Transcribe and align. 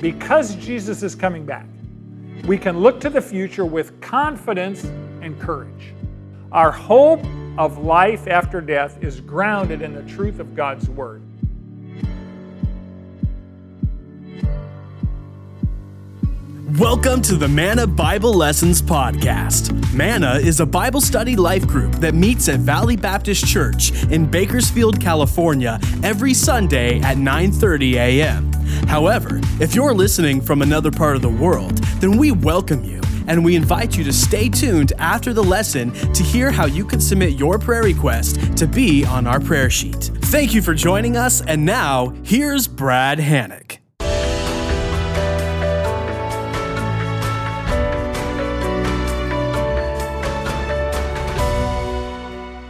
because 0.00 0.54
Jesus 0.56 1.02
is 1.02 1.14
coming 1.14 1.44
back, 1.44 1.66
we 2.46 2.58
can 2.58 2.80
look 2.80 3.00
to 3.00 3.10
the 3.10 3.20
future 3.20 3.64
with 3.64 4.00
confidence 4.00 4.84
and 5.22 5.38
courage. 5.40 5.94
Our 6.52 6.70
hope 6.70 7.24
of 7.56 7.78
life 7.78 8.26
after 8.26 8.60
death 8.60 9.02
is 9.02 9.20
grounded 9.20 9.82
in 9.82 9.94
the 9.94 10.02
truth 10.02 10.40
of 10.40 10.54
God's 10.54 10.88
Word. 10.88 11.22
Welcome 16.78 17.22
to 17.22 17.36
the 17.36 17.46
Manna 17.46 17.86
Bible 17.86 18.34
Lessons 18.34 18.82
Podcast. 18.82 19.94
Manna 19.94 20.34
is 20.34 20.58
a 20.58 20.66
Bible 20.66 21.00
study 21.00 21.36
life 21.36 21.64
group 21.68 21.92
that 21.96 22.14
meets 22.14 22.48
at 22.48 22.58
Valley 22.58 22.96
Baptist 22.96 23.46
Church 23.46 23.92
in 24.10 24.26
Bakersfield, 24.26 25.00
California 25.00 25.78
every 26.02 26.34
Sunday 26.34 26.98
at 27.00 27.16
9:30 27.16 27.94
a.m. 27.94 28.53
However, 28.86 29.40
if 29.60 29.74
you're 29.74 29.94
listening 29.94 30.40
from 30.40 30.62
another 30.62 30.90
part 30.90 31.16
of 31.16 31.22
the 31.22 31.28
world, 31.28 31.78
then 32.00 32.16
we 32.16 32.32
welcome 32.32 32.84
you 32.84 33.00
and 33.26 33.44
we 33.44 33.56
invite 33.56 33.96
you 33.96 34.04
to 34.04 34.12
stay 34.12 34.48
tuned 34.48 34.92
after 34.98 35.32
the 35.32 35.42
lesson 35.42 35.92
to 36.12 36.22
hear 36.22 36.50
how 36.50 36.66
you 36.66 36.84
can 36.84 37.00
submit 37.00 37.34
your 37.34 37.58
prayer 37.58 37.82
request 37.82 38.56
to 38.56 38.66
be 38.66 39.04
on 39.04 39.26
our 39.26 39.40
prayer 39.40 39.70
sheet. 39.70 40.10
Thank 40.24 40.54
you 40.54 40.62
for 40.62 40.74
joining 40.74 41.16
us, 41.16 41.40
and 41.42 41.64
now 41.64 42.14
here's 42.22 42.66
Brad 42.66 43.18
Hannock. 43.18 43.78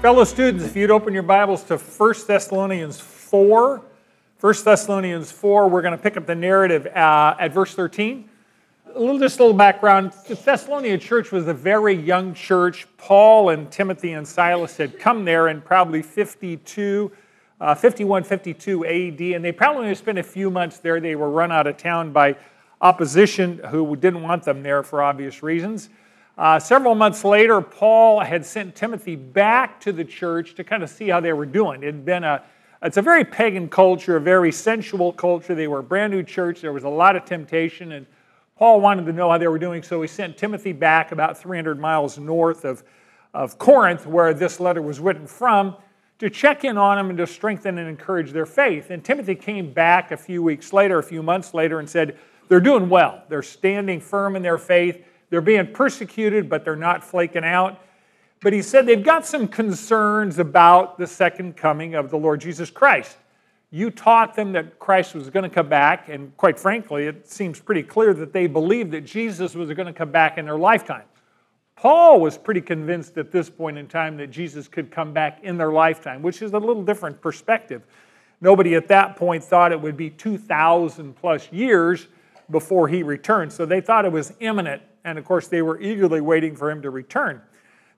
Fellow 0.02 0.24
students, 0.24 0.64
if 0.64 0.76
you'd 0.76 0.90
open 0.90 1.14
your 1.14 1.22
Bibles 1.22 1.62
to 1.64 1.78
1 1.78 2.14
Thessalonians 2.26 3.00
4. 3.00 3.82
1 4.40 4.54
Thessalonians 4.64 5.30
4, 5.30 5.68
we're 5.68 5.80
going 5.80 5.96
to 5.96 6.02
pick 6.02 6.16
up 6.16 6.26
the 6.26 6.34
narrative 6.34 6.86
uh, 6.86 7.36
at 7.38 7.52
verse 7.52 7.72
13. 7.74 8.28
A 8.94 8.98
little, 8.98 9.18
just 9.18 9.38
a 9.38 9.42
little 9.42 9.56
background. 9.56 10.12
The 10.26 10.34
Thessalonian 10.34 11.00
church 11.00 11.30
was 11.30 11.46
a 11.46 11.54
very 11.54 11.94
young 11.94 12.34
church. 12.34 12.86
Paul 12.98 13.50
and 13.50 13.70
Timothy 13.70 14.12
and 14.12 14.26
Silas 14.26 14.76
had 14.76 14.98
come 14.98 15.24
there 15.24 15.48
in 15.48 15.62
probably 15.62 16.02
52, 16.02 17.12
uh, 17.60 17.74
51, 17.74 18.24
52 18.24 18.84
AD, 18.84 19.20
and 19.20 19.44
they 19.44 19.52
probably 19.52 19.84
only 19.84 19.94
spent 19.94 20.18
a 20.18 20.22
few 20.22 20.50
months 20.50 20.78
there. 20.78 21.00
They 21.00 21.14
were 21.14 21.30
run 21.30 21.52
out 21.52 21.66
of 21.66 21.76
town 21.76 22.12
by 22.12 22.36
opposition 22.80 23.58
who 23.70 23.96
didn't 23.96 24.22
want 24.22 24.42
them 24.42 24.62
there 24.62 24.82
for 24.82 25.00
obvious 25.00 25.42
reasons. 25.42 25.88
Uh, 26.36 26.58
several 26.58 26.96
months 26.96 27.24
later, 27.24 27.60
Paul 27.60 28.18
had 28.18 28.44
sent 28.44 28.74
Timothy 28.74 29.14
back 29.14 29.80
to 29.80 29.92
the 29.92 30.04
church 30.04 30.56
to 30.56 30.64
kind 30.64 30.82
of 30.82 30.90
see 30.90 31.08
how 31.08 31.20
they 31.20 31.32
were 31.32 31.46
doing. 31.46 31.84
It 31.84 31.86
had 31.86 32.04
been 32.04 32.24
a 32.24 32.42
it's 32.84 32.98
a 32.98 33.02
very 33.02 33.24
pagan 33.24 33.68
culture, 33.68 34.16
a 34.16 34.20
very 34.20 34.52
sensual 34.52 35.10
culture. 35.10 35.54
They 35.54 35.68
were 35.68 35.78
a 35.78 35.82
brand 35.82 36.12
new 36.12 36.22
church. 36.22 36.60
There 36.60 36.72
was 36.72 36.84
a 36.84 36.88
lot 36.88 37.16
of 37.16 37.24
temptation, 37.24 37.92
and 37.92 38.06
Paul 38.58 38.82
wanted 38.82 39.06
to 39.06 39.12
know 39.12 39.30
how 39.30 39.38
they 39.38 39.48
were 39.48 39.58
doing, 39.58 39.82
so 39.82 40.02
he 40.02 40.08
sent 40.08 40.36
Timothy 40.36 40.72
back 40.72 41.10
about 41.10 41.38
300 41.38 41.80
miles 41.80 42.18
north 42.18 42.66
of, 42.66 42.84
of 43.32 43.58
Corinth, 43.58 44.06
where 44.06 44.34
this 44.34 44.60
letter 44.60 44.82
was 44.82 45.00
written 45.00 45.26
from, 45.26 45.76
to 46.18 46.28
check 46.28 46.64
in 46.64 46.76
on 46.76 46.98
them 46.98 47.08
and 47.08 47.18
to 47.18 47.26
strengthen 47.26 47.78
and 47.78 47.88
encourage 47.88 48.32
their 48.32 48.46
faith. 48.46 48.90
And 48.90 49.02
Timothy 49.02 49.34
came 49.34 49.72
back 49.72 50.12
a 50.12 50.16
few 50.16 50.42
weeks 50.42 50.72
later, 50.72 50.98
a 50.98 51.02
few 51.02 51.22
months 51.22 51.54
later, 51.54 51.78
and 51.78 51.88
said, 51.88 52.18
They're 52.48 52.60
doing 52.60 52.90
well. 52.90 53.24
They're 53.30 53.42
standing 53.42 53.98
firm 53.98 54.36
in 54.36 54.42
their 54.42 54.58
faith. 54.58 55.04
They're 55.30 55.40
being 55.40 55.72
persecuted, 55.72 56.50
but 56.50 56.64
they're 56.66 56.76
not 56.76 57.02
flaking 57.02 57.44
out. 57.44 57.80
But 58.44 58.52
he 58.52 58.60
said 58.60 58.84
they've 58.84 59.02
got 59.02 59.24
some 59.24 59.48
concerns 59.48 60.38
about 60.38 60.98
the 60.98 61.06
second 61.06 61.56
coming 61.56 61.94
of 61.94 62.10
the 62.10 62.18
Lord 62.18 62.42
Jesus 62.42 62.68
Christ. 62.68 63.16
You 63.70 63.90
taught 63.90 64.36
them 64.36 64.52
that 64.52 64.78
Christ 64.78 65.14
was 65.14 65.30
going 65.30 65.44
to 65.44 65.48
come 65.48 65.70
back, 65.70 66.10
and 66.10 66.36
quite 66.36 66.60
frankly, 66.60 67.06
it 67.06 67.26
seems 67.26 67.58
pretty 67.58 67.82
clear 67.82 68.12
that 68.12 68.34
they 68.34 68.46
believed 68.46 68.90
that 68.90 69.00
Jesus 69.00 69.54
was 69.54 69.72
going 69.72 69.86
to 69.86 69.94
come 69.94 70.12
back 70.12 70.36
in 70.36 70.44
their 70.44 70.58
lifetime. 70.58 71.04
Paul 71.74 72.20
was 72.20 72.36
pretty 72.36 72.60
convinced 72.60 73.16
at 73.16 73.32
this 73.32 73.48
point 73.48 73.78
in 73.78 73.88
time 73.88 74.18
that 74.18 74.30
Jesus 74.30 74.68
could 74.68 74.90
come 74.90 75.14
back 75.14 75.42
in 75.42 75.56
their 75.56 75.72
lifetime, 75.72 76.20
which 76.20 76.42
is 76.42 76.52
a 76.52 76.58
little 76.58 76.84
different 76.84 77.22
perspective. 77.22 77.82
Nobody 78.42 78.74
at 78.74 78.88
that 78.88 79.16
point 79.16 79.42
thought 79.42 79.72
it 79.72 79.80
would 79.80 79.96
be 79.96 80.10
2,000 80.10 81.16
plus 81.16 81.50
years 81.50 82.08
before 82.50 82.88
he 82.88 83.02
returned, 83.02 83.54
so 83.54 83.64
they 83.64 83.80
thought 83.80 84.04
it 84.04 84.12
was 84.12 84.34
imminent 84.40 84.82
and 85.04 85.18
of 85.18 85.24
course, 85.24 85.48
they 85.48 85.62
were 85.62 85.80
eagerly 85.80 86.20
waiting 86.20 86.56
for 86.56 86.70
him 86.70 86.82
to 86.82 86.90
return. 86.90 87.40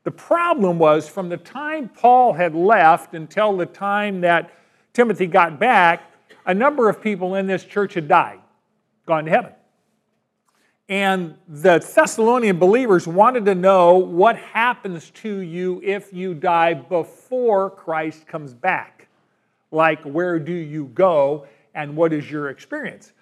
The 0.06 0.12
problem 0.12 0.78
was 0.78 1.08
from 1.08 1.28
the 1.28 1.36
time 1.36 1.88
Paul 1.88 2.32
had 2.32 2.54
left 2.54 3.14
until 3.14 3.56
the 3.56 3.66
time 3.66 4.20
that 4.20 4.52
Timothy 4.92 5.26
got 5.26 5.58
back, 5.58 6.12
a 6.46 6.54
number 6.54 6.88
of 6.88 7.02
people 7.02 7.34
in 7.34 7.48
this 7.48 7.64
church 7.64 7.94
had 7.94 8.06
died, 8.06 8.38
gone 9.04 9.24
to 9.24 9.30
heaven. 9.32 9.50
And 10.88 11.34
the 11.48 11.80
Thessalonian 11.80 12.56
believers 12.56 13.08
wanted 13.08 13.46
to 13.46 13.56
know 13.56 13.96
what 13.96 14.36
happens 14.36 15.10
to 15.10 15.38
you 15.38 15.80
if 15.82 16.12
you 16.12 16.34
die 16.34 16.74
before 16.74 17.68
Christ 17.68 18.28
comes 18.28 18.54
back. 18.54 19.08
Like, 19.72 20.00
where 20.04 20.38
do 20.38 20.54
you 20.54 20.84
go 20.94 21.48
and 21.74 21.96
what 21.96 22.12
is 22.12 22.30
your 22.30 22.50
experience? 22.50 23.12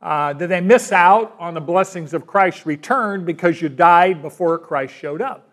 Uh, 0.00 0.32
did 0.34 0.48
they 0.48 0.60
miss 0.60 0.92
out 0.92 1.34
on 1.40 1.54
the 1.54 1.60
blessings 1.60 2.14
of 2.14 2.24
Christ's 2.24 2.66
return 2.66 3.24
because 3.24 3.60
you 3.60 3.68
died 3.68 4.22
before 4.22 4.56
Christ 4.60 4.94
showed 4.94 5.20
up? 5.20 5.48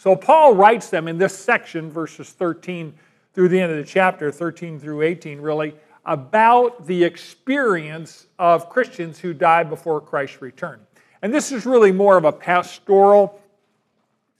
So 0.00 0.16
Paul 0.16 0.54
writes 0.54 0.88
them 0.88 1.08
in 1.08 1.18
this 1.18 1.38
section, 1.38 1.90
verses 1.90 2.30
13 2.30 2.94
through 3.34 3.50
the 3.50 3.60
end 3.60 3.70
of 3.70 3.76
the 3.76 3.84
chapter, 3.84 4.32
13 4.32 4.80
through 4.80 5.02
18, 5.02 5.42
really, 5.42 5.74
about 6.06 6.86
the 6.86 7.04
experience 7.04 8.26
of 8.38 8.70
Christians 8.70 9.18
who 9.18 9.34
died 9.34 9.68
before 9.68 10.00
Christ's 10.00 10.40
return. 10.40 10.80
And 11.20 11.34
this 11.34 11.52
is 11.52 11.66
really 11.66 11.92
more 11.92 12.16
of 12.16 12.24
a 12.24 12.32
pastoral 12.32 13.42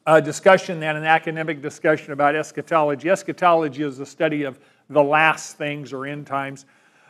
uh, 0.07 0.19
discussion 0.21 0.81
than 0.81 0.97
an 0.97 1.05
academic 1.05 1.61
discussion 1.61 2.15
about 2.15 2.35
eschatology. 2.35 3.11
Eschatology 3.11 3.83
is 3.83 3.99
the 3.99 4.07
study 4.07 4.45
of 4.45 4.59
the 4.89 5.03
last 5.03 5.59
things 5.59 5.93
or 5.93 6.07
end 6.07 6.27
times 6.27 6.65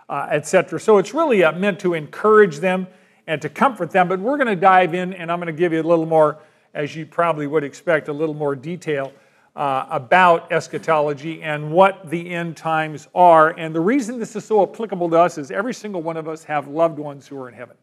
uh, 0.08 0.26
etc. 0.28 0.80
So 0.80 0.98
it's 0.98 1.14
really 1.14 1.44
uh, 1.44 1.52
meant 1.52 1.78
to 1.80 1.94
encourage 1.94 2.56
them 2.56 2.88
and 3.28 3.40
to 3.42 3.48
comfort 3.48 3.92
them. 3.92 4.08
But 4.08 4.18
we're 4.18 4.36
going 4.36 4.48
to 4.48 4.56
dive 4.56 4.92
in, 4.92 5.14
and 5.14 5.30
I'm 5.30 5.38
going 5.38 5.54
to 5.54 5.58
give 5.58 5.72
you 5.72 5.80
a 5.80 5.84
little 5.84 6.04
more, 6.04 6.38
as 6.74 6.94
you 6.94 7.06
probably 7.06 7.46
would 7.46 7.64
expect, 7.64 8.08
a 8.08 8.12
little 8.12 8.34
more 8.34 8.54
detail 8.54 9.12
uh, 9.56 9.86
about 9.90 10.52
eschatology 10.52 11.42
and 11.42 11.72
what 11.72 12.08
the 12.08 12.30
end 12.30 12.56
times 12.56 13.08
are. 13.14 13.50
And 13.50 13.74
the 13.74 13.80
reason 13.80 14.18
this 14.18 14.36
is 14.36 14.44
so 14.44 14.62
applicable 14.62 15.10
to 15.10 15.16
us 15.16 15.38
is 15.38 15.50
every 15.50 15.74
single 15.74 16.02
one 16.02 16.16
of 16.16 16.28
us 16.28 16.44
have 16.44 16.68
loved 16.68 16.98
ones 16.98 17.26
who 17.26 17.36
are 17.40 17.48
in 17.48 17.54
heaven. 17.54 17.76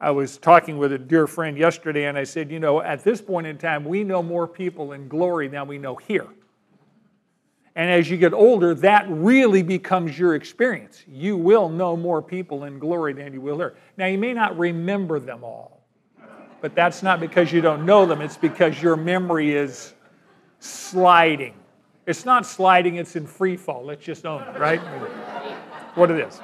I 0.00 0.10
was 0.10 0.38
talking 0.38 0.78
with 0.78 0.92
a 0.92 0.98
dear 0.98 1.26
friend 1.26 1.58
yesterday, 1.58 2.06
and 2.06 2.16
I 2.16 2.24
said, 2.24 2.50
you 2.50 2.58
know, 2.58 2.80
at 2.80 3.04
this 3.04 3.20
point 3.20 3.46
in 3.46 3.58
time, 3.58 3.84
we 3.84 4.02
know 4.02 4.22
more 4.22 4.48
people 4.48 4.92
in 4.92 5.08
glory 5.08 5.48
than 5.48 5.68
we 5.68 5.78
know 5.78 5.94
here. 5.94 6.26
And 7.76 7.90
as 7.90 8.10
you 8.10 8.16
get 8.16 8.32
older, 8.32 8.74
that 8.76 9.06
really 9.08 9.62
becomes 9.62 10.18
your 10.18 10.34
experience. 10.34 11.04
You 11.06 11.36
will 11.36 11.68
know 11.68 11.96
more 11.96 12.20
people 12.20 12.64
in 12.64 12.78
glory 12.78 13.12
than 13.12 13.32
you 13.32 13.40
will 13.40 13.58
here. 13.58 13.76
Now, 13.96 14.06
you 14.06 14.18
may 14.18 14.32
not 14.32 14.58
remember 14.58 15.20
them 15.20 15.44
all, 15.44 15.79
but 16.60 16.74
that's 16.74 17.02
not 17.02 17.20
because 17.20 17.52
you 17.52 17.60
don't 17.60 17.86
know 17.86 18.06
them, 18.06 18.20
it's 18.20 18.36
because 18.36 18.80
your 18.82 18.96
memory 18.96 19.54
is 19.54 19.94
sliding. 20.58 21.54
It's 22.06 22.24
not 22.24 22.46
sliding, 22.46 22.96
it's 22.96 23.16
in 23.16 23.26
free 23.26 23.56
fall. 23.56 23.84
Let's 23.84 24.04
just 24.04 24.26
own 24.26 24.42
it, 24.42 24.58
right? 24.58 24.80
what 25.94 26.10
it 26.10 26.26
is. 26.26 26.40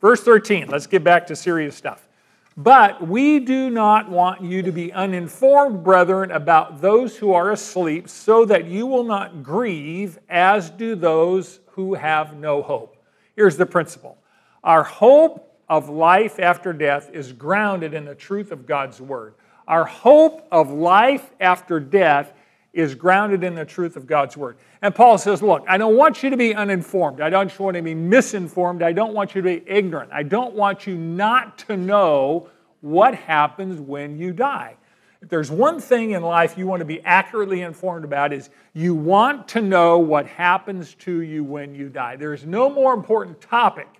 Verse 0.00 0.22
13, 0.22 0.68
let's 0.68 0.86
get 0.86 1.04
back 1.04 1.26
to 1.26 1.36
serious 1.36 1.76
stuff. 1.76 2.08
But 2.56 3.06
we 3.06 3.38
do 3.38 3.70
not 3.70 4.10
want 4.10 4.42
you 4.42 4.62
to 4.62 4.72
be 4.72 4.92
uninformed, 4.92 5.84
brethren, 5.84 6.30
about 6.30 6.80
those 6.80 7.16
who 7.16 7.32
are 7.32 7.52
asleep, 7.52 8.08
so 8.08 8.44
that 8.44 8.66
you 8.66 8.86
will 8.86 9.04
not 9.04 9.42
grieve, 9.42 10.18
as 10.28 10.70
do 10.70 10.94
those 10.94 11.60
who 11.68 11.94
have 11.94 12.36
no 12.36 12.60
hope. 12.60 12.96
Here's 13.36 13.56
the 13.56 13.66
principle 13.66 14.18
our 14.62 14.82
hope 14.82 15.49
of 15.70 15.88
life 15.88 16.40
after 16.40 16.74
death 16.74 17.08
is 17.14 17.32
grounded 17.32 17.94
in 17.94 18.04
the 18.04 18.14
truth 18.14 18.50
of 18.50 18.66
God's 18.66 19.00
word. 19.00 19.34
Our 19.68 19.84
hope 19.84 20.46
of 20.50 20.72
life 20.72 21.30
after 21.40 21.78
death 21.78 22.32
is 22.72 22.96
grounded 22.96 23.44
in 23.44 23.54
the 23.54 23.64
truth 23.64 23.96
of 23.96 24.06
God's 24.06 24.36
word. 24.36 24.56
And 24.82 24.92
Paul 24.92 25.16
says, 25.16 25.42
Look, 25.42 25.64
I 25.68 25.78
don't 25.78 25.96
want 25.96 26.24
you 26.24 26.30
to 26.30 26.36
be 26.36 26.54
uninformed. 26.54 27.20
I 27.20 27.30
don't 27.30 27.58
want 27.58 27.76
you 27.76 27.80
to 27.80 27.82
be 27.82 27.94
misinformed. 27.94 28.82
I 28.82 28.92
don't 28.92 29.14
want 29.14 29.34
you 29.34 29.42
to 29.42 29.48
be 29.48 29.62
ignorant. 29.64 30.10
I 30.12 30.24
don't 30.24 30.54
want 30.54 30.88
you 30.88 30.96
not 30.96 31.56
to 31.60 31.76
know 31.76 32.48
what 32.80 33.14
happens 33.14 33.80
when 33.80 34.18
you 34.18 34.32
die. 34.32 34.76
If 35.22 35.28
there's 35.28 35.50
one 35.50 35.80
thing 35.80 36.12
in 36.12 36.22
life 36.22 36.58
you 36.58 36.66
want 36.66 36.80
to 36.80 36.86
be 36.86 37.00
accurately 37.02 37.60
informed 37.60 38.04
about 38.04 38.32
is 38.32 38.50
you 38.72 38.94
want 38.94 39.46
to 39.48 39.60
know 39.60 39.98
what 39.98 40.26
happens 40.26 40.94
to 40.96 41.20
you 41.20 41.44
when 41.44 41.74
you 41.76 41.90
die. 41.90 42.16
There's 42.16 42.44
no 42.44 42.70
more 42.70 42.92
important 42.92 43.40
topic, 43.40 43.99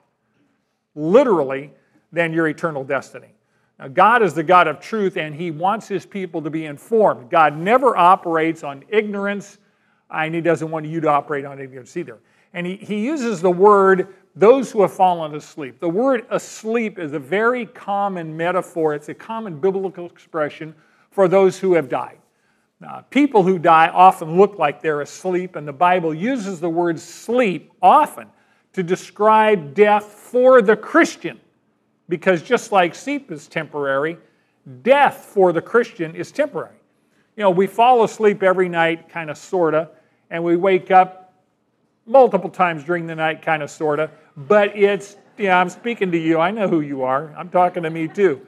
literally, 0.94 1.72
than 2.12 2.32
your 2.32 2.48
eternal 2.48 2.84
destiny. 2.84 3.28
Now, 3.78 3.88
God 3.88 4.22
is 4.22 4.34
the 4.34 4.42
God 4.42 4.68
of 4.68 4.80
truth, 4.80 5.16
and 5.16 5.34
He 5.34 5.50
wants 5.50 5.88
His 5.88 6.04
people 6.04 6.42
to 6.42 6.50
be 6.50 6.66
informed. 6.66 7.30
God 7.30 7.56
never 7.56 7.96
operates 7.96 8.62
on 8.62 8.84
ignorance, 8.88 9.58
and 10.10 10.34
He 10.34 10.40
doesn't 10.40 10.70
want 10.70 10.86
you 10.86 11.00
to 11.00 11.08
operate 11.08 11.44
on 11.44 11.60
ignorance 11.60 11.96
either. 11.96 12.18
And 12.52 12.66
He, 12.66 12.76
he 12.76 13.04
uses 13.04 13.40
the 13.40 13.50
word 13.50 14.14
those 14.36 14.70
who 14.70 14.82
have 14.82 14.92
fallen 14.92 15.34
asleep. 15.34 15.80
The 15.80 15.88
word 15.88 16.24
asleep 16.30 16.98
is 16.98 17.14
a 17.14 17.18
very 17.18 17.66
common 17.66 18.36
metaphor, 18.36 18.94
it's 18.94 19.08
a 19.08 19.14
common 19.14 19.58
biblical 19.58 20.06
expression 20.06 20.74
for 21.10 21.26
those 21.26 21.58
who 21.58 21.74
have 21.74 21.88
died. 21.88 22.18
Now, 22.80 23.04
people 23.10 23.42
who 23.42 23.58
die 23.58 23.88
often 23.88 24.38
look 24.38 24.58
like 24.58 24.80
they're 24.80 25.02
asleep, 25.02 25.56
and 25.56 25.66
the 25.66 25.72
Bible 25.72 26.14
uses 26.14 26.60
the 26.60 26.70
word 26.70 26.98
sleep 26.98 27.72
often 27.82 28.28
to 28.72 28.82
describe 28.82 29.74
death 29.74 30.04
for 30.04 30.62
the 30.62 30.76
Christian. 30.76 31.40
Because 32.08 32.42
just 32.42 32.72
like 32.72 32.94
sleep 32.94 33.30
is 33.30 33.46
temporary, 33.46 34.18
death 34.82 35.16
for 35.32 35.52
the 35.52 35.62
Christian 35.62 36.14
is 36.14 36.32
temporary. 36.32 36.76
You 37.36 37.44
know, 37.44 37.50
we 37.50 37.66
fall 37.66 38.04
asleep 38.04 38.42
every 38.42 38.68
night, 38.68 39.08
kind 39.08 39.30
of, 39.30 39.38
sort 39.38 39.74
of, 39.74 39.90
and 40.30 40.42
we 40.42 40.56
wake 40.56 40.90
up 40.90 41.32
multiple 42.06 42.50
times 42.50 42.84
during 42.84 43.06
the 43.06 43.14
night, 43.14 43.42
kind 43.42 43.62
of, 43.62 43.70
sort 43.70 44.00
of, 44.00 44.10
but 44.36 44.76
it's, 44.76 45.16
yeah, 45.38 45.58
I'm 45.58 45.70
speaking 45.70 46.10
to 46.12 46.18
you. 46.18 46.40
I 46.40 46.50
know 46.50 46.68
who 46.68 46.80
you 46.80 47.02
are. 47.02 47.32
I'm 47.36 47.48
talking 47.48 47.84
to 47.84 47.90
me 47.90 48.08
too. 48.08 48.40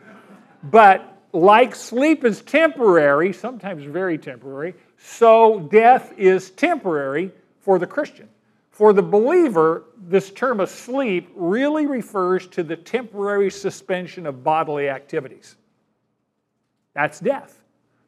But 0.65 1.17
like 1.33 1.75
sleep 1.75 2.25
is 2.25 2.43
temporary, 2.43 3.33
sometimes 3.33 3.85
very 3.85 4.19
temporary, 4.19 4.75
so 4.99 5.61
death 5.73 6.13
is 6.19 6.51
temporary 6.51 7.31
for 7.61 7.79
the 7.79 7.87
Christian. 7.87 8.29
For 8.73 8.95
the 8.95 9.03
believer, 9.03 9.85
this 9.99 10.31
term 10.31 10.61
asleep 10.61 11.31
really 11.37 11.87
refers 11.87 12.47
to 12.49 12.63
the 12.63 12.75
temporary 12.75 13.51
suspension 13.51 14.27
of 14.27 14.43
bodily 14.43 14.89
activities. 14.89 15.57
That's 16.95 17.21
death. 17.21 17.61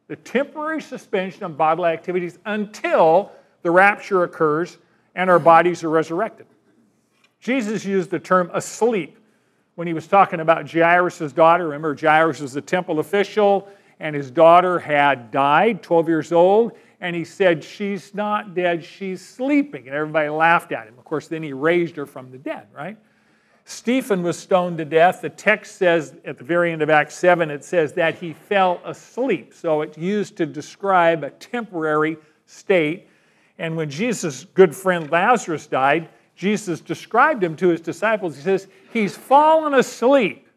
The 0.07 0.15
temporary 0.15 0.81
suspension 0.81 1.43
of 1.43 1.55
bodily 1.55 1.89
activities 1.89 2.39
until 2.45 3.31
the 3.61 3.69
rapture 3.69 4.23
occurs 4.23 4.79
and 5.13 5.29
our 5.29 5.39
bodies 5.39 5.83
are 5.83 5.89
resurrected. 5.89 6.47
Jesus 7.39 7.85
used 7.85 8.09
the 8.09 8.19
term 8.19 8.49
asleep 8.51 9.19
when 9.75 9.85
he 9.85 9.93
was 9.93 10.07
talking 10.07 10.39
about 10.39 10.69
Jairus' 10.69 11.31
daughter. 11.31 11.65
Remember, 11.65 11.95
Jairus 11.95 12.39
was 12.41 12.53
the 12.53 12.61
temple 12.61 12.99
official, 12.99 13.67
and 13.99 14.15
his 14.15 14.31
daughter 14.31 14.79
had 14.79 15.29
died, 15.29 15.83
12 15.83 16.07
years 16.07 16.31
old, 16.31 16.71
and 17.01 17.15
he 17.15 17.23
said, 17.23 17.63
She's 17.63 18.13
not 18.13 18.53
dead, 18.53 18.83
she's 18.83 19.25
sleeping. 19.25 19.87
And 19.87 19.95
everybody 19.95 20.29
laughed 20.29 20.71
at 20.71 20.87
him. 20.87 20.97
Of 20.97 21.03
course, 21.03 21.27
then 21.27 21.43
he 21.43 21.53
raised 21.53 21.95
her 21.95 22.05
from 22.05 22.31
the 22.31 22.37
dead, 22.37 22.67
right? 22.73 22.97
Stephen 23.65 24.21
was 24.21 24.37
stoned 24.37 24.77
to 24.77 24.85
death. 24.85 25.21
The 25.21 25.29
text 25.29 25.77
says 25.77 26.15
at 26.23 26.37
the 26.37 26.43
very 26.43 26.71
end 26.71 26.83
of 26.83 26.89
Acts 26.91 27.15
7, 27.15 27.49
it 27.49 27.63
says 27.63 27.93
that 27.93 28.15
he 28.15 28.33
fell 28.33 28.79
asleep. 28.85 29.55
So 29.55 29.81
it's 29.81 29.97
used 29.97 30.37
to 30.37 30.45
describe 30.45 31.23
a 31.23 31.31
temporary 31.31 32.17
state. 32.45 33.07
And 33.57 33.75
when 33.75 33.89
Jesus' 33.89 34.45
good 34.53 34.75
friend 34.75 35.09
Lazarus 35.09 35.65
died, 35.65 36.09
Jesus 36.35 36.79
described 36.79 37.43
him 37.43 37.55
to 37.55 37.69
his 37.69 37.81
disciples. 37.81 38.35
He 38.35 38.43
says, 38.43 38.67
He's 38.93 39.17
fallen 39.17 39.73
asleep, 39.73 40.47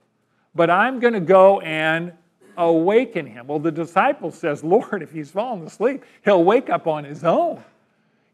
but 0.55 0.69
I'm 0.69 1.01
going 1.01 1.15
to 1.15 1.21
go 1.21 1.61
and 1.61 2.13
awaken 2.59 3.25
him. 3.25 3.47
Well, 3.47 3.59
the 3.59 3.73
disciple 3.73 4.31
says, 4.31 4.63
Lord, 4.63 5.03
if 5.03 5.13
he's 5.13 5.31
fallen 5.31 5.65
asleep, 5.67 6.05
he'll 6.25 6.45
wake 6.45 6.69
up 6.69 6.87
on 6.87 7.05
his 7.05 7.25
own. 7.25 7.63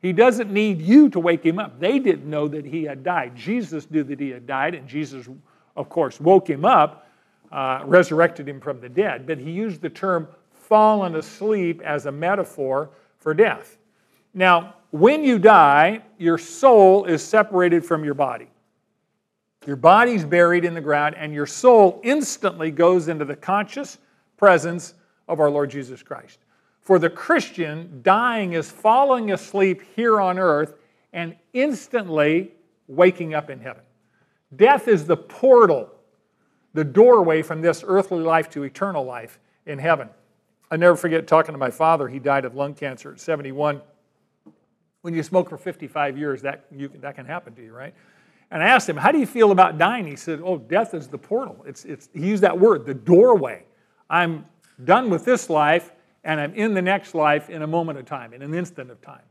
He 0.02 0.12
doesn't 0.12 0.52
need 0.52 0.82
you 0.82 1.08
to 1.10 1.20
wake 1.20 1.44
him 1.44 1.58
up. 1.58 1.78
They 1.78 1.98
didn't 1.98 2.28
know 2.28 2.48
that 2.48 2.64
he 2.64 2.84
had 2.84 3.04
died. 3.04 3.36
Jesus 3.36 3.90
knew 3.90 4.02
that 4.04 4.18
he 4.18 4.30
had 4.30 4.46
died, 4.46 4.74
and 4.74 4.88
Jesus, 4.88 5.28
of 5.76 5.88
course, 5.88 6.20
woke 6.20 6.48
him 6.48 6.64
up, 6.64 7.06
uh, 7.52 7.82
resurrected 7.84 8.48
him 8.48 8.60
from 8.60 8.80
the 8.80 8.88
dead. 8.88 9.26
But 9.26 9.38
he 9.38 9.50
used 9.50 9.80
the 9.80 9.90
term 9.90 10.28
fallen 10.52 11.16
asleep 11.16 11.80
as 11.82 12.06
a 12.06 12.12
metaphor 12.12 12.90
for 13.18 13.34
death. 13.34 13.76
Now, 14.34 14.74
when 14.90 15.24
you 15.24 15.38
die, 15.38 16.02
your 16.18 16.38
soul 16.38 17.04
is 17.04 17.22
separated 17.22 17.84
from 17.84 18.04
your 18.04 18.14
body. 18.14 18.48
Your 19.66 19.76
body's 19.76 20.24
buried 20.24 20.64
in 20.64 20.74
the 20.74 20.80
ground, 20.80 21.14
and 21.16 21.32
your 21.32 21.46
soul 21.46 22.00
instantly 22.04 22.70
goes 22.70 23.08
into 23.08 23.24
the 23.24 23.36
conscious 23.36 23.98
presence 24.36 24.94
of 25.28 25.40
our 25.40 25.50
Lord 25.50 25.70
Jesus 25.70 26.02
Christ. 26.02 26.38
For 26.80 26.98
the 26.98 27.10
Christian, 27.10 28.00
dying 28.02 28.52
is 28.52 28.70
falling 28.70 29.32
asleep 29.32 29.82
here 29.96 30.20
on 30.20 30.38
earth 30.38 30.74
and 31.12 31.34
instantly 31.52 32.52
waking 32.88 33.34
up 33.34 33.48
in 33.48 33.60
heaven. 33.60 33.82
Death 34.54 34.86
is 34.88 35.06
the 35.06 35.16
portal, 35.16 35.90
the 36.74 36.84
doorway 36.84 37.42
from 37.42 37.62
this 37.62 37.82
earthly 37.86 38.22
life 38.22 38.50
to 38.50 38.64
eternal 38.64 39.04
life 39.04 39.38
in 39.66 39.78
heaven. 39.78 40.08
I 40.70 40.76
never 40.76 40.96
forget 40.96 41.26
talking 41.26 41.52
to 41.52 41.58
my 41.58 41.70
father. 41.70 42.08
He 42.08 42.18
died 42.18 42.44
of 42.44 42.54
lung 42.54 42.74
cancer 42.74 43.12
at 43.12 43.20
71. 43.20 43.80
When 45.02 45.14
you 45.14 45.22
smoke 45.22 45.48
for 45.48 45.56
55 45.56 46.18
years, 46.18 46.42
that, 46.42 46.66
you, 46.70 46.90
that 47.00 47.14
can 47.14 47.26
happen 47.26 47.54
to 47.54 47.62
you, 47.62 47.72
right? 47.72 47.94
And 48.50 48.62
I 48.62 48.68
asked 48.68 48.88
him, 48.88 48.96
How 48.96 49.12
do 49.12 49.18
you 49.18 49.26
feel 49.26 49.52
about 49.52 49.78
dying? 49.78 50.06
He 50.06 50.16
said, 50.16 50.40
Oh, 50.42 50.58
death 50.58 50.94
is 50.94 51.08
the 51.08 51.18
portal. 51.18 51.64
It's, 51.66 51.84
it's, 51.84 52.08
he 52.12 52.26
used 52.26 52.42
that 52.42 52.58
word, 52.58 52.86
the 52.86 52.94
doorway. 52.94 53.64
I'm 54.08 54.46
done 54.82 55.10
with 55.10 55.24
this 55.24 55.48
life 55.50 55.92
and 56.24 56.40
I'm 56.40 56.54
in 56.54 56.74
the 56.74 56.82
next 56.82 57.14
life 57.14 57.50
in 57.50 57.62
a 57.62 57.66
moment 57.66 57.98
of 57.98 58.06
time, 58.06 58.32
in 58.32 58.42
an 58.42 58.54
instant 58.54 58.90
of 58.90 59.00
time. 59.00 59.22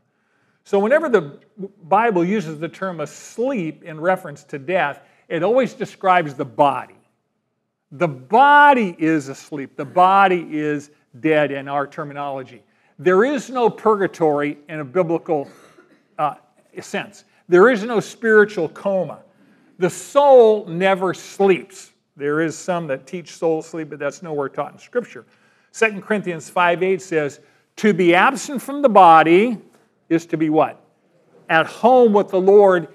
So, 0.64 0.78
whenever 0.78 1.08
the 1.08 1.38
Bible 1.82 2.24
uses 2.24 2.58
the 2.58 2.68
term 2.68 3.00
asleep 3.00 3.82
in 3.82 4.00
reference 4.00 4.44
to 4.44 4.58
death, 4.58 5.02
it 5.28 5.42
always 5.42 5.74
describes 5.74 6.34
the 6.34 6.44
body. 6.44 6.94
The 7.92 8.08
body 8.08 8.96
is 8.98 9.28
asleep, 9.28 9.76
the 9.76 9.84
body 9.84 10.46
is 10.50 10.90
dead 11.20 11.50
in 11.50 11.68
our 11.68 11.86
terminology. 11.86 12.62
There 12.98 13.24
is 13.24 13.50
no 13.50 13.68
purgatory 13.68 14.58
in 14.68 14.80
a 14.80 14.84
biblical 14.84 15.48
uh, 16.18 16.36
sense, 16.80 17.24
there 17.48 17.68
is 17.68 17.84
no 17.84 18.00
spiritual 18.00 18.68
coma. 18.68 19.20
The 19.78 19.90
soul 19.90 20.66
never 20.66 21.12
sleeps. 21.14 21.90
There 22.16 22.40
is 22.40 22.56
some 22.56 22.86
that 22.88 23.06
teach 23.06 23.34
soul 23.34 23.62
sleep, 23.62 23.90
but 23.90 23.98
that's 23.98 24.22
nowhere 24.22 24.48
taught 24.48 24.72
in 24.72 24.78
Scripture. 24.78 25.24
2 25.72 26.00
Corinthians 26.00 26.48
5 26.48 26.82
8 26.82 27.02
says, 27.02 27.40
To 27.76 27.92
be 27.92 28.14
absent 28.14 28.62
from 28.62 28.82
the 28.82 28.88
body 28.88 29.58
is 30.08 30.26
to 30.26 30.36
be 30.36 30.50
what? 30.50 30.80
At 31.48 31.66
home 31.66 32.12
with 32.12 32.28
the 32.28 32.40
Lord 32.40 32.88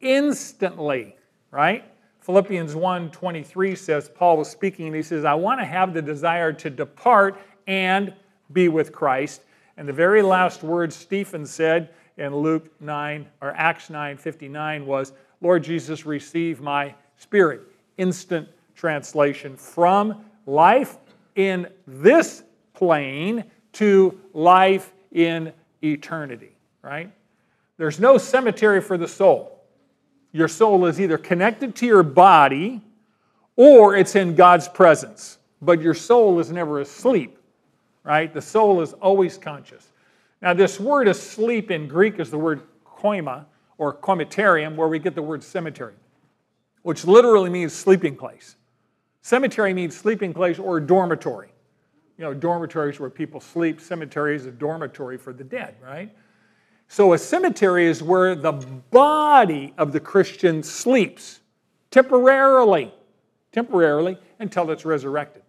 instantly, 0.00 1.16
right? 1.50 1.84
Philippians 2.20 2.76
1 2.76 3.10
23 3.10 3.74
says, 3.74 4.08
Paul 4.08 4.36
was 4.36 4.48
speaking, 4.48 4.86
and 4.86 4.94
he 4.94 5.02
says, 5.02 5.24
I 5.24 5.34
want 5.34 5.60
to 5.60 5.64
have 5.64 5.92
the 5.92 6.02
desire 6.02 6.52
to 6.52 6.70
depart 6.70 7.40
and 7.66 8.14
be 8.52 8.68
with 8.68 8.92
Christ. 8.92 9.42
And 9.76 9.88
the 9.88 9.92
very 9.92 10.22
last 10.22 10.62
words 10.62 10.94
Stephen 10.94 11.44
said 11.44 11.90
in 12.18 12.36
Luke 12.36 12.70
9 12.80 13.26
or 13.40 13.52
Acts 13.56 13.90
9 13.90 14.16
59 14.16 14.86
was, 14.86 15.12
Lord 15.40 15.64
Jesus, 15.64 16.06
receive 16.06 16.60
my 16.60 16.94
spirit. 17.16 17.62
Instant 17.98 18.48
translation 18.74 19.56
from 19.56 20.24
life 20.46 20.96
in 21.34 21.68
this 21.86 22.42
plane 22.74 23.44
to 23.72 24.18
life 24.32 24.92
in 25.12 25.52
eternity, 25.82 26.56
right? 26.82 27.10
There's 27.76 28.00
no 28.00 28.18
cemetery 28.18 28.80
for 28.80 28.96
the 28.96 29.08
soul. 29.08 29.60
Your 30.32 30.48
soul 30.48 30.86
is 30.86 31.00
either 31.00 31.18
connected 31.18 31.74
to 31.76 31.86
your 31.86 32.02
body 32.02 32.80
or 33.56 33.96
it's 33.96 34.16
in 34.16 34.34
God's 34.34 34.68
presence, 34.68 35.38
but 35.60 35.80
your 35.80 35.94
soul 35.94 36.40
is 36.40 36.50
never 36.50 36.80
asleep, 36.80 37.38
right? 38.02 38.32
The 38.32 38.40
soul 38.40 38.80
is 38.80 38.94
always 38.94 39.36
conscious. 39.36 39.88
Now, 40.40 40.54
this 40.54 40.80
word 40.80 41.06
asleep 41.06 41.70
in 41.70 41.86
Greek 41.86 42.18
is 42.18 42.30
the 42.30 42.38
word 42.38 42.62
koima 42.84 43.44
or 43.78 43.94
koimeterium, 43.94 44.76
where 44.76 44.88
we 44.88 44.98
get 44.98 45.14
the 45.14 45.22
word 45.22 45.42
cemetery, 45.42 45.94
which 46.82 47.04
literally 47.04 47.50
means 47.50 47.72
sleeping 47.72 48.16
place. 48.16 48.56
Cemetery 49.22 49.72
means 49.72 49.96
sleeping 49.96 50.34
place 50.34 50.58
or 50.58 50.80
dormitory. 50.80 51.48
You 52.18 52.24
know, 52.24 52.34
dormitories 52.34 53.00
where 53.00 53.10
people 53.10 53.40
sleep, 53.40 53.80
cemetery 53.80 54.36
is 54.36 54.46
a 54.46 54.50
dormitory 54.50 55.16
for 55.16 55.32
the 55.32 55.44
dead, 55.44 55.76
right? 55.82 56.14
So 56.88 57.14
a 57.14 57.18
cemetery 57.18 57.86
is 57.86 58.02
where 58.02 58.34
the 58.34 58.52
body 58.52 59.72
of 59.78 59.92
the 59.92 60.00
Christian 60.00 60.62
sleeps 60.62 61.40
temporarily, 61.90 62.92
temporarily 63.52 64.18
until 64.40 64.70
it's 64.70 64.84
resurrected. 64.84 65.42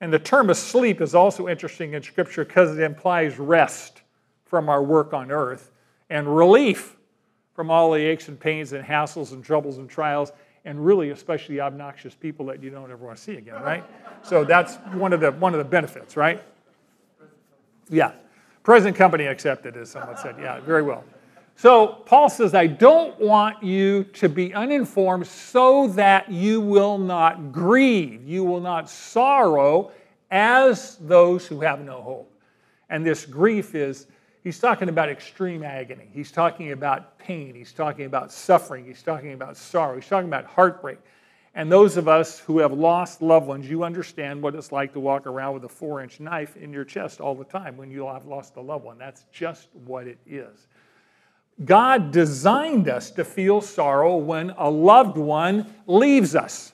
And 0.00 0.12
the 0.12 0.18
term 0.18 0.50
asleep 0.50 1.00
is 1.00 1.14
also 1.14 1.48
interesting 1.48 1.94
in 1.94 2.02
Scripture 2.02 2.44
because 2.44 2.78
it 2.78 2.82
implies 2.82 3.38
rest 3.38 4.02
from 4.44 4.68
our 4.68 4.82
work 4.82 5.12
on 5.12 5.32
earth 5.32 5.72
and 6.10 6.36
relief 6.36 6.96
from 7.54 7.70
all 7.70 7.90
the 7.90 8.00
aches 8.00 8.28
and 8.28 8.38
pains 8.38 8.72
and 8.72 8.84
hassles 8.84 9.32
and 9.32 9.42
troubles 9.42 9.78
and 9.78 9.90
trials 9.90 10.30
and 10.68 10.84
really 10.84 11.10
especially 11.10 11.60
obnoxious 11.60 12.14
people 12.14 12.44
that 12.44 12.62
you 12.62 12.68
don't 12.68 12.90
ever 12.90 13.06
want 13.06 13.16
to 13.16 13.22
see 13.22 13.36
again, 13.36 13.62
right? 13.62 13.82
So 14.22 14.44
that's 14.44 14.76
one 14.92 15.14
of 15.14 15.20
the 15.20 15.32
one 15.32 15.54
of 15.54 15.58
the 15.58 15.64
benefits, 15.64 16.14
right? 16.14 16.42
Yeah. 17.88 18.12
Present 18.62 18.94
company 18.94 19.24
accepted, 19.24 19.78
as 19.78 19.90
someone 19.90 20.18
said. 20.18 20.36
Yeah, 20.38 20.60
very 20.60 20.82
well. 20.82 21.04
So 21.56 22.02
Paul 22.04 22.28
says, 22.28 22.54
I 22.54 22.66
don't 22.66 23.18
want 23.18 23.62
you 23.64 24.04
to 24.04 24.28
be 24.28 24.52
uninformed 24.52 25.26
so 25.26 25.88
that 25.88 26.30
you 26.30 26.60
will 26.60 26.98
not 26.98 27.50
grieve, 27.50 28.28
you 28.28 28.44
will 28.44 28.60
not 28.60 28.90
sorrow 28.90 29.90
as 30.30 30.96
those 30.96 31.46
who 31.46 31.60
have 31.62 31.80
no 31.80 32.02
hope. 32.02 32.30
And 32.90 33.06
this 33.06 33.24
grief 33.24 33.74
is, 33.74 34.06
He's 34.48 34.58
talking 34.58 34.88
about 34.88 35.10
extreme 35.10 35.62
agony. 35.62 36.08
He's 36.10 36.32
talking 36.32 36.72
about 36.72 37.18
pain. 37.18 37.54
He's 37.54 37.74
talking 37.74 38.06
about 38.06 38.32
suffering. 38.32 38.86
He's 38.86 39.02
talking 39.02 39.34
about 39.34 39.58
sorrow. 39.58 39.96
He's 39.96 40.08
talking 40.08 40.26
about 40.26 40.46
heartbreak. 40.46 40.96
And 41.54 41.70
those 41.70 41.98
of 41.98 42.08
us 42.08 42.38
who 42.38 42.58
have 42.60 42.72
lost 42.72 43.20
loved 43.20 43.46
ones, 43.46 43.68
you 43.68 43.84
understand 43.84 44.40
what 44.40 44.54
it's 44.54 44.72
like 44.72 44.94
to 44.94 45.00
walk 45.00 45.26
around 45.26 45.52
with 45.52 45.64
a 45.64 45.68
four 45.68 46.02
inch 46.02 46.18
knife 46.18 46.56
in 46.56 46.72
your 46.72 46.86
chest 46.86 47.20
all 47.20 47.34
the 47.34 47.44
time 47.44 47.76
when 47.76 47.90
you 47.90 48.06
have 48.06 48.24
lost 48.24 48.56
a 48.56 48.60
loved 48.62 48.86
one. 48.86 48.96
That's 48.96 49.26
just 49.30 49.68
what 49.84 50.06
it 50.06 50.16
is. 50.26 50.66
God 51.66 52.10
designed 52.10 52.88
us 52.88 53.10
to 53.10 53.26
feel 53.26 53.60
sorrow 53.60 54.16
when 54.16 54.54
a 54.56 54.70
loved 54.70 55.18
one 55.18 55.74
leaves 55.86 56.34
us. 56.34 56.72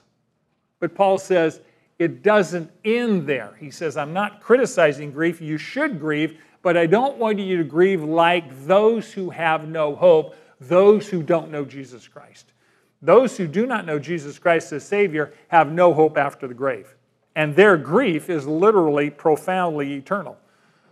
But 0.78 0.94
Paul 0.94 1.18
says 1.18 1.60
it 1.98 2.22
doesn't 2.22 2.70
end 2.84 3.26
there. 3.26 3.56
He 3.58 3.72
says, 3.72 3.96
I'm 3.96 4.12
not 4.12 4.40
criticizing 4.40 5.10
grief. 5.10 5.40
You 5.40 5.58
should 5.58 5.98
grieve, 5.98 6.38
but 6.64 6.78
I 6.78 6.87
don't 6.87 7.18
want 7.18 7.38
you 7.38 7.59
to 7.59 7.64
grieve 7.64 8.02
like 8.02 8.66
those 8.66 9.12
who 9.12 9.28
have 9.28 9.68
no 9.68 9.94
hope, 9.94 10.35
those 10.59 11.06
who 11.06 11.23
don't 11.23 11.50
know 11.50 11.66
Jesus 11.66 12.09
Christ. 12.09 12.54
Those 13.02 13.37
who 13.37 13.47
do 13.47 13.66
not 13.66 13.85
know 13.85 13.99
Jesus 13.99 14.38
Christ 14.38 14.73
as 14.73 14.83
Savior 14.83 15.35
have 15.49 15.71
no 15.71 15.92
hope 15.92 16.16
after 16.16 16.49
the 16.49 16.54
grave. 16.54 16.97
And 17.37 17.54
their 17.54 17.76
grief 17.76 18.30
is 18.30 18.47
literally 18.47 19.11
profoundly 19.11 19.92
eternal. 19.92 20.38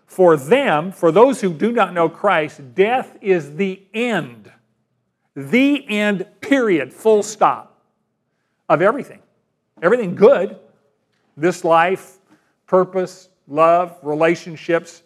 For 0.05 0.37
them, 0.37 0.93
for 0.93 1.11
those 1.11 1.41
who 1.41 1.55
do 1.55 1.73
not 1.73 1.95
know 1.95 2.11
Christ, 2.11 2.75
death 2.75 3.17
is 3.23 3.57
the 3.57 3.81
end. 3.95 4.53
The 5.35 5.89
end, 5.89 6.27
period, 6.43 6.93
full 6.93 7.23
stop 7.23 7.81
of 8.69 8.83
everything. 8.83 9.23
Everything 9.81 10.15
good, 10.15 10.59
this 11.35 11.65
life, 11.65 12.19
purpose, 12.67 13.31
love, 13.49 13.99
relationships. 14.03 15.03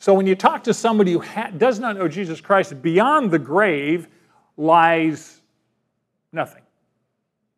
So 0.00 0.14
when 0.14 0.26
you 0.26 0.34
talk 0.34 0.64
to 0.64 0.72
somebody 0.72 1.12
who 1.12 1.20
ha- 1.20 1.50
does 1.56 1.78
not 1.78 1.96
know 1.96 2.08
Jesus 2.08 2.40
Christ, 2.40 2.80
beyond 2.80 3.30
the 3.30 3.38
grave 3.38 4.08
lies 4.56 5.42
nothing. 6.32 6.62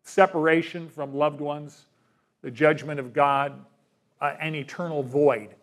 Separation 0.02 0.88
from 0.88 1.14
loved 1.14 1.40
ones, 1.40 1.84
the 2.42 2.50
judgment 2.50 2.98
of 2.98 3.12
God, 3.12 3.64
uh, 4.20 4.34
an 4.40 4.56
eternal 4.56 5.04
void. 5.04 5.54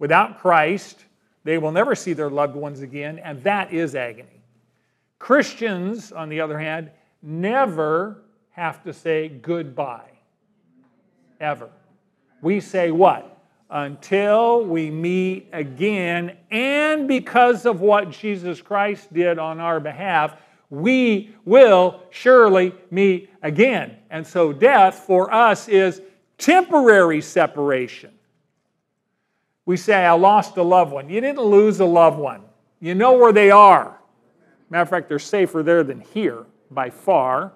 Without 0.00 0.40
Christ, 0.40 1.04
they 1.44 1.58
will 1.58 1.70
never 1.70 1.94
see 1.94 2.12
their 2.12 2.28
loved 2.28 2.56
ones 2.56 2.80
again, 2.80 3.20
and 3.20 3.40
that 3.44 3.72
is 3.72 3.94
agony. 3.94 4.42
Christians, 5.20 6.10
on 6.10 6.28
the 6.28 6.40
other 6.40 6.58
hand, 6.58 6.90
never 7.22 8.24
have 8.50 8.82
to 8.82 8.92
say 8.92 9.28
goodbye. 9.28 10.10
Ever. 11.38 11.70
We 12.42 12.58
say 12.58 12.90
what? 12.90 13.35
Until 13.68 14.64
we 14.64 14.90
meet 14.90 15.48
again, 15.52 16.36
and 16.50 17.08
because 17.08 17.66
of 17.66 17.80
what 17.80 18.10
Jesus 18.10 18.62
Christ 18.62 19.12
did 19.12 19.38
on 19.38 19.58
our 19.58 19.80
behalf, 19.80 20.36
we 20.70 21.34
will 21.44 22.00
surely 22.10 22.72
meet 22.90 23.30
again. 23.42 23.96
And 24.10 24.26
so, 24.26 24.52
death 24.52 25.00
for 25.00 25.32
us 25.32 25.68
is 25.68 26.00
temporary 26.38 27.20
separation. 27.20 28.12
We 29.64 29.76
say, 29.76 30.04
I 30.04 30.12
lost 30.12 30.56
a 30.56 30.62
loved 30.62 30.92
one. 30.92 31.08
You 31.08 31.20
didn't 31.20 31.42
lose 31.42 31.80
a 31.80 31.84
loved 31.84 32.18
one. 32.18 32.42
You 32.80 32.94
know 32.94 33.14
where 33.14 33.32
they 33.32 33.50
are. 33.50 33.98
Matter 34.70 34.82
of 34.82 34.88
fact, 34.88 35.08
they're 35.08 35.18
safer 35.18 35.62
there 35.62 35.82
than 35.82 36.00
here 36.00 36.46
by 36.70 36.90
far. 36.90 37.52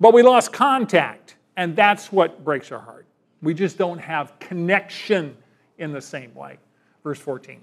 But 0.00 0.14
we 0.14 0.22
lost 0.22 0.52
contact, 0.52 1.36
and 1.56 1.74
that's 1.74 2.12
what 2.12 2.44
breaks 2.44 2.70
our 2.72 2.78
heart. 2.78 3.07
We 3.42 3.54
just 3.54 3.78
don't 3.78 3.98
have 3.98 4.38
connection 4.38 5.36
in 5.78 5.92
the 5.92 6.00
same 6.00 6.34
way. 6.34 6.58
Verse 7.04 7.18
14. 7.18 7.60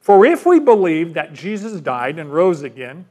For 0.00 0.24
if 0.24 0.46
we 0.46 0.60
believe 0.60 1.14
that 1.14 1.32
Jesus 1.32 1.80
died 1.80 2.18
and 2.18 2.32
rose 2.32 2.62
again, 2.62 3.06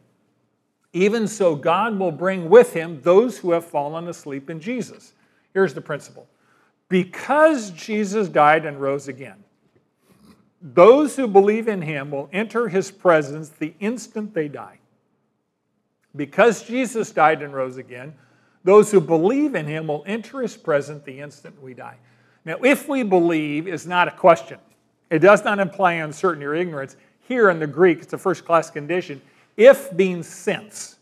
even 0.93 1.27
so, 1.27 1.55
God 1.55 1.99
will 1.99 2.11
bring 2.11 2.49
with 2.49 2.71
him 2.71 3.01
those 3.01 3.37
who 3.37 3.51
have 3.51 3.65
fallen 3.65 4.07
asleep 4.07 4.49
in 4.49 4.61
Jesus. 4.61 5.13
Here's 5.53 5.73
the 5.73 5.81
principle 5.81 6.27
because 6.87 7.71
Jesus 7.71 8.29
died 8.29 8.65
and 8.65 8.79
rose 8.79 9.07
again, 9.07 9.43
those 10.61 11.15
who 11.15 11.27
believe 11.27 11.67
in 11.67 11.81
him 11.81 12.11
will 12.11 12.29
enter 12.31 12.69
his 12.69 12.91
presence 12.91 13.49
the 13.49 13.73
instant 13.79 14.33
they 14.33 14.47
die. 14.47 14.79
Because 16.15 16.63
Jesus 16.63 17.11
died 17.11 17.41
and 17.41 17.53
rose 17.53 17.77
again, 17.77 18.13
those 18.65 18.91
who 18.91 18.99
believe 18.99 19.53
in 19.53 19.67
him 19.67 19.87
will 19.87 20.03
enter 20.07 20.41
his 20.41 20.57
presence 20.57 21.03
the 21.03 21.19
instant 21.19 21.61
we 21.61 21.75
die. 21.75 21.97
Now, 22.43 22.57
if 22.63 22.89
we 22.89 23.03
believe 23.03 23.67
is 23.67 23.85
not 23.85 24.07
a 24.07 24.11
question, 24.11 24.57
it 25.11 25.19
does 25.19 25.45
not 25.45 25.59
imply 25.59 25.93
uncertainty 25.93 26.45
or 26.45 26.55
ignorance. 26.55 26.97
Here 27.27 27.51
in 27.51 27.59
the 27.59 27.67
Greek, 27.67 28.01
it's 28.01 28.13
a 28.13 28.17
first 28.17 28.43
class 28.43 28.71
condition. 28.71 29.21
If 29.55 29.93
means 29.93 30.27
since. 30.27 30.97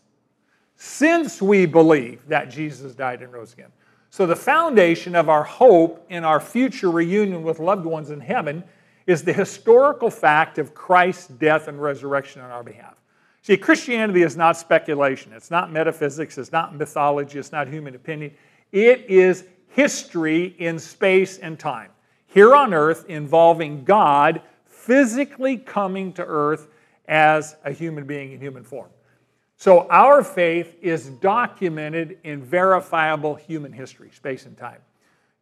Since 0.76 1.40
we 1.40 1.64
believe 1.64 2.28
that 2.28 2.50
Jesus 2.50 2.94
died 2.94 3.22
and 3.22 3.32
rose 3.32 3.54
again. 3.54 3.72
So, 4.10 4.26
the 4.26 4.36
foundation 4.36 5.16
of 5.16 5.30
our 5.30 5.42
hope 5.42 6.04
in 6.10 6.22
our 6.22 6.40
future 6.40 6.90
reunion 6.90 7.42
with 7.42 7.58
loved 7.58 7.86
ones 7.86 8.10
in 8.10 8.20
heaven 8.20 8.62
is 9.06 9.24
the 9.24 9.32
historical 9.32 10.10
fact 10.10 10.58
of 10.58 10.74
Christ's 10.74 11.28
death 11.28 11.66
and 11.66 11.80
resurrection 11.80 12.42
on 12.42 12.50
our 12.50 12.62
behalf. 12.62 13.00
See, 13.44 13.58
Christianity 13.58 14.22
is 14.22 14.38
not 14.38 14.56
speculation, 14.56 15.34
it's 15.34 15.50
not 15.50 15.70
metaphysics, 15.70 16.38
it's 16.38 16.50
not 16.50 16.74
mythology, 16.74 17.38
it's 17.38 17.52
not 17.52 17.68
human 17.68 17.94
opinion. 17.94 18.32
It 18.72 19.04
is 19.06 19.44
history 19.68 20.56
in 20.58 20.78
space 20.78 21.36
and 21.36 21.58
time. 21.58 21.90
Here 22.26 22.56
on 22.56 22.72
earth, 22.72 23.04
involving 23.06 23.84
God 23.84 24.40
physically 24.64 25.58
coming 25.58 26.14
to 26.14 26.24
earth 26.24 26.68
as 27.06 27.56
a 27.66 27.70
human 27.70 28.06
being 28.06 28.32
in 28.32 28.40
human 28.40 28.64
form. 28.64 28.88
So 29.58 29.86
our 29.90 30.24
faith 30.24 30.76
is 30.80 31.10
documented 31.10 32.16
in 32.24 32.42
verifiable 32.42 33.34
human 33.34 33.74
history, 33.74 34.10
space 34.14 34.46
and 34.46 34.56
time. 34.56 34.80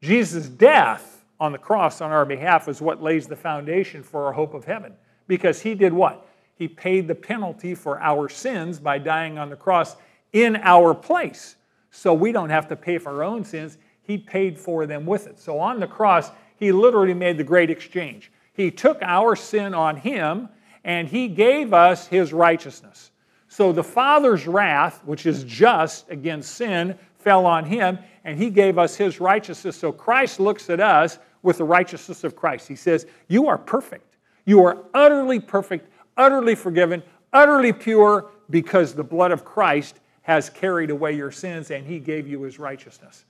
Jesus' 0.00 0.48
death 0.48 1.24
on 1.38 1.52
the 1.52 1.58
cross 1.58 2.00
on 2.00 2.10
our 2.10 2.24
behalf 2.24 2.66
is 2.66 2.80
what 2.80 3.00
lays 3.00 3.28
the 3.28 3.36
foundation 3.36 4.02
for 4.02 4.26
our 4.26 4.32
hope 4.32 4.54
of 4.54 4.64
heaven. 4.64 4.92
Because 5.28 5.62
he 5.62 5.76
did 5.76 5.92
what? 5.92 6.26
He 6.54 6.68
paid 6.68 7.08
the 7.08 7.14
penalty 7.14 7.74
for 7.74 8.00
our 8.00 8.28
sins 8.28 8.78
by 8.78 8.98
dying 8.98 9.38
on 9.38 9.50
the 9.50 9.56
cross 9.56 9.96
in 10.32 10.56
our 10.56 10.94
place. 10.94 11.56
So 11.90 12.14
we 12.14 12.32
don't 12.32 12.50
have 12.50 12.68
to 12.68 12.76
pay 12.76 12.98
for 12.98 13.10
our 13.10 13.22
own 13.22 13.44
sins. 13.44 13.78
He 14.02 14.18
paid 14.18 14.58
for 14.58 14.86
them 14.86 15.06
with 15.06 15.26
it. 15.26 15.38
So 15.38 15.58
on 15.58 15.80
the 15.80 15.86
cross, 15.86 16.30
he 16.56 16.72
literally 16.72 17.14
made 17.14 17.36
the 17.36 17.44
great 17.44 17.70
exchange. 17.70 18.30
He 18.54 18.70
took 18.70 18.98
our 19.02 19.36
sin 19.36 19.74
on 19.74 19.96
him 19.96 20.48
and 20.84 21.08
he 21.08 21.28
gave 21.28 21.72
us 21.72 22.06
his 22.06 22.32
righteousness. 22.32 23.10
So 23.48 23.72
the 23.72 23.84
Father's 23.84 24.46
wrath, 24.46 25.02
which 25.04 25.26
is 25.26 25.44
just 25.44 26.08
against 26.10 26.54
sin, 26.54 26.98
fell 27.18 27.46
on 27.46 27.64
him, 27.64 27.98
and 28.24 28.38
he 28.38 28.50
gave 28.50 28.78
us 28.78 28.96
his 28.96 29.20
righteousness. 29.20 29.76
So 29.76 29.92
Christ 29.92 30.40
looks 30.40 30.70
at 30.70 30.80
us 30.80 31.18
with 31.42 31.58
the 31.58 31.64
righteousness 31.64 32.24
of 32.24 32.34
Christ. 32.34 32.66
He 32.66 32.76
says, 32.76 33.06
You 33.28 33.48
are 33.48 33.58
perfect. 33.58 34.16
You 34.44 34.64
are 34.64 34.78
utterly 34.94 35.38
perfect, 35.38 35.88
utterly 36.22 36.54
forgiven, 36.54 37.02
utterly 37.32 37.72
pure, 37.72 38.30
because 38.48 38.94
the 38.94 39.04
blood 39.04 39.32
of 39.32 39.44
Christ 39.44 39.98
has 40.22 40.48
carried 40.48 40.90
away 40.90 41.12
your 41.14 41.32
sins 41.32 41.70
and 41.70 41.84
he 41.84 41.98
gave 41.98 42.28
you 42.28 42.42
his 42.42 42.58
righteousness. 42.58 43.24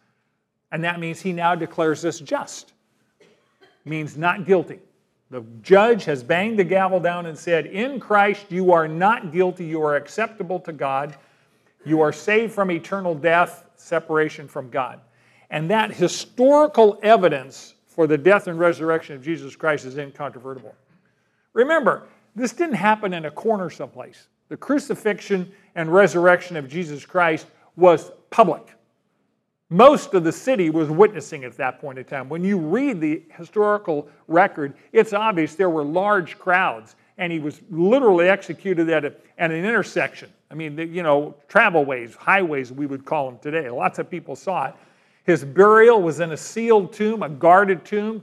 And 0.71 0.85
that 0.85 1.01
means 1.01 1.21
he 1.21 1.33
now 1.33 1.55
declares 1.55 2.05
us 2.05 2.21
just, 2.21 2.73
means 3.85 4.17
not 4.17 4.45
guilty. 4.45 4.79
The 5.31 5.43
judge 5.63 6.05
has 6.05 6.23
banged 6.23 6.59
the 6.59 6.65
gavel 6.65 7.01
down 7.01 7.25
and 7.25 7.39
said, 7.39 7.67
In 7.67 7.99
Christ, 7.99 8.47
you 8.51 8.73
are 8.73 8.87
not 8.87 9.33
guilty. 9.33 9.65
You 9.65 9.83
are 9.83 9.97
acceptable 9.97 10.61
to 10.61 10.73
God. 10.73 11.17
You 11.87 12.03
are 12.03 12.13
saved 12.13 12.53
from 12.53 12.71
eternal 12.71 13.15
death, 13.15 13.65
separation 13.77 14.47
from 14.47 14.69
God. 14.69 15.01
And 15.49 15.71
that 15.71 15.93
historical 15.93 16.99
evidence 17.03 17.75
for 17.87 18.07
the 18.07 18.19
death 18.19 18.47
and 18.47 18.59
resurrection 18.59 19.17
of 19.17 19.23
Jesus 19.23 19.57
Christ 19.57 19.87
is 19.87 19.97
incontrovertible. 19.97 20.75
Remember, 21.55 22.05
this 22.35 22.53
didn't 22.53 22.77
happen 22.77 23.13
in 23.13 23.25
a 23.25 23.31
corner 23.31 23.71
someplace. 23.71 24.29
The 24.49 24.57
crucifixion 24.57 25.51
and 25.75 25.93
resurrection 25.93 26.57
of 26.57 26.69
Jesus 26.69 27.05
Christ 27.05 27.47
was 27.77 28.11
public. 28.31 28.75
Most 29.71 30.13
of 30.13 30.25
the 30.25 30.33
city 30.33 30.69
was 30.69 30.91
witnessing 30.91 31.45
at 31.45 31.57
that 31.57 31.81
point 31.81 31.99
in 31.99 32.05
time. 32.05 32.29
When 32.29 32.45
you 32.45 32.59
read 32.59 33.01
the 33.01 33.23
historical 33.31 34.09
record, 34.29 34.75
it's 34.93 35.15
obvious 35.15 35.55
there 35.55 35.71
were 35.71 35.83
large 35.83 36.39
crowds, 36.39 36.97
and 37.17 37.33
he 37.33 37.39
was 37.39 37.63
literally 37.71 38.29
executed 38.29 38.91
at, 38.91 39.07
a, 39.07 39.15
at 39.39 39.51
an 39.51 39.65
intersection. 39.65 40.31
I 40.51 40.55
mean, 40.55 40.77
you 40.77 41.03
know, 41.03 41.35
travel 41.49 41.87
ways, 41.87 42.15
highways, 42.15 42.71
we 42.71 42.85
would 42.85 43.07
call 43.07 43.31
them 43.31 43.39
today. 43.39 43.71
Lots 43.71 43.99
of 43.99 44.11
people 44.11 44.37
saw 44.37 44.67
it. 44.67 44.75
His 45.25 45.43
burial 45.43 46.03
was 46.03 46.21
in 46.21 46.33
a 46.33 46.37
sealed 46.37 46.93
tomb, 46.93 47.23
a 47.23 47.31
guarded 47.31 47.83
tomb, 47.87 48.23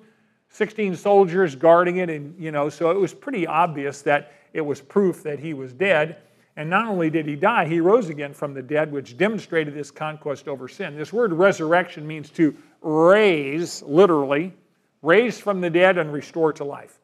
16 0.50 0.96
soldiers 0.96 1.56
guarding 1.56 1.98
it, 1.98 2.10
and, 2.10 2.38
you 2.40 2.52
know, 2.52 2.70
so 2.70 2.92
it 2.92 3.00
was 3.00 3.14
pretty 3.14 3.46
obvious 3.48 4.02
that 4.02 4.34
it 4.54 4.62
was 4.62 4.82
proof 4.82 5.24
that 5.24 5.40
he 5.40 5.54
was 5.54 5.74
dead. 5.74 6.18
And 6.56 6.70
not 6.70 6.88
only 6.88 7.10
did 7.10 7.26
he 7.26 7.36
die, 7.36 7.66
he 7.66 7.80
rose 7.80 8.10
again 8.10 8.34
from 8.34 8.54
the 8.54 8.62
dead, 8.62 8.92
which 8.92 9.16
demonstrated 9.16 9.74
this 9.74 9.92
conquest 9.92 10.48
over 10.48 10.68
sin. 10.68 10.98
This 10.98 11.14
word 11.14 11.32
resurrection 11.32 12.06
means 12.06 12.30
to 12.32 12.56
raise, 12.82 13.82
literally, 13.84 14.54
raise 15.02 15.40
from 15.40 15.62
the 15.62 15.70
dead 15.70 15.98
and 15.98 16.12
restore 16.12 16.52
to 16.54 16.66
life. 16.66 17.00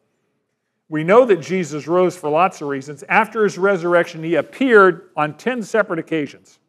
We 0.89 1.03
know 1.03 1.25
that 1.25 1.37
Jesus 1.37 1.87
rose 1.87 2.17
for 2.17 2.29
lots 2.29 2.61
of 2.61 2.67
reasons. 2.67 3.03
After 3.07 3.43
his 3.43 3.57
resurrection, 3.57 4.23
he 4.23 4.35
appeared 4.35 5.09
on 5.15 5.37
10 5.37 5.63
separate 5.63 5.99
occasions. 5.99 6.59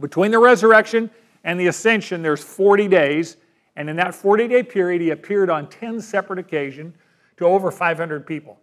Between 0.00 0.30
the 0.30 0.38
resurrection 0.38 1.10
and 1.44 1.60
the 1.60 1.66
ascension, 1.66 2.22
there's 2.22 2.42
40 2.42 2.88
days. 2.88 3.36
And 3.76 3.90
in 3.90 3.96
that 3.96 4.14
40 4.14 4.48
day 4.48 4.62
period, 4.62 5.02
he 5.02 5.10
appeared 5.10 5.50
on 5.50 5.68
10 5.68 6.00
separate 6.00 6.38
occasions 6.38 6.94
to 7.36 7.46
over 7.46 7.70
500 7.70 8.26
people. 8.26 8.58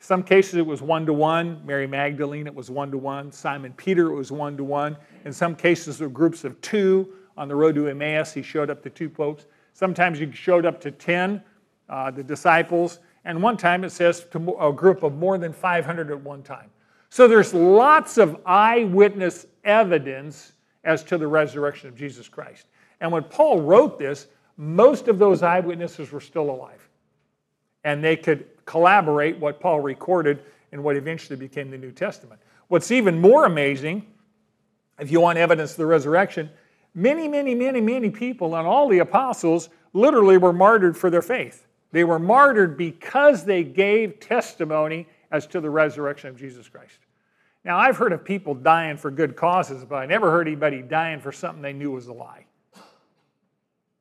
Some 0.00 0.22
cases 0.22 0.54
it 0.54 0.66
was 0.66 0.80
one 0.80 1.04
to 1.06 1.12
one. 1.12 1.64
Mary 1.64 1.86
Magdalene, 1.86 2.46
it 2.46 2.54
was 2.54 2.70
one 2.70 2.90
to 2.90 2.98
one. 2.98 3.30
Simon 3.30 3.72
Peter, 3.74 4.10
it 4.10 4.14
was 4.14 4.32
one 4.32 4.56
to 4.56 4.64
one. 4.64 4.96
In 5.24 5.32
some 5.32 5.54
cases, 5.54 5.98
there 5.98 6.08
were 6.08 6.14
groups 6.14 6.44
of 6.44 6.60
two. 6.62 7.12
On 7.36 7.48
the 7.48 7.54
road 7.54 7.74
to 7.74 7.86
Emmaus, 7.86 8.32
he 8.32 8.42
showed 8.42 8.70
up 8.70 8.82
to 8.82 8.90
two 8.90 9.10
folks. 9.10 9.46
Sometimes 9.74 10.18
he 10.18 10.30
showed 10.32 10.66
up 10.66 10.80
to 10.80 10.90
10, 10.90 11.42
uh, 11.88 12.10
the 12.10 12.22
disciples. 12.22 12.98
And 13.24 13.42
one 13.42 13.56
time 13.56 13.84
it 13.84 13.90
says 13.90 14.26
to 14.32 14.56
a 14.58 14.72
group 14.72 15.02
of 15.02 15.14
more 15.14 15.38
than 15.38 15.52
500 15.52 16.10
at 16.10 16.20
one 16.20 16.42
time. 16.42 16.70
So 17.10 17.28
there's 17.28 17.52
lots 17.52 18.18
of 18.18 18.40
eyewitness 18.46 19.46
evidence 19.64 20.52
as 20.84 21.04
to 21.04 21.18
the 21.18 21.26
resurrection 21.26 21.88
of 21.88 21.94
Jesus 21.94 22.28
Christ. 22.28 22.66
And 23.00 23.12
when 23.12 23.24
Paul 23.24 23.60
wrote 23.60 23.98
this, 23.98 24.28
most 24.60 25.08
of 25.08 25.18
those 25.18 25.42
eyewitnesses 25.42 26.12
were 26.12 26.20
still 26.20 26.50
alive. 26.50 26.86
And 27.82 28.04
they 28.04 28.14
could 28.14 28.46
collaborate 28.66 29.38
what 29.38 29.58
Paul 29.58 29.80
recorded 29.80 30.42
in 30.70 30.82
what 30.82 30.96
eventually 30.96 31.38
became 31.38 31.70
the 31.70 31.78
New 31.78 31.92
Testament. 31.92 32.42
What's 32.68 32.90
even 32.90 33.18
more 33.18 33.46
amazing, 33.46 34.06
if 34.98 35.10
you 35.10 35.18
want 35.18 35.38
evidence 35.38 35.70
of 35.70 35.76
the 35.78 35.86
resurrection, 35.86 36.50
many, 36.94 37.26
many, 37.26 37.54
many, 37.54 37.80
many 37.80 38.10
people 38.10 38.54
and 38.54 38.66
all 38.66 38.86
the 38.86 38.98
apostles 38.98 39.70
literally 39.94 40.36
were 40.36 40.52
martyred 40.52 40.94
for 40.94 41.08
their 41.08 41.22
faith. 41.22 41.66
They 41.92 42.04
were 42.04 42.18
martyred 42.18 42.76
because 42.76 43.46
they 43.46 43.64
gave 43.64 44.20
testimony 44.20 45.08
as 45.30 45.46
to 45.48 45.62
the 45.62 45.70
resurrection 45.70 46.28
of 46.28 46.36
Jesus 46.36 46.68
Christ. 46.68 46.98
Now, 47.64 47.78
I've 47.78 47.96
heard 47.96 48.12
of 48.12 48.26
people 48.26 48.54
dying 48.54 48.98
for 48.98 49.10
good 49.10 49.36
causes, 49.36 49.86
but 49.86 49.96
I 49.96 50.06
never 50.06 50.30
heard 50.30 50.46
anybody 50.46 50.82
dying 50.82 51.18
for 51.18 51.32
something 51.32 51.62
they 51.62 51.72
knew 51.72 51.92
was 51.92 52.08
a 52.08 52.12
lie. 52.12 52.44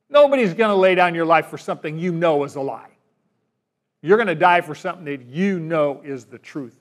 Nobody's 0.09 0.53
going 0.53 0.69
to 0.69 0.75
lay 0.75 0.95
down 0.95 1.13
your 1.13 1.25
life 1.25 1.47
for 1.47 1.57
something 1.57 1.97
you 1.97 2.11
know 2.11 2.43
is 2.43 2.55
a 2.55 2.61
lie. 2.61 2.89
You're 4.01 4.17
going 4.17 4.27
to 4.27 4.35
die 4.35 4.61
for 4.61 4.75
something 4.75 5.05
that 5.05 5.25
you 5.25 5.59
know 5.59 6.01
is 6.03 6.25
the 6.25 6.39
truth. 6.39 6.79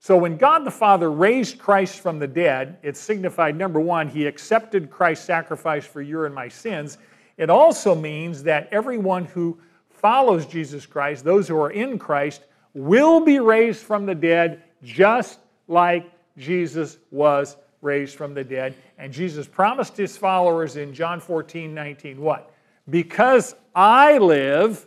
So 0.00 0.16
when 0.16 0.36
God 0.36 0.64
the 0.64 0.70
Father 0.70 1.10
raised 1.10 1.58
Christ 1.58 2.00
from 2.00 2.18
the 2.18 2.26
dead, 2.26 2.78
it 2.82 2.96
signified 2.96 3.56
number 3.56 3.80
one, 3.80 4.08
he 4.08 4.26
accepted 4.26 4.90
Christ's 4.90 5.26
sacrifice 5.26 5.86
for 5.86 6.00
your 6.00 6.26
and 6.26 6.34
my 6.34 6.48
sins. 6.48 6.98
It 7.36 7.50
also 7.50 7.94
means 7.94 8.42
that 8.44 8.68
everyone 8.72 9.26
who 9.26 9.58
follows 9.90 10.46
Jesus 10.46 10.86
Christ, 10.86 11.24
those 11.24 11.46
who 11.46 11.56
are 11.56 11.70
in 11.70 11.98
Christ, 11.98 12.44
will 12.74 13.20
be 13.20 13.40
raised 13.40 13.82
from 13.82 14.06
the 14.06 14.14
dead 14.14 14.62
just 14.82 15.38
like 15.68 16.10
Jesus 16.38 16.96
was 17.10 17.56
raised 17.82 18.16
from 18.16 18.34
the 18.34 18.44
dead. 18.44 18.74
And 18.98 19.12
Jesus 19.12 19.46
promised 19.46 19.96
his 19.96 20.16
followers 20.16 20.76
in 20.76 20.92
John 20.92 21.20
14, 21.20 21.74
19, 21.74 22.20
what? 22.20 22.52
Because 22.88 23.54
I 23.74 24.18
live, 24.18 24.86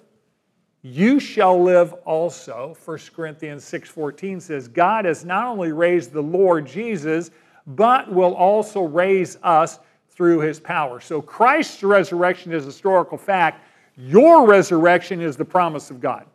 you 0.82 1.20
shall 1.20 1.62
live 1.62 1.94
also. 2.06 2.76
1 2.84 3.00
corinthians 3.16 3.64
6.14 3.64 4.42
says 4.42 4.68
god 4.68 5.06
has 5.06 5.24
not 5.24 5.48
only 5.48 5.72
raised 5.72 6.12
the 6.12 6.22
lord 6.22 6.68
jesus 6.68 7.32
but 7.66 8.12
will 8.12 8.36
also 8.36 8.84
raise 8.84 9.38
us 9.44 9.80
through 10.10 10.40
his 10.42 10.60
power. 10.60 11.00
So 11.00 11.22
christ's 11.22 11.82
resurrection 11.84 12.52
is 12.52 12.64
a 12.64 12.68
historical 12.68 13.18
fact. 13.18 13.66
Your 13.96 14.46
resurrection 14.46 15.22
is 15.22 15.38
the 15.38 15.46
promise 15.46 15.90
of 15.90 16.02
god. 16.02 16.26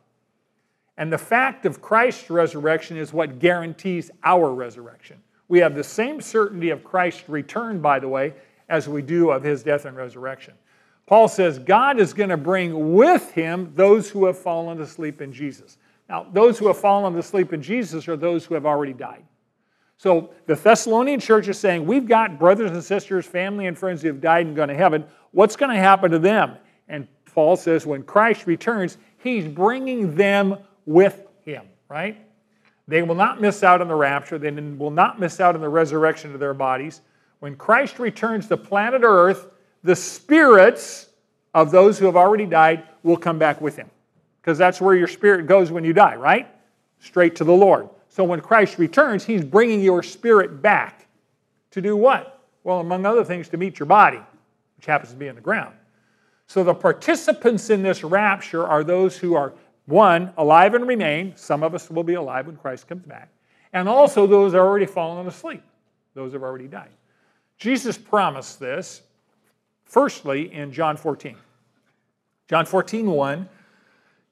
And 0.96 1.12
the 1.12 1.18
fact 1.18 1.66
of 1.66 1.82
christ's 1.82 2.30
resurrection 2.30 2.96
is 2.96 3.12
what 3.12 3.38
guarantees 3.38 4.10
our 4.24 4.54
resurrection 4.54 5.20
we 5.48 5.58
have 5.58 5.74
the 5.74 5.84
same 5.84 6.20
certainty 6.20 6.70
of 6.70 6.84
christ's 6.84 7.28
return 7.28 7.80
by 7.80 7.98
the 7.98 8.08
way 8.08 8.34
as 8.68 8.88
we 8.88 9.02
do 9.02 9.30
of 9.30 9.42
his 9.42 9.62
death 9.62 9.84
and 9.84 9.96
resurrection 9.96 10.54
Paul 11.08 11.26
says 11.26 11.58
God 11.58 11.98
is 11.98 12.12
going 12.12 12.28
to 12.28 12.36
bring 12.36 12.92
with 12.94 13.32
him 13.32 13.72
those 13.74 14.10
who 14.10 14.26
have 14.26 14.36
fallen 14.36 14.78
asleep 14.82 15.22
in 15.22 15.32
Jesus. 15.32 15.78
Now, 16.06 16.26
those 16.34 16.58
who 16.58 16.66
have 16.66 16.76
fallen 16.76 17.16
asleep 17.16 17.54
in 17.54 17.62
Jesus 17.62 18.06
are 18.08 18.16
those 18.16 18.44
who 18.44 18.52
have 18.52 18.66
already 18.66 18.92
died. 18.92 19.24
So 19.96 20.30
the 20.44 20.54
Thessalonian 20.54 21.18
church 21.18 21.48
is 21.48 21.58
saying, 21.58 21.86
We've 21.86 22.06
got 22.06 22.38
brothers 22.38 22.70
and 22.72 22.84
sisters, 22.84 23.24
family 23.24 23.66
and 23.66 23.76
friends 23.76 24.02
who 24.02 24.08
have 24.08 24.20
died 24.20 24.46
and 24.46 24.54
gone 24.54 24.68
to 24.68 24.74
heaven. 24.74 25.04
What's 25.30 25.56
going 25.56 25.74
to 25.74 25.80
happen 25.80 26.10
to 26.10 26.18
them? 26.18 26.56
And 26.88 27.08
Paul 27.34 27.56
says, 27.56 27.86
When 27.86 28.02
Christ 28.02 28.46
returns, 28.46 28.98
he's 29.16 29.48
bringing 29.48 30.14
them 30.14 30.58
with 30.84 31.26
him, 31.42 31.64
right? 31.88 32.18
They 32.88 33.02
will 33.02 33.14
not 33.14 33.40
miss 33.40 33.62
out 33.62 33.80
on 33.80 33.88
the 33.88 33.94
rapture. 33.94 34.38
They 34.38 34.50
will 34.50 34.90
not 34.90 35.20
miss 35.20 35.40
out 35.40 35.54
on 35.54 35.60
the 35.60 35.68
resurrection 35.68 36.32
of 36.32 36.40
their 36.40 36.54
bodies. 36.54 37.02
When 37.40 37.54
Christ 37.54 37.98
returns 37.98 38.48
to 38.48 38.56
planet 38.56 39.02
Earth, 39.04 39.48
the 39.84 39.94
spirits 39.94 41.10
of 41.54 41.70
those 41.70 41.98
who 41.98 42.06
have 42.06 42.16
already 42.16 42.46
died 42.46 42.84
will 43.02 43.16
come 43.16 43.38
back 43.38 43.60
with 43.60 43.76
him. 43.76 43.90
Because 44.40 44.58
that's 44.58 44.80
where 44.80 44.94
your 44.94 45.06
spirit 45.06 45.46
goes 45.46 45.70
when 45.70 45.84
you 45.84 45.92
die, 45.92 46.16
right? 46.16 46.48
Straight 46.98 47.36
to 47.36 47.44
the 47.44 47.52
Lord. 47.52 47.90
So 48.08 48.24
when 48.24 48.40
Christ 48.40 48.78
returns, 48.78 49.24
he's 49.24 49.44
bringing 49.44 49.80
your 49.80 50.02
spirit 50.02 50.62
back 50.62 51.06
to 51.72 51.82
do 51.82 51.94
what? 51.94 52.42
Well, 52.64 52.80
among 52.80 53.04
other 53.04 53.22
things, 53.22 53.48
to 53.50 53.58
meet 53.58 53.78
your 53.78 53.86
body, 53.86 54.20
which 54.76 54.86
happens 54.86 55.12
to 55.12 55.16
be 55.16 55.26
in 55.26 55.34
the 55.34 55.40
ground. 55.40 55.74
So 56.46 56.64
the 56.64 56.74
participants 56.74 57.68
in 57.68 57.82
this 57.82 58.02
rapture 58.02 58.66
are 58.66 58.82
those 58.82 59.18
who 59.18 59.34
are, 59.34 59.52
one, 59.88 60.32
alive 60.36 60.74
and 60.74 60.86
remain. 60.86 61.32
Some 61.34 61.62
of 61.62 61.74
us 61.74 61.90
will 61.90 62.04
be 62.04 62.14
alive 62.14 62.46
when 62.46 62.56
Christ 62.56 62.86
comes 62.86 63.06
back. 63.06 63.30
And 63.72 63.88
also 63.88 64.26
those 64.26 64.52
that 64.52 64.58
are 64.58 64.66
already 64.66 64.86
fallen 64.86 65.26
asleep, 65.26 65.62
those 66.14 66.34
have 66.34 66.42
already 66.42 66.68
died. 66.68 66.90
Jesus 67.56 67.98
promised 67.98 68.60
this 68.60 69.02
Firstly, 69.88 70.52
in 70.52 70.70
John 70.70 70.98
14. 70.98 71.34
John 72.46 72.66
14, 72.66 73.10
1, 73.10 73.48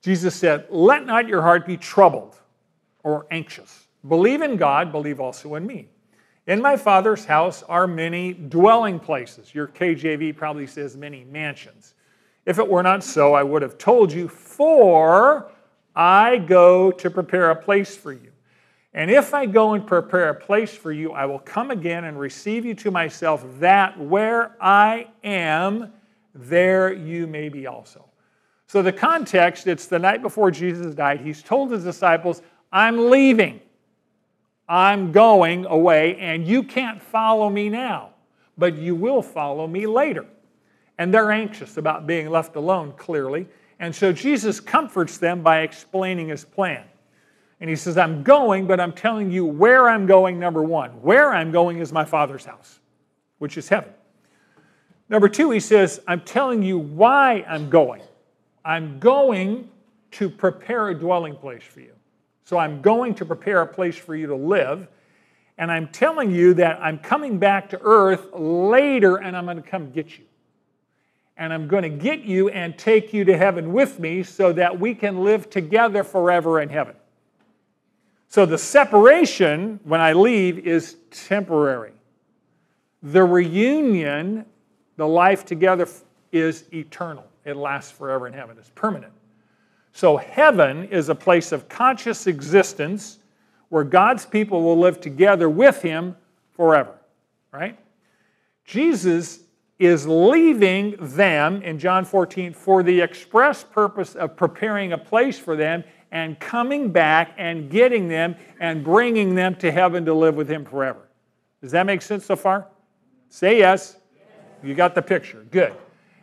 Jesus 0.03 0.35
said, 0.35 0.67
Let 0.69 1.07
not 1.07 1.29
your 1.29 1.41
heart 1.41 1.67
be 1.67 1.79
troubled 1.79 2.37
or 3.03 3.27
anxious. 3.31 3.87
Believe 4.07 4.43
in 4.43 4.59
God, 4.59 4.93
believe 4.93 5.19
also 5.19 5.55
in 5.55 5.67
me. 5.67 5.89
In 6.47 6.61
my 6.61 6.77
Father's 6.77 7.25
house 7.25 7.63
are 7.63 7.87
many 7.87 8.35
dwelling 8.35 9.01
places. 9.01 9.55
Your 9.55 9.67
KJV 9.67 10.37
probably 10.37 10.67
says 10.67 10.95
many 10.95 11.25
mansions. 11.25 11.95
If 12.47 12.61
it 12.61 12.69
were 12.69 12.83
not 12.83 13.03
so, 13.03 13.35
I 13.35 13.43
would 13.43 13.63
have 13.63 13.77
told 13.77 14.13
you, 14.13 14.29
for 14.29 15.51
I 15.95 16.39
go 16.39 16.93
to 16.93 17.11
prepare 17.11 17.51
a 17.51 17.57
place 17.57 17.97
for 17.97 18.13
you. 18.13 18.31
And 18.95 19.11
if 19.11 19.35
I 19.35 19.45
go 19.45 19.75
and 19.75 19.87
prepare 19.87 20.31
a 20.31 20.35
place 20.35 20.75
for 20.75 20.93
you, 20.93 21.13
I 21.13 21.27
will 21.27 21.41
come 21.41 21.71
again 21.71 22.05
and 22.05 22.19
receive 22.19 22.65
you 22.65 22.75
to 22.77 22.91
myself, 22.91 23.45
that 23.59 23.99
where 23.99 24.57
I 24.61 25.09
am, 25.23 25.93
there 26.35 26.93
you 26.93 27.27
may 27.27 27.49
be 27.49 27.67
also. 27.67 28.07
So, 28.69 28.81
the 28.81 28.93
context, 28.93 29.67
it's 29.67 29.87
the 29.87 29.99
night 29.99 30.23
before 30.23 30.51
Jesus 30.51 30.95
died. 30.95 31.21
He's 31.21 31.43
told 31.43 31.71
his 31.71 31.85
disciples, 31.85 32.43
I'm 32.73 33.11
leaving. 33.11 33.61
I'm 34.69 35.13
going 35.13 35.67
away, 35.67 36.17
and 36.17 36.47
you 36.47 36.63
can't 36.63 37.01
follow 37.01 37.49
me 37.49 37.69
now, 37.69 38.11
but 38.59 38.77
you 38.77 38.95
will 38.95 39.23
follow 39.23 39.67
me 39.67 39.87
later. 39.87 40.27
And 40.99 41.13
they're 41.13 41.31
anxious 41.31 41.77
about 41.77 42.07
being 42.07 42.31
left 42.31 42.57
alone, 42.57 42.93
clearly. 42.97 43.47
And 43.79 43.95
so 43.95 44.13
Jesus 44.13 44.61
comforts 44.61 45.19
them 45.19 45.43
by 45.43 45.61
explaining 45.61 46.29
his 46.29 46.45
plan. 46.45 46.85
And 47.61 47.71
he 47.71 47.77
says, 47.77 47.97
I'm 47.97 48.23
going, 48.23 48.67
but 48.67 48.81
I'm 48.81 48.93
telling 48.93 49.31
you 49.31 49.45
where 49.45 49.89
I'm 49.89 50.07
going, 50.07 50.39
number 50.39 50.63
one. 50.63 50.91
Where 51.03 51.33
I'm 51.33 51.53
going 51.53 51.79
is 51.79 51.93
my 51.93 52.05
Father's 52.05 52.45
house, 52.45 52.81
which 53.39 53.57
is 53.57 53.69
heaven. 53.69 53.91
Number 55.09 55.29
two, 55.29 55.51
he 55.51 55.61
says, 55.61 56.01
I'm 56.07 56.21
telling 56.21 56.63
you 56.63 56.79
why 56.79 57.45
I'm 57.49 57.71
going. 57.71 58.03
I'm 58.65 58.99
going 58.99 59.71
to 60.13 60.29
prepare 60.29 60.89
a 60.89 60.95
dwelling 60.95 61.37
place 61.37 61.63
for 61.63 61.81
you. 61.81 61.93
So 62.45 62.59
I'm 62.59 62.83
going 62.83 63.15
to 63.17 63.25
prepare 63.25 63.63
a 63.63 63.67
place 63.67 63.97
for 63.97 64.15
you 64.15 64.27
to 64.27 64.37
live. 64.37 64.89
And 65.59 65.71
I'm 65.71 65.89
telling 65.89 66.31
you 66.31 66.55
that 66.55 66.79
I'm 66.83 66.99
coming 66.99 67.39
back 67.39 67.71
to 67.71 67.81
earth 67.81 68.29
later 68.35 69.17
and 69.17 69.37
I'm 69.37 69.47
going 69.47 69.57
to 69.57 69.63
come 69.63 69.91
get 69.91 70.19
you. 70.19 70.26
And 71.37 71.53
I'm 71.53 71.69
going 71.69 71.83
to 71.83 71.89
get 71.89 72.23
you 72.23 72.49
and 72.49 72.77
take 72.79 73.13
you 73.13 73.25
to 73.25 73.37
heaven 73.37 73.73
with 73.73 73.99
me 73.99 74.23
so 74.23 74.53
that 74.55 74.81
we 74.81 74.95
can 74.95 75.23
live 75.23 75.51
together 75.51 76.03
forever 76.03 76.61
in 76.61 76.69
heaven. 76.69 76.95
So 78.29 78.47
the 78.47 78.59
separation 78.59 79.81
when 79.85 80.01
I 80.01 80.13
leave 80.13 80.59
is 80.67 80.97
temporary. 81.11 81.93
The 83.03 83.23
reunion, 83.23 84.45
the 84.97 85.07
life 85.07 85.45
together, 85.45 85.87
is 86.33 86.65
eternal. 86.73 87.25
It 87.45 87.57
lasts 87.57 87.93
forever 87.93 88.27
in 88.27 88.33
heaven, 88.33 88.57
it's 88.59 88.71
permanent. 88.71 89.13
So 89.93 90.17
heaven 90.17 90.85
is 90.89 91.09
a 91.09 91.15
place 91.15 91.53
of 91.53 91.69
conscious 91.69 92.27
existence 92.27 93.19
where 93.69 93.85
God's 93.85 94.27
people 94.27 94.63
will 94.63 94.79
live 94.79 95.01
together 95.01 95.49
with 95.49 95.81
Him 95.81 96.17
forever, 96.51 96.93
right? 97.53 97.79
Jesus 98.65 99.41
is 99.79 100.07
leaving 100.07 100.97
them 100.99 101.63
in 101.63 101.79
John 101.79 102.05
14 102.05 102.53
for 102.53 102.83
the 102.83 103.01
express 103.01 103.63
purpose 103.63 104.15
of 104.15 104.37
preparing 104.37 104.93
a 104.93 104.99
place 104.99 105.39
for 105.39 105.55
them 105.57 105.85
and 106.13 106.39
coming 106.41 106.91
back 106.91 107.35
and 107.37 107.71
getting 107.71 108.09
them 108.09 108.37
and 108.61 108.83
bringing 108.83 109.35
them 109.35 109.55
to 109.57 109.71
heaven 109.71 110.05
to 110.07 110.15
live 110.15 110.35
with 110.35 110.49
Him 110.49 110.65
forever. 110.65 111.09
Does 111.61 111.73
that 111.73 111.85
make 111.85 112.01
sense 112.01 112.25
so 112.25 112.37
far? 112.37 112.69
Say 113.29 113.59
yes. 113.59 113.97
You 114.63 114.75
got 114.75 114.95
the 114.95 115.03
picture. 115.03 115.45
Good. 115.51 115.75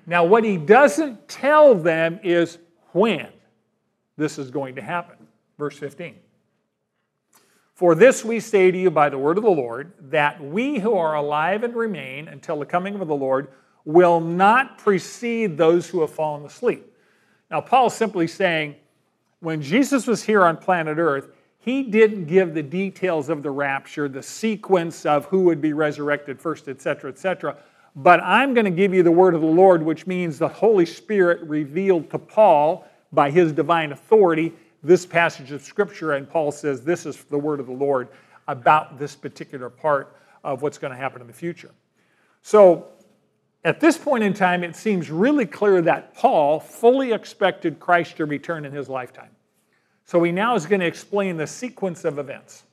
Now, 0.08 0.24
what 0.24 0.44
He 0.44 0.58
doesn't 0.58 1.28
tell 1.28 1.76
them 1.76 2.20
is 2.24 2.58
when 2.94 3.28
this 4.18 4.38
is 4.38 4.50
going 4.50 4.76
to 4.76 4.82
happen. 4.82 5.16
Verse 5.58 5.78
15. 5.78 6.16
For 7.74 7.96
this 7.96 8.24
we 8.24 8.40
say 8.40 8.70
to 8.70 8.78
you 8.78 8.92
by 8.92 9.10
the 9.10 9.18
word 9.18 9.38
of 9.38 9.44
the 9.44 9.50
Lord, 9.50 9.94
that 10.12 10.42
we 10.42 10.80
who 10.80 10.96
are 10.96 11.16
alive 11.16 11.64
and 11.64 11.76
remain 11.76 12.28
until 12.28 12.60
the 12.60 12.66
coming 12.66 13.00
of 13.00 13.08
the 13.08 13.16
Lord 13.16 13.48
will 13.84 14.22
not 14.22 14.78
precede 14.78 15.58
those 15.58 15.90
who 15.90 16.02
have 16.02 16.12
fallen 16.12 16.46
asleep. 16.46 16.96
Now, 17.50 17.62
Paul's 17.62 17.96
simply 17.96 18.28
saying, 18.28 18.76
when 19.40 19.62
Jesus 19.62 20.08
was 20.08 20.24
here 20.24 20.46
on 20.46 20.58
planet 20.58 20.98
Earth, 20.98 21.30
he 21.58 21.84
didn't 21.84 22.26
give 22.26 22.54
the 22.54 22.64
details 22.64 23.30
of 23.30 23.42
the 23.42 23.52
rapture, 23.52 24.08
the 24.08 24.24
sequence 24.24 25.06
of 25.06 25.26
who 25.26 25.42
would 25.42 25.62
be 25.62 25.74
resurrected 25.74 26.40
first, 26.40 26.68
etc., 26.68 27.10
etc. 27.10 27.58
But 27.96 28.22
I'm 28.24 28.54
going 28.54 28.66
to 28.66 28.72
give 28.72 28.94
you 28.94 29.04
the 29.04 29.12
word 29.12 29.34
of 29.34 29.42
the 29.42 29.48
Lord, 29.48 29.84
which 29.84 30.08
means 30.08 30.38
the 30.38 30.48
Holy 30.48 30.86
Spirit 30.86 31.42
revealed 31.48 32.10
to 32.12 32.20
Paul 32.20 32.88
by 33.12 33.32
his 33.32 33.52
divine 33.52 33.92
authority 33.92 34.54
this 34.84 35.06
passage 35.06 35.52
of 35.52 35.62
Scripture. 35.62 36.14
And 36.14 36.30
Paul 36.30 36.52
says, 36.52 36.84
This 36.84 37.06
is 37.06 37.24
the 37.26 37.38
word 37.38 37.60
of 37.60 37.68
the 37.68 37.74
Lord 37.74 38.10
about 38.48 39.00
this 39.00 39.16
particular 39.16 39.70
part 39.70 40.16
of 40.44 40.62
what's 40.62 40.78
going 40.78 40.92
to 40.92 40.98
happen 40.98 41.22
in 41.22 41.28
the 41.28 41.34
future. 41.34 41.72
So 42.42 42.88
at 43.64 43.80
this 43.80 43.98
point 43.98 44.24
in 44.24 44.34
time, 44.34 44.64
it 44.64 44.76
seems 44.76 45.10
really 45.10 45.46
clear 45.46 45.82
that 45.84 46.14
Paul 46.14 46.60
fully 46.60 47.14
expected 47.14 47.80
Christ 47.80 48.18
to 48.18 48.26
return 48.26 48.66
in 48.66 48.74
his 48.74 48.90
lifetime. 48.90 49.30
So 50.06 50.22
he 50.22 50.34
now 50.34 50.56
is 50.56 50.66
going 50.66 50.82
to 50.82 50.86
explain 50.86 51.38
the 51.38 51.48
sequence 51.48 52.04
of 52.04 52.20
events. 52.20 52.64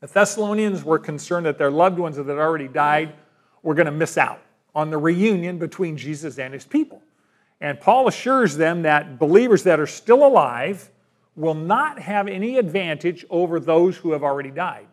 The 0.00 0.08
Thessalonians 0.08 0.84
were 0.84 0.98
concerned 0.98 1.46
that 1.46 1.56
their 1.56 1.70
loved 1.70 1.98
ones 1.98 2.16
that 2.16 2.26
had 2.26 2.38
already 2.38 2.68
died 2.68 3.14
were 3.62 3.74
going 3.74 3.86
to 3.86 3.92
miss 3.92 4.18
out 4.18 4.40
on 4.74 4.90
the 4.90 4.98
reunion 4.98 5.58
between 5.58 5.96
Jesus 5.96 6.38
and 6.38 6.52
his 6.52 6.64
people. 6.64 7.00
And 7.60 7.80
Paul 7.80 8.08
assures 8.08 8.56
them 8.56 8.82
that 8.82 9.18
believers 9.18 9.62
that 9.62 9.80
are 9.80 9.86
still 9.86 10.26
alive 10.26 10.90
will 11.36 11.54
not 11.54 11.98
have 12.00 12.26
any 12.28 12.56
advantage 12.56 13.24
over 13.30 13.60
those 13.60 13.96
who 13.96 14.12
have 14.12 14.22
already 14.22 14.50
died. 14.50 14.86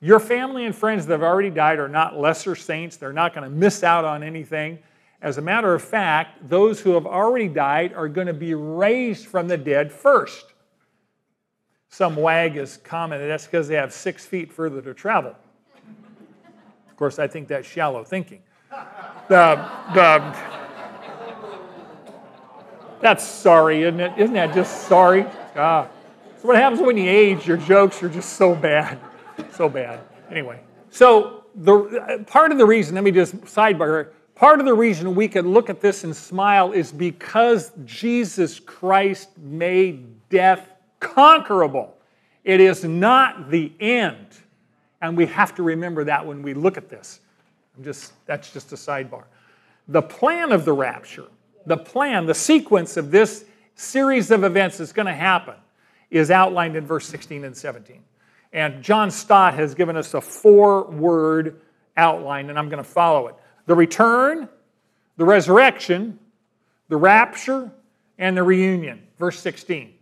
Your 0.00 0.20
family 0.20 0.64
and 0.64 0.74
friends 0.74 1.06
that 1.06 1.12
have 1.14 1.22
already 1.22 1.50
died 1.50 1.78
are 1.78 1.88
not 1.88 2.18
lesser 2.18 2.54
saints. 2.54 2.96
They're 2.96 3.12
not 3.12 3.34
going 3.34 3.48
to 3.48 3.54
miss 3.54 3.84
out 3.84 4.04
on 4.04 4.22
anything. 4.22 4.78
As 5.20 5.38
a 5.38 5.42
matter 5.42 5.74
of 5.74 5.82
fact, 5.82 6.48
those 6.48 6.80
who 6.80 6.92
have 6.92 7.06
already 7.06 7.48
died 7.48 7.92
are 7.92 8.08
going 8.08 8.28
to 8.28 8.32
be 8.32 8.54
raised 8.54 9.26
from 9.26 9.48
the 9.48 9.56
dead 9.56 9.92
first. 9.92 10.46
Some 11.88 12.16
wag 12.16 12.54
has 12.54 12.76
commented 12.76 13.28
that's 13.28 13.46
because 13.46 13.66
they 13.66 13.74
have 13.74 13.92
six 13.92 14.24
feet 14.24 14.52
further 14.52 14.80
to 14.82 14.94
travel. 14.94 15.34
Of 16.88 16.96
course, 16.96 17.18
I 17.18 17.26
think 17.26 17.48
that's 17.48 17.66
shallow 17.66 18.04
thinking. 18.04 18.42
The, 19.28 19.68
the, 19.94 20.36
that's 23.00 23.24
sorry, 23.24 23.82
isn't 23.82 24.00
it? 24.00 24.12
Isn't 24.18 24.34
that 24.34 24.54
just 24.54 24.86
sorry? 24.86 25.26
Ah. 25.58 25.88
So 26.40 26.48
what 26.48 26.56
happens 26.56 26.80
when 26.80 26.96
you 26.96 27.10
age? 27.10 27.46
Your 27.46 27.56
jokes 27.56 28.02
are 28.02 28.08
just 28.08 28.34
so 28.34 28.54
bad 28.54 28.98
so 29.52 29.68
bad. 29.68 30.00
Anyway, 30.30 30.60
so 30.90 31.44
the 31.54 32.24
part 32.26 32.52
of 32.52 32.58
the 32.58 32.66
reason, 32.66 32.94
let 32.94 33.04
me 33.04 33.10
just 33.10 33.34
sidebar 33.42 34.10
part 34.34 34.60
of 34.60 34.66
the 34.66 34.74
reason 34.74 35.16
we 35.16 35.26
can 35.26 35.52
look 35.52 35.68
at 35.68 35.80
this 35.80 36.04
and 36.04 36.14
smile 36.14 36.70
is 36.70 36.92
because 36.92 37.72
Jesus 37.84 38.60
Christ 38.60 39.36
made 39.36 40.28
death 40.28 40.70
conquerable. 41.00 41.96
It 42.44 42.60
is 42.60 42.84
not 42.84 43.50
the 43.50 43.72
end. 43.80 44.28
And 45.02 45.16
we 45.16 45.26
have 45.26 45.56
to 45.56 45.64
remember 45.64 46.04
that 46.04 46.24
when 46.24 46.42
we 46.42 46.54
look 46.54 46.76
at 46.76 46.88
this. 46.88 47.18
I'm 47.76 47.82
just 47.82 48.12
that's 48.26 48.52
just 48.52 48.72
a 48.72 48.76
sidebar. 48.76 49.24
The 49.88 50.02
plan 50.02 50.52
of 50.52 50.64
the 50.64 50.72
rapture, 50.72 51.26
the 51.66 51.76
plan, 51.76 52.26
the 52.26 52.34
sequence 52.34 52.96
of 52.96 53.10
this 53.10 53.44
series 53.78 54.30
of 54.30 54.44
events 54.44 54.78
that's 54.78 54.92
going 54.92 55.06
to 55.06 55.14
happen 55.14 55.54
is 56.10 56.30
outlined 56.30 56.76
in 56.76 56.84
verse 56.84 57.06
16 57.06 57.44
and 57.44 57.56
17. 57.56 58.02
And 58.52 58.82
John 58.82 59.10
Stott 59.10 59.54
has 59.54 59.74
given 59.74 59.96
us 59.96 60.14
a 60.14 60.20
four 60.20 60.84
word 60.90 61.60
outline, 61.96 62.50
and 62.50 62.58
I'm 62.58 62.68
going 62.68 62.82
to 62.82 62.88
follow 62.88 63.28
it 63.28 63.36
the 63.66 63.74
return, 63.74 64.48
the 65.16 65.24
resurrection, 65.24 66.18
the 66.88 66.96
rapture, 66.96 67.70
and 68.18 68.36
the 68.36 68.42
reunion. 68.42 69.06
Verse 69.18 69.38
16. 69.38 69.94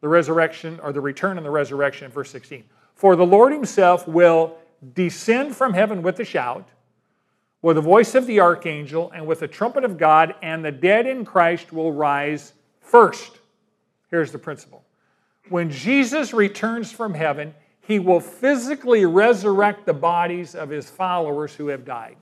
The 0.00 0.08
resurrection, 0.08 0.80
or 0.82 0.92
the 0.92 1.00
return 1.00 1.36
and 1.36 1.44
the 1.44 1.50
resurrection, 1.50 2.10
verse 2.10 2.30
16. 2.30 2.64
For 2.94 3.14
the 3.14 3.26
Lord 3.26 3.52
himself 3.52 4.08
will 4.08 4.56
descend 4.94 5.54
from 5.54 5.74
heaven 5.74 6.00
with 6.00 6.18
a 6.20 6.24
shout, 6.24 6.66
with 7.60 7.76
the 7.76 7.82
voice 7.82 8.14
of 8.14 8.26
the 8.26 8.40
archangel, 8.40 9.12
and 9.14 9.26
with 9.26 9.40
the 9.40 9.48
trumpet 9.48 9.84
of 9.84 9.98
God, 9.98 10.34
and 10.42 10.64
the 10.64 10.72
dead 10.72 11.06
in 11.06 11.26
Christ 11.26 11.72
will 11.72 11.92
rise 11.92 12.54
first. 12.90 13.38
Here's 14.10 14.32
the 14.32 14.38
principle. 14.38 14.82
When 15.48 15.70
Jesus 15.70 16.32
returns 16.32 16.90
from 16.92 17.14
heaven, 17.14 17.54
he 17.80 17.98
will 17.98 18.20
physically 18.20 19.06
resurrect 19.06 19.86
the 19.86 19.94
bodies 19.94 20.54
of 20.54 20.68
his 20.68 20.90
followers 20.90 21.54
who 21.54 21.68
have 21.68 21.84
died. 21.84 22.16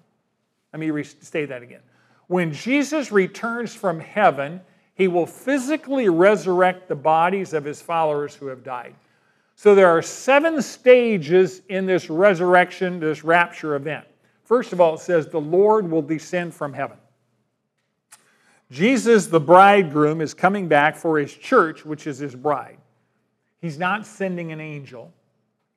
Let 0.72 0.80
me 0.80 0.90
restate 0.90 1.48
that 1.48 1.62
again. 1.62 1.80
When 2.26 2.52
Jesus 2.52 3.10
returns 3.10 3.74
from 3.74 4.00
heaven, 4.00 4.60
he 4.94 5.08
will 5.08 5.26
physically 5.26 6.08
resurrect 6.08 6.88
the 6.88 6.94
bodies 6.94 7.54
of 7.54 7.64
his 7.64 7.80
followers 7.80 8.34
who 8.34 8.46
have 8.46 8.62
died. 8.62 8.94
So 9.56 9.74
there 9.74 9.88
are 9.88 10.02
seven 10.02 10.60
stages 10.60 11.62
in 11.68 11.86
this 11.86 12.10
resurrection, 12.10 13.00
this 13.00 13.24
rapture 13.24 13.74
event. 13.74 14.06
First 14.44 14.72
of 14.72 14.80
all, 14.80 14.94
it 14.94 15.00
says 15.00 15.26
the 15.26 15.40
Lord 15.40 15.90
will 15.90 16.02
descend 16.02 16.54
from 16.54 16.72
heaven. 16.72 16.96
Jesus, 18.70 19.26
the 19.26 19.40
bridegroom, 19.40 20.20
is 20.20 20.34
coming 20.34 20.68
back 20.68 20.96
for 20.96 21.18
his 21.18 21.32
church, 21.32 21.84
which 21.84 22.06
is 22.06 22.18
his 22.18 22.34
bride. 22.34 22.78
He's 23.60 23.78
not 23.78 24.06
sending 24.06 24.52
an 24.52 24.60
angel, 24.60 25.12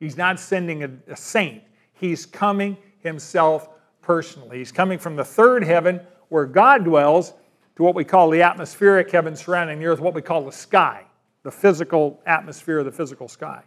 He's 0.01 0.17
not 0.17 0.39
sending 0.39 0.83
a, 0.83 0.89
a 1.07 1.15
saint, 1.15 1.61
he's 1.93 2.25
coming 2.25 2.75
himself 2.99 3.69
personally. 4.01 4.57
He's 4.57 4.71
coming 4.71 4.97
from 4.97 5.15
the 5.15 5.23
third 5.23 5.63
heaven 5.63 6.01
where 6.29 6.47
God 6.47 6.83
dwells 6.83 7.33
to 7.75 7.83
what 7.83 7.93
we 7.93 8.03
call 8.03 8.31
the 8.31 8.41
atmospheric 8.41 9.11
heaven 9.11 9.35
surrounding 9.35 9.79
the 9.79 9.85
earth, 9.85 9.99
what 9.99 10.15
we 10.15 10.23
call 10.23 10.43
the 10.43 10.51
sky, 10.51 11.05
the 11.43 11.51
physical 11.51 12.19
atmosphere 12.25 12.83
the 12.83 12.91
physical 12.91 13.27
sky. 13.27 13.61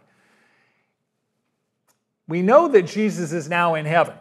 We 2.27 2.41
know 2.41 2.67
that 2.67 2.81
Jesus 2.81 3.31
is 3.31 3.47
now 3.47 3.75
in 3.75 3.85
heaven 3.85 4.15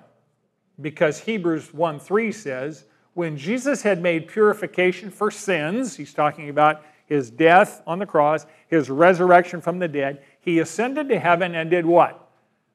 because 0.81 1.19
Hebrews 1.19 1.75
1 1.75 1.99
3 1.99 2.31
says, 2.31 2.85
when 3.15 3.37
Jesus 3.37 3.83
had 3.83 4.03
made 4.03 4.29
purification 4.29 5.11
for 5.11 5.31
sins, 5.31 5.97
he's 5.97 6.13
talking 6.13 6.49
about 6.49 6.83
his 7.07 7.31
death 7.31 7.83
on 7.87 7.99
the 7.99 8.07
cross, 8.07 8.47
his 8.69 8.91
resurrection 8.91 9.61
from 9.61 9.79
the 9.79 9.89
dead, 9.89 10.23
he 10.41 10.59
ascended 10.59 11.09
to 11.09 11.19
heaven 11.19 11.55
and 11.55 11.71
did 11.71 11.87
what? 11.87 12.29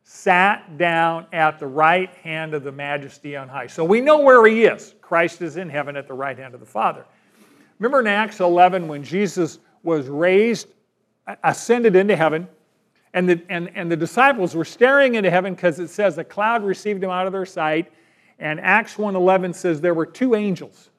Sat 0.03 0.77
down 0.77 1.27
at 1.33 1.59
the 1.59 1.67
right 1.67 2.13
hand 2.15 2.53
of 2.53 2.63
the 2.63 2.71
majesty 2.71 3.35
on 3.35 3.47
high. 3.47 3.67
So 3.67 3.83
we 3.83 4.01
know 4.01 4.19
where 4.19 4.45
he 4.47 4.63
is. 4.63 4.95
Christ 5.01 5.41
is 5.41 5.57
in 5.57 5.69
heaven 5.69 5.95
at 5.95 6.07
the 6.07 6.13
right 6.13 6.37
hand 6.37 6.53
of 6.53 6.59
the 6.59 6.65
Father. 6.65 7.05
Remember 7.79 7.99
in 7.99 8.07
Acts 8.07 8.39
11 8.39 8.87
when 8.87 9.03
Jesus 9.03 9.59
was 9.83 10.07
raised, 10.07 10.67
ascended 11.43 11.95
into 11.95 12.15
heaven, 12.15 12.47
and 13.13 13.27
the, 13.27 13.41
and, 13.49 13.71
and 13.75 13.91
the 13.91 13.97
disciples 13.97 14.55
were 14.55 14.65
staring 14.65 15.15
into 15.15 15.31
heaven 15.31 15.55
because 15.55 15.79
it 15.79 15.89
says 15.89 16.17
a 16.17 16.23
cloud 16.23 16.63
received 16.63 17.03
him 17.03 17.09
out 17.09 17.25
of 17.25 17.33
their 17.33 17.45
sight. 17.45 17.91
And 18.39 18.59
Acts 18.61 18.95
1.11 18.95 19.53
says 19.53 19.81
there 19.81 19.93
were 19.93 20.05
two 20.05 20.35
angels. 20.35 20.89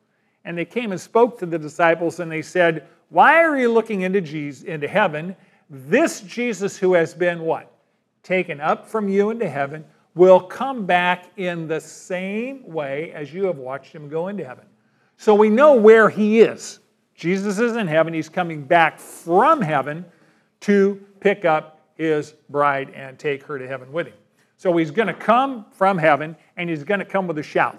And 0.44 0.56
they 0.56 0.64
came 0.64 0.92
and 0.92 1.00
spoke 1.00 1.38
to 1.40 1.46
the 1.46 1.58
disciples 1.58 2.20
and 2.20 2.30
they 2.30 2.42
said, 2.42 2.86
Why 3.08 3.42
are 3.42 3.58
you 3.58 3.72
looking 3.72 4.02
into, 4.02 4.20
Jesus, 4.20 4.64
into 4.64 4.88
heaven? 4.88 5.34
This 5.68 6.20
Jesus 6.20 6.76
who 6.76 6.94
has 6.94 7.14
been 7.14 7.40
what? 7.40 7.72
Taken 8.22 8.60
up 8.60 8.86
from 8.86 9.08
you 9.08 9.30
into 9.30 9.48
heaven 9.48 9.84
will 10.14 10.40
come 10.40 10.86
back 10.86 11.26
in 11.36 11.68
the 11.68 11.80
same 11.80 12.66
way 12.66 13.12
as 13.12 13.32
you 13.32 13.44
have 13.44 13.56
watched 13.56 13.94
him 13.94 14.08
go 14.08 14.28
into 14.28 14.44
heaven. 14.44 14.64
So 15.16 15.34
we 15.34 15.48
know 15.48 15.74
where 15.74 16.08
he 16.08 16.40
is. 16.40 16.80
Jesus 17.14 17.58
is 17.58 17.76
in 17.76 17.86
heaven. 17.86 18.12
He's 18.12 18.28
coming 18.28 18.62
back 18.62 18.98
from 18.98 19.60
heaven 19.60 20.04
to 20.60 21.00
pick 21.20 21.44
up 21.44 21.80
his 21.94 22.32
bride 22.48 22.90
and 22.90 23.18
take 23.18 23.42
her 23.44 23.58
to 23.58 23.68
heaven 23.68 23.92
with 23.92 24.08
him. 24.08 24.14
So 24.60 24.76
he's 24.76 24.90
going 24.90 25.08
to 25.08 25.14
come 25.14 25.64
from 25.70 25.96
heaven 25.96 26.36
and 26.58 26.68
he's 26.68 26.84
going 26.84 27.00
to 27.00 27.06
come 27.06 27.26
with 27.26 27.38
a 27.38 27.42
shout. 27.42 27.78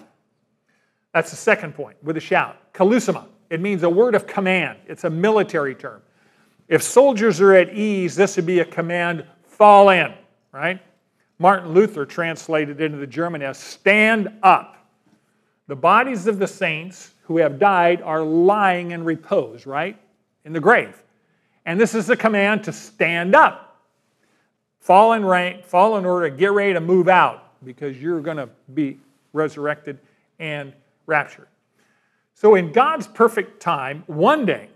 That's 1.14 1.30
the 1.30 1.36
second 1.36 1.76
point, 1.76 1.96
with 2.02 2.16
a 2.16 2.20
shout. 2.20 2.56
Keleusma. 2.72 3.26
It 3.50 3.60
means 3.60 3.84
a 3.84 3.88
word 3.88 4.16
of 4.16 4.26
command, 4.26 4.80
it's 4.88 5.04
a 5.04 5.10
military 5.10 5.76
term. 5.76 6.02
If 6.66 6.82
soldiers 6.82 7.40
are 7.40 7.54
at 7.54 7.72
ease, 7.72 8.16
this 8.16 8.34
would 8.34 8.46
be 8.46 8.58
a 8.58 8.64
command 8.64 9.24
fall 9.44 9.90
in, 9.90 10.12
right? 10.50 10.82
Martin 11.38 11.72
Luther 11.72 12.04
translated 12.04 12.80
into 12.80 12.98
the 12.98 13.06
German 13.06 13.42
as 13.42 13.58
stand 13.58 14.28
up. 14.42 14.76
The 15.68 15.76
bodies 15.76 16.26
of 16.26 16.40
the 16.40 16.48
saints 16.48 17.12
who 17.22 17.36
have 17.36 17.60
died 17.60 18.02
are 18.02 18.22
lying 18.22 18.90
in 18.90 19.04
repose, 19.04 19.66
right? 19.66 19.96
In 20.44 20.52
the 20.52 20.58
grave. 20.58 21.00
And 21.64 21.80
this 21.80 21.94
is 21.94 22.10
a 22.10 22.16
command 22.16 22.64
to 22.64 22.72
stand 22.72 23.36
up. 23.36 23.71
Fall 24.82 25.12
in 25.12 25.24
rank, 25.24 25.64
fall 25.64 25.96
in 25.96 26.04
order, 26.04 26.28
get 26.28 26.50
ready 26.50 26.72
to 26.72 26.80
move 26.80 27.06
out 27.06 27.52
because 27.64 28.02
you're 28.02 28.20
going 28.20 28.36
to 28.36 28.48
be 28.74 28.98
resurrected 29.32 29.96
and 30.40 30.72
raptured. 31.06 31.46
So, 32.34 32.56
in 32.56 32.72
God's 32.72 33.06
perfect 33.06 33.62
time, 33.62 34.02
one 34.08 34.44
day, 34.44 34.70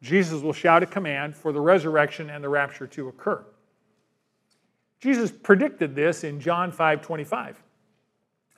Jesus 0.00 0.42
will 0.42 0.52
shout 0.52 0.84
a 0.84 0.86
command 0.86 1.36
for 1.36 1.50
the 1.50 1.60
resurrection 1.60 2.30
and 2.30 2.44
the 2.44 2.48
rapture 2.48 2.86
to 2.86 3.08
occur. 3.08 3.44
Jesus 5.00 5.32
predicted 5.32 5.92
this 5.92 6.22
in 6.22 6.38
John 6.38 6.70
5 6.70 7.02
25. 7.02 7.60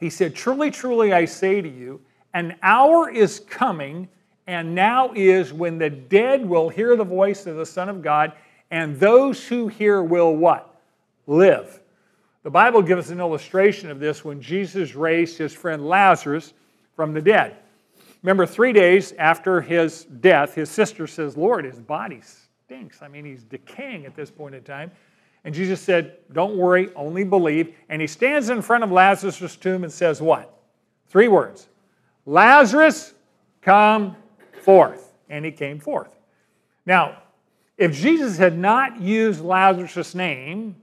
He 0.01 0.11
said, 0.11 0.35
Truly, 0.35 0.71
truly, 0.71 1.15
I 1.15 1.25
say 1.25 1.63
to 1.63 1.69
you, 1.69 2.03
an 2.35 2.57
hour 2.63 3.09
is 3.09 3.41
coming, 3.41 4.07
and 4.47 4.75
now 4.75 5.13
is 5.15 5.51
when 5.51 5.79
the 5.79 5.89
dead 5.89 6.47
will 6.47 6.69
hear 6.69 6.95
the 6.95 7.05
voice 7.05 7.47
of 7.47 7.57
the 7.57 7.65
Son 7.65 7.89
of 7.89 8.03
God, 8.03 8.35
and 8.71 9.01
those 9.01 9.49
who 9.49 9.69
hear 9.69 10.03
will 10.03 10.37
what? 10.37 10.70
Live. 11.27 11.81
The 12.43 12.51
Bible 12.51 12.83
gives 12.83 13.07
us 13.07 13.11
an 13.11 13.21
illustration 13.21 13.91
of 13.91 14.01
this 14.01 14.25
when 14.25 14.41
Jesus 14.41 14.95
raised 14.95 15.37
his 15.37 15.53
friend 15.53 15.87
Lazarus 15.87 16.55
from 16.97 17.13
the 17.13 17.21
dead. 17.21 17.57
Remember, 18.23 18.47
three 18.47 18.73
days 18.73 19.13
after 19.19 19.61
his 19.61 20.05
death, 20.05 20.55
his 20.55 20.71
sister 20.71 21.07
says, 21.07 21.37
Lord, 21.37 21.65
his 21.65 21.79
body 21.79 22.21
stinks. 22.23 23.03
I 23.03 23.09
mean, 23.09 23.25
he's 23.25 23.45
decaying 23.45 24.07
at 24.07 24.15
this 24.15 24.31
point 24.31 24.55
in 24.55 24.63
time. 24.63 24.91
And 25.45 25.55
Jesus 25.55 25.81
said, 25.81 26.19
Don't 26.33 26.57
worry, 26.57 26.91
only 26.95 27.25
believe. 27.25 27.75
And 27.89 28.01
he 28.01 28.07
stands 28.07 28.51
in 28.51 28.61
front 28.61 28.85
of 28.85 28.93
Lazarus' 28.93 29.57
tomb 29.57 29.85
and 29.85 29.93
says, 29.93 30.21
What? 30.21 30.55
Three 31.09 31.29
words 31.29 31.69
Lazarus, 32.27 33.15
come 33.63 34.17
forth. 34.63 35.15
And 35.29 35.45
he 35.45 35.53
came 35.53 35.79
forth. 35.79 36.19
Now, 36.85 37.23
if 37.79 37.95
Jesus 37.95 38.37
had 38.37 38.59
not 38.59 39.01
used 39.01 39.41
Lazarus' 39.41 40.15
name, 40.15 40.77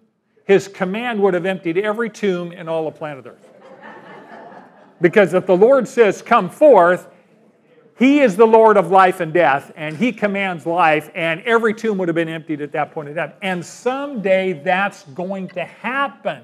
his 0.48 0.68
command 0.68 1.22
would 1.22 1.34
have 1.34 1.46
emptied 1.46 1.78
every 1.78 2.10
tomb 2.10 2.52
in 2.52 2.68
all 2.68 2.88
of 2.88 2.96
planet 2.96 3.28
Earth. 3.28 3.50
because 5.02 5.34
if 5.34 5.46
the 5.46 5.56
Lord 5.56 5.88
says, 5.88 6.22
Come 6.22 6.50
forth, 6.50 7.08
he 7.98 8.20
is 8.20 8.36
the 8.36 8.46
Lord 8.46 8.78
of 8.78 8.92
life 8.92 9.22
and 9.22 9.34
death, 9.34 9.72
and 9.76 9.98
He 9.98 10.12
commands 10.12 10.68
life, 10.68 11.10
and 11.16 11.42
every 11.42 11.74
tomb 11.74 11.98
would 11.98 12.08
have 12.08 12.16
been 12.16 12.30
emptied 12.30 12.62
at 12.62 12.72
that 12.74 12.92
point 12.92 13.10
in 13.10 13.16
time. 13.16 13.34
And 13.42 13.66
someday 13.66 14.54
that's 14.54 15.04
going 15.04 15.48
to 15.50 15.66
happen. 15.66 16.44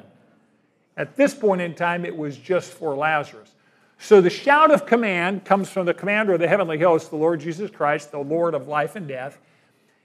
At 0.98 1.16
this 1.16 1.36
point 1.36 1.62
in 1.62 1.76
time, 1.76 2.06
it 2.06 2.16
was 2.16 2.38
just 2.38 2.72
for 2.72 2.96
Lazarus. 2.96 3.54
So 4.00 4.20
the 4.20 4.32
shout 4.32 4.72
of 4.72 4.86
command 4.86 5.46
comes 5.46 5.70
from 5.70 5.86
the 5.86 5.94
commander 5.94 6.34
of 6.34 6.39
the 6.39 6.48
heavenly 6.48 6.80
host, 6.80 7.12
the 7.12 7.18
Lord 7.18 7.39
Jesus 7.39 7.70
Christ, 7.70 8.12
the 8.12 8.18
Lord 8.18 8.56
of 8.56 8.68
life 8.68 8.96
and 8.96 9.08
death. 9.08 9.39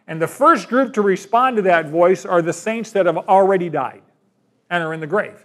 And 0.08 0.20
the 0.20 0.26
first 0.26 0.68
group 0.68 0.94
to 0.94 1.02
respond 1.02 1.56
to 1.56 1.62
that 1.62 1.90
voice 1.90 2.24
are 2.24 2.40
the 2.40 2.52
saints 2.52 2.90
that 2.92 3.04
have 3.04 3.18
already 3.28 3.68
died 3.68 4.02
and 4.70 4.82
are 4.82 4.94
in 4.94 5.00
the 5.00 5.06
grave. 5.06 5.44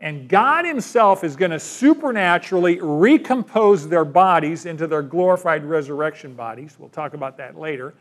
And 0.00 0.28
God 0.28 0.64
Himself 0.66 1.22
is 1.22 1.36
going 1.36 1.52
to 1.52 1.60
supernaturally 1.60 2.80
recompose 2.80 3.88
their 3.88 4.04
bodies 4.04 4.66
into 4.66 4.88
their 4.88 5.00
glorified 5.00 5.64
resurrection 5.64 6.34
bodies. 6.34 6.76
We'll 6.78 6.88
talk 6.88 7.14
about 7.14 7.36
that 7.38 7.56
later. 7.56 7.94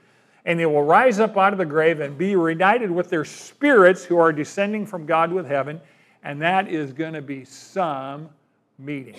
And 0.45 0.59
they 0.59 0.65
will 0.65 0.83
rise 0.83 1.19
up 1.19 1.37
out 1.37 1.53
of 1.53 1.59
the 1.59 1.65
grave 1.65 2.01
and 2.01 2.17
be 2.17 2.35
reunited 2.35 2.91
with 2.91 3.09
their 3.09 3.23
spirits 3.23 4.03
who 4.03 4.17
are 4.17 4.33
descending 4.33 4.85
from 4.85 5.05
God 5.05 5.31
with 5.31 5.45
heaven. 5.45 5.79
And 6.23 6.41
that 6.41 6.67
is 6.67 6.91
going 6.91 7.13
to 7.13 7.21
be 7.21 7.45
some 7.45 8.29
meeting. 8.79 9.15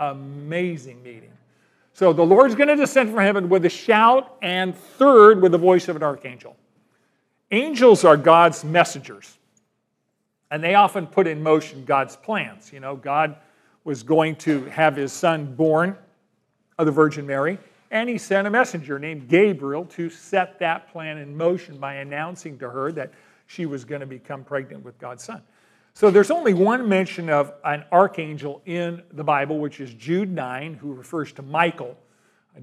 Amazing 0.00 1.02
meeting. 1.02 1.30
So 1.94 2.12
the 2.12 2.26
Lord's 2.26 2.56
going 2.56 2.68
to 2.68 2.76
descend 2.76 3.10
from 3.10 3.20
heaven 3.20 3.48
with 3.48 3.64
a 3.64 3.70
shout, 3.70 4.36
and 4.42 4.76
third, 4.76 5.40
with 5.40 5.52
the 5.52 5.58
voice 5.58 5.88
of 5.88 5.94
an 5.94 6.02
archangel. 6.02 6.56
Angels 7.52 8.04
are 8.04 8.16
God's 8.16 8.64
messengers. 8.64 9.38
And 10.50 10.62
they 10.62 10.74
often 10.74 11.06
put 11.06 11.28
in 11.28 11.40
motion 11.40 11.84
God's 11.84 12.16
plans. 12.16 12.72
You 12.72 12.80
know, 12.80 12.96
God 12.96 13.36
was 13.84 14.02
going 14.02 14.34
to 14.36 14.64
have 14.64 14.96
his 14.96 15.12
son 15.12 15.54
born 15.54 15.96
of 16.78 16.86
the 16.86 16.92
Virgin 16.92 17.26
Mary, 17.26 17.58
and 17.92 18.08
he 18.08 18.18
sent 18.18 18.48
a 18.48 18.50
messenger 18.50 18.98
named 18.98 19.28
Gabriel 19.28 19.84
to 19.84 20.10
set 20.10 20.58
that 20.58 20.90
plan 20.90 21.18
in 21.18 21.36
motion 21.36 21.78
by 21.78 21.94
announcing 21.94 22.58
to 22.58 22.68
her 22.68 22.90
that 22.90 23.12
she 23.46 23.66
was 23.66 23.84
going 23.84 24.00
to 24.00 24.06
become 24.06 24.42
pregnant 24.42 24.84
with 24.84 24.98
God's 24.98 25.22
son. 25.22 25.42
So 25.96 26.10
there's 26.10 26.32
only 26.32 26.54
one 26.54 26.88
mention 26.88 27.30
of 27.30 27.52
an 27.62 27.84
archangel 27.92 28.62
in 28.66 29.00
the 29.12 29.22
Bible, 29.22 29.60
which 29.60 29.78
is 29.78 29.94
Jude 29.94 30.28
9, 30.28 30.74
who 30.74 30.92
refers 30.92 31.32
to 31.34 31.42
Michael. 31.42 31.96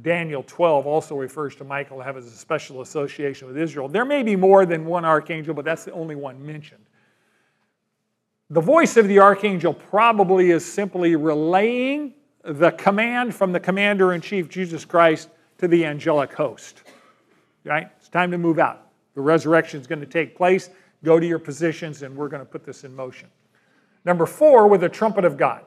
Daniel 0.01 0.43
12 0.45 0.85
also 0.85 1.15
refers 1.15 1.55
to 1.55 1.63
Michael, 1.63 2.01
having 2.01 2.23
a 2.23 2.29
special 2.29 2.81
association 2.81 3.47
with 3.47 3.57
Israel. 3.57 3.87
There 3.87 4.03
may 4.03 4.21
be 4.21 4.35
more 4.35 4.65
than 4.65 4.85
one 4.85 5.05
archangel, 5.05 5.53
but 5.53 5.63
that's 5.63 5.85
the 5.85 5.93
only 5.93 6.15
one 6.15 6.45
mentioned. 6.45 6.83
The 8.49 8.59
voice 8.59 8.97
of 8.97 9.07
the 9.07 9.19
archangel 9.19 9.73
probably 9.73 10.51
is 10.51 10.65
simply 10.65 11.15
relaying 11.15 12.13
the 12.43 12.71
command 12.71 13.33
from 13.33 13.53
the 13.53 13.61
commander 13.61 14.11
in 14.11 14.19
chief, 14.19 14.49
Jesus 14.49 14.83
Christ, 14.83 15.29
to 15.59 15.69
the 15.69 15.85
angelic 15.85 16.33
host. 16.33 16.83
Right? 17.63 17.87
It's 17.97 18.09
time 18.09 18.31
to 18.31 18.37
move 18.37 18.59
out. 18.59 18.89
The 19.15 19.21
resurrection 19.21 19.79
is 19.79 19.87
going 19.87 20.01
to 20.01 20.05
take 20.05 20.35
place. 20.35 20.69
Go 21.03 21.19
to 21.19 21.25
your 21.25 21.39
positions, 21.39 22.03
and 22.03 22.15
we're 22.15 22.27
going 22.27 22.41
to 22.41 22.49
put 22.49 22.65
this 22.65 22.83
in 22.83 22.95
motion. 22.95 23.29
Number 24.05 24.25
four, 24.25 24.67
with 24.67 24.81
the 24.81 24.89
trumpet 24.89 25.25
of 25.25 25.37
God. 25.37 25.61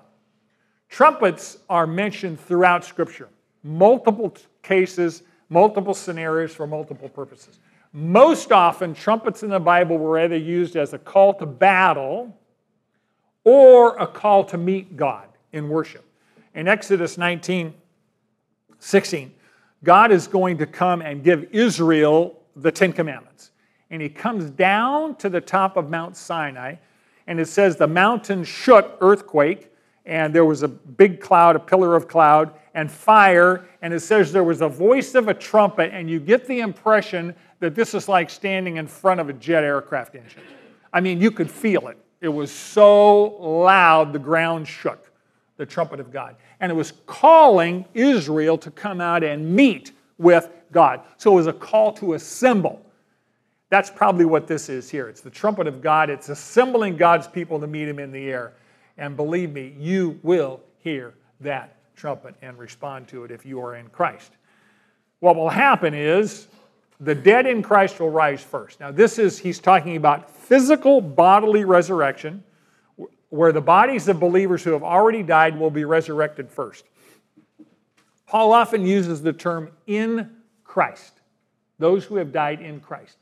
Trumpets 0.88 1.58
are 1.68 1.86
mentioned 1.86 2.38
throughout 2.38 2.84
Scripture, 2.84 3.28
multiple 3.62 4.36
cases, 4.62 5.22
multiple 5.48 5.94
scenarios 5.94 6.54
for 6.54 6.66
multiple 6.66 7.08
purposes. 7.08 7.58
Most 7.92 8.52
often, 8.52 8.94
trumpets 8.94 9.42
in 9.42 9.50
the 9.50 9.60
Bible 9.60 9.98
were 9.98 10.18
either 10.18 10.36
used 10.36 10.76
as 10.76 10.92
a 10.92 10.98
call 10.98 11.34
to 11.34 11.46
battle 11.46 12.36
or 13.44 13.96
a 13.98 14.06
call 14.06 14.44
to 14.44 14.58
meet 14.58 14.96
God 14.96 15.28
in 15.52 15.68
worship. 15.68 16.04
In 16.54 16.68
Exodus 16.68 17.18
19 17.18 17.74
16, 18.80 19.32
God 19.82 20.12
is 20.12 20.26
going 20.26 20.58
to 20.58 20.66
come 20.66 21.00
and 21.00 21.24
give 21.24 21.48
Israel 21.52 22.38
the 22.54 22.70
Ten 22.70 22.92
Commandments. 22.92 23.50
And 23.94 24.02
he 24.02 24.08
comes 24.08 24.50
down 24.50 25.14
to 25.18 25.28
the 25.28 25.40
top 25.40 25.76
of 25.76 25.88
Mount 25.88 26.16
Sinai, 26.16 26.74
and 27.28 27.38
it 27.38 27.46
says 27.46 27.76
the 27.76 27.86
mountain 27.86 28.42
shook, 28.42 28.98
earthquake, 29.00 29.72
and 30.04 30.34
there 30.34 30.44
was 30.44 30.64
a 30.64 30.68
big 30.68 31.20
cloud, 31.20 31.54
a 31.54 31.60
pillar 31.60 31.94
of 31.94 32.08
cloud, 32.08 32.54
and 32.74 32.90
fire, 32.90 33.68
and 33.82 33.94
it 33.94 34.00
says 34.00 34.32
there 34.32 34.42
was 34.42 34.62
a 34.62 34.68
voice 34.68 35.14
of 35.14 35.28
a 35.28 35.34
trumpet, 35.34 35.92
and 35.92 36.10
you 36.10 36.18
get 36.18 36.44
the 36.48 36.58
impression 36.58 37.36
that 37.60 37.76
this 37.76 37.94
is 37.94 38.08
like 38.08 38.30
standing 38.30 38.78
in 38.78 38.88
front 38.88 39.20
of 39.20 39.28
a 39.28 39.32
jet 39.32 39.62
aircraft 39.62 40.16
engine. 40.16 40.42
I 40.92 41.00
mean, 41.00 41.20
you 41.20 41.30
could 41.30 41.48
feel 41.48 41.86
it. 41.86 41.96
It 42.20 42.30
was 42.30 42.50
so 42.50 43.36
loud, 43.38 44.12
the 44.12 44.18
ground 44.18 44.66
shook, 44.66 45.08
the 45.56 45.66
trumpet 45.66 46.00
of 46.00 46.10
God. 46.10 46.34
And 46.58 46.72
it 46.72 46.74
was 46.74 46.94
calling 47.06 47.84
Israel 47.94 48.58
to 48.58 48.72
come 48.72 49.00
out 49.00 49.22
and 49.22 49.54
meet 49.54 49.92
with 50.18 50.48
God. 50.72 51.02
So 51.16 51.30
it 51.30 51.36
was 51.36 51.46
a 51.46 51.52
call 51.52 51.92
to 51.92 52.14
assemble. 52.14 52.84
That's 53.74 53.90
probably 53.90 54.24
what 54.24 54.46
this 54.46 54.68
is 54.68 54.88
here. 54.88 55.08
It's 55.08 55.20
the 55.20 55.30
trumpet 55.30 55.66
of 55.66 55.82
God, 55.82 56.08
it's 56.08 56.28
assembling 56.28 56.96
God's 56.96 57.26
people 57.26 57.58
to 57.58 57.66
meet 57.66 57.88
Him 57.88 57.98
in 57.98 58.12
the 58.12 58.30
air. 58.30 58.52
And 58.98 59.16
believe 59.16 59.52
me, 59.52 59.74
you 59.76 60.20
will 60.22 60.60
hear 60.78 61.14
that 61.40 61.74
trumpet 61.96 62.36
and 62.40 62.56
respond 62.56 63.08
to 63.08 63.24
it 63.24 63.32
if 63.32 63.44
you 63.44 63.60
are 63.60 63.74
in 63.74 63.88
Christ. 63.88 64.30
What 65.18 65.34
will 65.34 65.48
happen 65.48 65.92
is 65.92 66.46
the 67.00 67.16
dead 67.16 67.46
in 67.46 67.64
Christ 67.64 67.98
will 67.98 68.10
rise 68.10 68.40
first. 68.40 68.78
Now, 68.78 68.92
this 68.92 69.18
is, 69.18 69.40
he's 69.40 69.58
talking 69.58 69.96
about 69.96 70.30
physical 70.30 71.00
bodily 71.00 71.64
resurrection, 71.64 72.44
where 73.30 73.50
the 73.50 73.60
bodies 73.60 74.06
of 74.06 74.20
believers 74.20 74.62
who 74.62 74.70
have 74.70 74.84
already 74.84 75.24
died 75.24 75.58
will 75.58 75.72
be 75.72 75.84
resurrected 75.84 76.48
first. 76.48 76.84
Paul 78.28 78.52
often 78.52 78.86
uses 78.86 79.20
the 79.20 79.32
term 79.32 79.72
in 79.88 80.30
Christ, 80.62 81.22
those 81.80 82.04
who 82.04 82.14
have 82.14 82.30
died 82.30 82.60
in 82.60 82.78
Christ. 82.78 83.16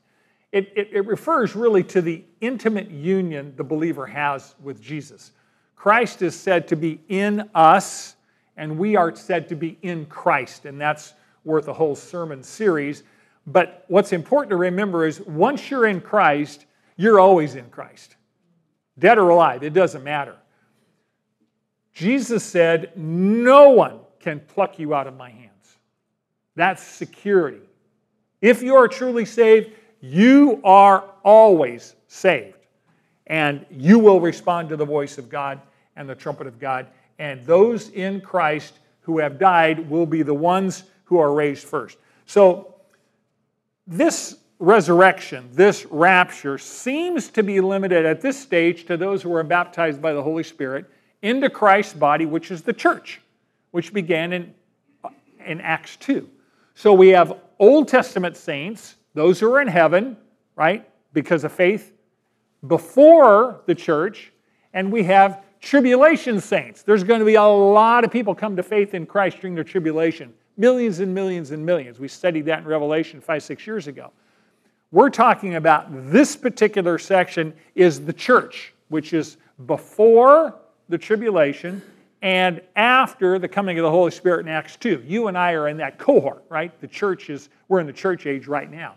It, 0.53 0.71
it, 0.75 0.89
it, 0.93 1.07
refers 1.07 1.55
really 1.55 1.83
to 1.85 1.99
the 1.99 2.23
intimate 2.39 2.91
union 2.91 3.55
the 3.57 3.63
believer 3.63 4.05
has 4.05 4.53
with 4.61 4.79
Jesus. 4.79 5.31
Christ 5.75 6.21
is 6.21 6.35
said 6.35 6.67
to 6.67 6.75
be 6.75 7.01
in 7.09 7.49
us, 7.55 8.15
and 8.55 8.77
we 8.77 8.95
are 8.95 9.15
said 9.15 9.49
to 9.49 9.55
be 9.55 9.79
in 9.81 10.05
Christ, 10.05 10.65
and 10.65 10.79
that's 10.79 11.15
worth 11.43 11.69
a 11.69 11.73
whole 11.73 11.95
sermon 11.95 12.43
series. 12.43 13.01
But 13.47 13.83
what's 13.87 14.13
important 14.13 14.51
to 14.51 14.55
remember 14.57 15.07
is 15.07 15.21
once 15.21 15.71
you're 15.71 15.87
in 15.87 15.99
Christ, 15.99 16.67
you're 16.97 17.19
always 17.19 17.55
in 17.55 17.67
Christ. 17.71 18.15
Dead 18.99 19.17
or 19.17 19.29
alive, 19.29 19.63
it 19.63 19.73
doesn't 19.73 20.03
matter. 20.03 20.35
Jesus 21.93 22.43
said, 22.43 22.91
No 22.95 23.71
one 23.71 24.01
can 24.19 24.39
pluck 24.39 24.77
you 24.77 24.93
out 24.93 25.07
of 25.07 25.17
my 25.17 25.31
hands. 25.31 25.77
That's 26.55 26.83
security. 26.83 27.67
If 28.39 28.61
you 28.61 28.75
are 28.75 28.87
truly 28.87 29.25
saved, 29.25 29.71
you 30.03 30.59
are 30.65 31.05
always 31.23 31.95
saved. 32.07 32.57
And 33.27 33.65
you 33.71 33.99
will 33.99 34.19
respond 34.19 34.67
to 34.69 34.75
the 34.75 34.83
voice 34.83 35.17
of 35.17 35.29
God 35.29 35.61
and 35.95 36.09
the 36.09 36.15
trumpet 36.15 36.45
of 36.45 36.59
God. 36.59 36.87
And 37.19 37.41
those 37.45 37.89
in 37.89 38.19
Christ 38.19 38.73
who 38.99 39.19
have 39.19 39.39
died 39.39 39.89
will 39.89 40.05
be 40.05 40.21
the 40.21 40.33
ones 40.33 40.83
who 41.05 41.19
are 41.19 41.33
raised 41.33 41.65
first. 41.65 41.97
So, 42.25 42.75
this 43.87 44.37
resurrection, 44.59 45.49
this 45.53 45.85
rapture, 45.85 46.57
seems 46.57 47.29
to 47.29 47.43
be 47.43 47.61
limited 47.61 48.05
at 48.05 48.19
this 48.19 48.37
stage 48.37 48.85
to 48.85 48.97
those 48.97 49.21
who 49.21 49.33
are 49.33 49.43
baptized 49.43 50.01
by 50.01 50.11
the 50.11 50.21
Holy 50.21 50.43
Spirit 50.43 50.85
into 51.21 51.49
Christ's 51.49 51.93
body, 51.93 52.25
which 52.25 52.51
is 52.51 52.61
the 52.61 52.73
church, 52.73 53.21
which 53.71 53.93
began 53.93 54.33
in, 54.33 54.53
in 55.45 55.61
Acts 55.61 55.95
2. 55.97 56.29
So 56.75 56.93
we 56.93 57.09
have 57.09 57.37
Old 57.59 57.87
Testament 57.87 58.35
saints, 58.35 58.95
those 59.13 59.39
who 59.39 59.53
are 59.53 59.61
in 59.61 59.67
heaven, 59.67 60.17
right, 60.55 60.89
because 61.13 61.43
of 61.43 61.51
faith, 61.51 61.93
before 62.67 63.61
the 63.65 63.75
church, 63.75 64.31
and 64.73 64.91
we 64.91 65.03
have 65.03 65.43
tribulation 65.61 66.39
saints. 66.41 66.83
There's 66.83 67.03
going 67.03 67.19
to 67.19 67.25
be 67.25 67.35
a 67.35 67.43
lot 67.43 68.03
of 68.03 68.11
people 68.11 68.35
come 68.35 68.55
to 68.55 68.63
faith 68.63 68.93
in 68.93 69.05
Christ 69.05 69.39
during 69.39 69.55
the 69.55 69.63
tribulation. 69.63 70.33
Millions 70.57 70.99
and 70.99 71.13
millions 71.13 71.51
and 71.51 71.65
millions. 71.65 71.99
We 71.99 72.07
studied 72.07 72.45
that 72.45 72.59
in 72.59 72.65
Revelation 72.65 73.21
five, 73.21 73.43
six 73.43 73.65
years 73.65 73.87
ago. 73.87 74.11
We're 74.91 75.09
talking 75.09 75.55
about 75.55 75.87
this 76.11 76.35
particular 76.35 76.99
section 76.99 77.53
is 77.73 78.05
the 78.05 78.13
church, 78.13 78.73
which 78.89 79.13
is 79.13 79.37
before 79.65 80.55
the 80.89 80.97
tribulation 80.97 81.81
and 82.21 82.61
after 82.75 83.39
the 83.39 83.47
coming 83.47 83.79
of 83.79 83.83
the 83.83 83.89
Holy 83.89 84.11
Spirit 84.11 84.41
in 84.41 84.49
Acts 84.49 84.75
2. 84.77 85.03
You 85.05 85.27
and 85.27 85.37
I 85.37 85.53
are 85.53 85.67
in 85.67 85.77
that 85.77 85.97
cohort, 85.97 86.43
right? 86.47 86.79
The 86.79 86.87
church 86.87 87.29
is, 87.29 87.49
we're 87.67 87.79
in 87.79 87.87
the 87.87 87.93
church 87.93 88.27
age 88.27 88.47
right 88.47 88.69
now. 88.69 88.95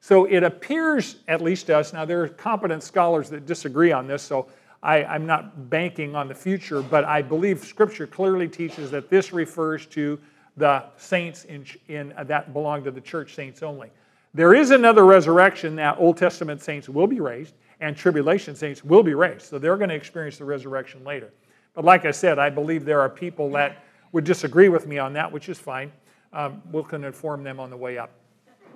So 0.00 0.24
it 0.24 0.42
appears, 0.42 1.16
at 1.26 1.40
least 1.40 1.66
to 1.66 1.78
us, 1.78 1.92
now 1.92 2.04
there 2.04 2.22
are 2.22 2.28
competent 2.28 2.82
scholars 2.82 3.30
that 3.30 3.46
disagree 3.46 3.92
on 3.92 4.06
this, 4.06 4.22
so 4.22 4.48
I, 4.82 5.02
am 5.02 5.26
not 5.26 5.70
banking 5.70 6.14
on 6.14 6.28
the 6.28 6.34
future, 6.34 6.82
but 6.82 7.04
I 7.04 7.20
believe 7.20 7.64
Scripture 7.64 8.06
clearly 8.06 8.48
teaches 8.48 8.90
that 8.92 9.10
this 9.10 9.32
refers 9.32 9.86
to 9.86 10.18
the 10.56 10.84
saints 10.96 11.44
in, 11.44 11.64
in 11.88 12.12
uh, 12.12 12.24
that 12.24 12.52
belong 12.52 12.84
to 12.84 12.90
the 12.90 13.00
church 13.00 13.34
saints 13.34 13.62
only. 13.62 13.90
There 14.34 14.54
is 14.54 14.70
another 14.70 15.04
resurrection 15.04 15.76
that 15.76 15.98
Old 15.98 16.16
Testament 16.16 16.62
saints 16.62 16.88
will 16.88 17.06
be 17.06 17.20
raised, 17.20 17.54
and 17.80 17.96
tribulation 17.96 18.54
saints 18.54 18.84
will 18.84 19.02
be 19.02 19.14
raised. 19.14 19.42
So 19.42 19.58
they're 19.58 19.76
going 19.76 19.90
to 19.90 19.94
experience 19.96 20.38
the 20.38 20.44
resurrection 20.44 21.02
later. 21.04 21.32
But 21.74 21.84
like 21.84 22.04
I 22.04 22.10
said, 22.10 22.38
I 22.38 22.50
believe 22.50 22.84
there 22.84 23.00
are 23.00 23.08
people 23.08 23.50
that 23.52 23.84
would 24.12 24.24
disagree 24.24 24.68
with 24.68 24.86
me 24.86 24.98
on 24.98 25.12
that, 25.14 25.30
which 25.30 25.48
is 25.48 25.58
fine. 25.58 25.92
Um, 26.32 26.62
we 26.66 26.72
will 26.72 26.84
can 26.84 27.04
inform 27.04 27.42
them 27.42 27.58
on 27.58 27.70
the 27.70 27.76
way 27.76 27.98
up. 27.98 28.10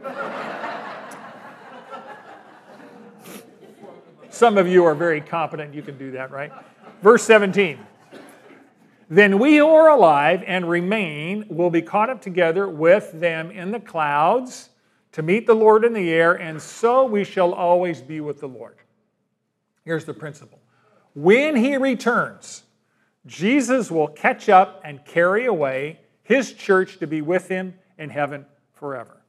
Some 4.42 4.58
of 4.58 4.66
you 4.66 4.84
are 4.86 4.96
very 4.96 5.20
competent, 5.20 5.72
you 5.72 5.82
can 5.82 5.96
do 5.96 6.10
that, 6.10 6.32
right? 6.32 6.50
Verse 7.00 7.22
17. 7.22 7.78
Then 9.08 9.38
we 9.38 9.58
who 9.58 9.68
are 9.68 9.90
alive 9.90 10.42
and 10.44 10.68
remain 10.68 11.44
will 11.48 11.70
be 11.70 11.80
caught 11.80 12.10
up 12.10 12.20
together 12.20 12.66
with 12.66 13.12
them 13.12 13.52
in 13.52 13.70
the 13.70 13.78
clouds 13.78 14.70
to 15.12 15.22
meet 15.22 15.46
the 15.46 15.54
Lord 15.54 15.84
in 15.84 15.92
the 15.92 16.10
air, 16.10 16.32
and 16.32 16.60
so 16.60 17.04
we 17.04 17.22
shall 17.22 17.54
always 17.54 18.00
be 18.00 18.20
with 18.20 18.40
the 18.40 18.48
Lord. 18.48 18.78
Here's 19.84 20.06
the 20.06 20.14
principle 20.14 20.58
when 21.14 21.54
he 21.54 21.76
returns, 21.76 22.64
Jesus 23.26 23.92
will 23.92 24.08
catch 24.08 24.48
up 24.48 24.80
and 24.84 25.04
carry 25.04 25.46
away 25.46 26.00
his 26.24 26.52
church 26.52 26.98
to 26.98 27.06
be 27.06 27.22
with 27.22 27.46
him 27.46 27.74
in 27.96 28.10
heaven 28.10 28.44
forever. 28.72 29.22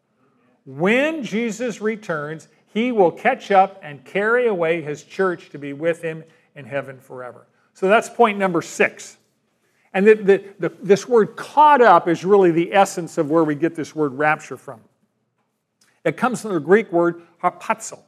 When 0.65 1.23
Jesus 1.23 1.81
returns, 1.81 2.47
he 2.73 2.91
will 2.91 3.11
catch 3.11 3.51
up 3.51 3.79
and 3.83 4.03
carry 4.03 4.47
away 4.47 4.81
his 4.81 5.03
church 5.03 5.49
to 5.51 5.59
be 5.59 5.73
with 5.73 6.01
him 6.01 6.23
in 6.55 6.65
heaven 6.65 6.99
forever. 6.99 7.45
So 7.73 7.87
that's 7.87 8.09
point 8.09 8.37
number 8.37 8.61
six. 8.61 9.17
And 9.93 10.07
the, 10.07 10.15
the, 10.15 10.43
the, 10.59 10.69
this 10.81 11.07
word 11.07 11.35
caught 11.35 11.81
up 11.81 12.07
is 12.07 12.25
really 12.25 12.51
the 12.51 12.73
essence 12.73 13.17
of 13.19 13.29
where 13.29 13.43
we 13.43 13.53
get 13.53 13.75
this 13.75 13.95
word 13.95 14.13
rapture 14.13 14.57
from. 14.57 14.81
It 16.03 16.17
comes 16.17 16.41
from 16.41 16.53
the 16.53 16.59
Greek 16.59 16.91
word 16.91 17.21
harpazo. 17.43 17.99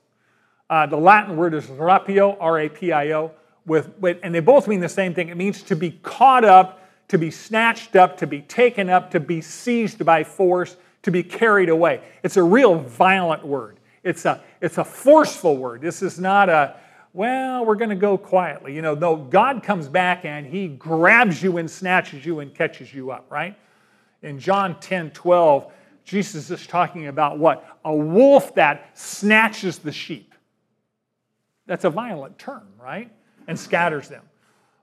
Uh, 0.68 0.88
the 0.88 0.98
Latin 0.98 1.38
word 1.38 1.54
is 1.54 1.66
rapio, 1.66 2.36
R 2.40 2.62
A 2.62 2.70
P 2.70 2.92
I 2.92 3.12
O, 3.12 3.32
with, 3.68 3.92
and 4.24 4.34
they 4.34 4.40
both 4.40 4.68
mean 4.68 4.80
the 4.80 4.90
same 4.90 5.14
thing. 5.14 5.30
It 5.30 5.38
means 5.38 5.62
to 5.64 5.76
be 5.76 5.92
caught 6.02 6.44
up, 6.44 6.82
to 7.10 7.20
be 7.20 7.30
snatched 7.30 7.96
up, 7.96 8.18
to 8.18 8.26
be 8.26 8.42
taken 8.42 8.90
up, 8.90 9.12
to 9.12 9.20
be 9.20 9.42
seized 9.42 10.04
by 10.04 10.24
force, 10.24 10.76
to 11.04 11.12
be 11.12 11.22
carried 11.22 11.70
away. 11.70 12.02
It's 12.24 12.36
a 12.36 12.44
real 12.44 12.80
violent 12.80 13.46
word. 13.46 13.80
It's 14.06 14.24
a, 14.26 14.42
it's 14.62 14.78
a 14.78 14.86
forceful 14.86 15.58
word. 15.58 15.82
This 15.82 16.04
is 16.04 16.20
not 16.20 16.48
a, 16.48 16.76
well, 17.12 17.66
we're 17.66 17.76
going 17.76 17.90
to 17.90 17.96
go 17.96 18.20
quietly. 18.20 18.76
You 18.76 18.84
know, 18.84 18.94
no, 18.94 19.16
God 19.16 19.64
comes 19.64 19.90
back 19.90 20.26
and 20.26 20.46
he 20.46 20.68
grabs 20.68 21.42
you 21.42 21.58
and 21.58 21.70
snatches 21.70 22.24
you 22.24 22.40
and 22.40 22.54
catches 22.54 22.94
you 22.94 23.10
up, 23.10 23.26
right? 23.32 23.58
In 24.22 24.40
John 24.40 24.80
10 24.80 25.10
12, 25.10 25.72
Jesus 26.04 26.52
is 26.52 26.68
talking 26.68 27.08
about 27.08 27.40
what? 27.40 27.80
A 27.84 27.94
wolf 27.94 28.54
that 28.56 28.92
snatches 28.94 29.80
the 29.80 29.92
sheep. 29.92 30.36
That's 31.66 31.84
a 31.84 31.90
violent 31.90 32.38
term, 32.38 32.68
right? 32.80 33.12
And 33.48 33.60
scatters 33.60 34.08
them. 34.08 34.24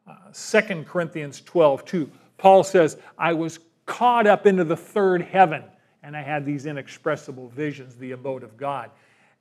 Uh, 0.04 0.16
2 0.32 0.82
Corinthians 0.82 1.40
12 1.42 1.85
2, 1.85 2.11
Paul 2.38 2.64
says, 2.64 2.96
I 3.16 3.35
was 3.35 3.61
caught 3.87 4.26
up 4.26 4.46
into 4.46 4.64
the 4.64 4.76
third 4.76 5.22
heaven 5.22 5.62
and 6.02 6.16
I 6.16 6.22
had 6.22 6.44
these 6.44 6.66
inexpressible 6.66 7.50
visions, 7.50 7.94
the 7.94 8.11
abode 8.11 8.42
of 8.42 8.56
God. 8.56 8.90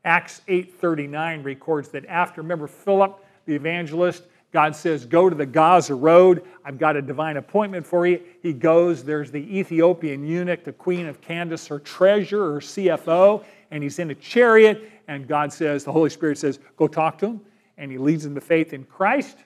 Acts 0.03 0.41
8:39 0.47 1.43
records 1.43 1.89
that 1.89 2.05
after 2.07 2.41
remember 2.41 2.67
Philip 2.67 3.23
the 3.45 3.55
evangelist 3.55 4.23
God 4.51 4.75
says, 4.75 5.05
Go 5.05 5.29
to 5.29 5.35
the 5.35 5.45
Gaza 5.45 5.95
Road. 5.95 6.43
I've 6.65 6.77
got 6.77 6.95
a 6.95 7.01
divine 7.01 7.37
appointment 7.37 7.85
for 7.85 8.05
you. 8.05 8.21
He 8.41 8.53
goes. 8.53 9.03
There's 9.03 9.31
the 9.31 9.57
Ethiopian 9.57 10.25
eunuch, 10.25 10.63
the 10.63 10.73
queen 10.73 11.07
of 11.07 11.21
Candace, 11.21 11.67
her 11.67 11.79
treasurer, 11.79 12.55
her 12.55 12.59
CFO, 12.59 13.43
and 13.71 13.81
he's 13.81 13.99
in 13.99 14.11
a 14.11 14.15
chariot. 14.15 14.91
And 15.07 15.27
God 15.27 15.53
says, 15.53 15.83
The 15.83 15.91
Holy 15.91 16.09
Spirit 16.09 16.37
says, 16.37 16.59
Go 16.75 16.87
talk 16.87 17.17
to 17.19 17.27
him. 17.27 17.41
And 17.77 17.91
he 17.91 17.97
leads 17.97 18.25
him 18.25 18.35
to 18.35 18.41
faith 18.41 18.73
in 18.73 18.83
Christ. 18.83 19.37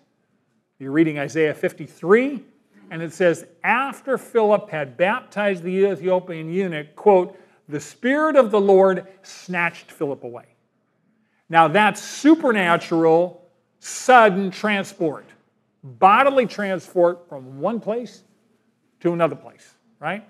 You're 0.80 0.92
reading 0.92 1.20
Isaiah 1.20 1.54
53. 1.54 2.44
And 2.90 3.02
it 3.02 3.14
says, 3.14 3.46
After 3.64 4.18
Philip 4.18 4.70
had 4.70 4.98
baptized 4.98 5.64
the 5.64 5.70
Ethiopian 5.70 6.50
eunuch, 6.52 6.96
quote, 6.96 7.40
the 7.68 7.80
Spirit 7.80 8.36
of 8.36 8.52
the 8.52 8.60
Lord 8.60 9.08
snatched 9.24 9.92
Philip 9.92 10.24
away. 10.24 10.46
Now 11.50 11.68
that's 11.68 12.02
supernatural, 12.02 13.44
sudden 13.80 14.52
transport, 14.52 15.26
bodily 15.84 16.46
transport 16.46 17.28
from 17.30 17.60
one 17.60 17.80
place 17.80 18.24
to 19.02 19.14
another 19.14 19.36
place, 19.36 19.76
right? 20.00 20.26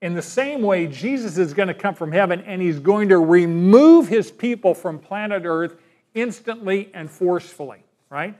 In 0.00 0.14
the 0.14 0.22
same 0.22 0.62
way, 0.62 0.86
Jesus 0.86 1.38
is 1.38 1.52
going 1.52 1.68
to 1.68 1.74
come 1.74 1.94
from 1.94 2.12
heaven 2.12 2.42
and 2.42 2.62
he's 2.62 2.78
going 2.78 3.08
to 3.08 3.18
remove 3.18 4.06
his 4.06 4.30
people 4.30 4.74
from 4.74 4.98
planet 4.98 5.42
Earth 5.44 5.76
instantly 6.14 6.90
and 6.94 7.10
forcefully, 7.10 7.82
right? 8.08 8.38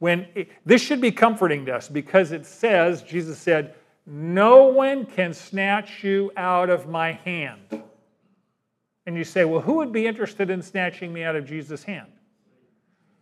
When 0.00 0.26
it, 0.34 0.50
this 0.66 0.82
should 0.82 1.00
be 1.00 1.10
comforting 1.10 1.64
to 1.66 1.74
us 1.74 1.88
because 1.88 2.32
it 2.32 2.44
says, 2.44 3.02
Jesus 3.02 3.38
said, 3.38 3.74
no 4.10 4.64
one 4.64 5.04
can 5.04 5.34
snatch 5.34 6.02
you 6.02 6.32
out 6.36 6.70
of 6.70 6.88
my 6.88 7.12
hand. 7.12 7.82
And 9.06 9.16
you 9.16 9.24
say, 9.24 9.44
well, 9.44 9.60
who 9.60 9.74
would 9.74 9.92
be 9.92 10.06
interested 10.06 10.48
in 10.48 10.62
snatching 10.62 11.12
me 11.12 11.24
out 11.24 11.36
of 11.36 11.44
Jesus' 11.44 11.82
hand? 11.82 12.10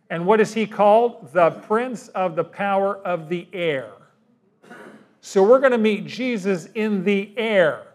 And 0.09 0.25
what 0.25 0.39
is 0.39 0.53
he 0.53 0.65
called? 0.65 1.33
The 1.33 1.51
prince 1.51 2.07
of 2.09 2.37
the 2.37 2.43
power 2.43 2.97
of 2.99 3.27
the 3.27 3.47
air. 3.51 3.91
So 5.19 5.43
we're 5.43 5.59
going 5.59 5.73
to 5.73 5.77
meet 5.77 6.05
Jesus 6.05 6.69
in 6.73 7.03
the 7.03 7.37
air. 7.37 7.87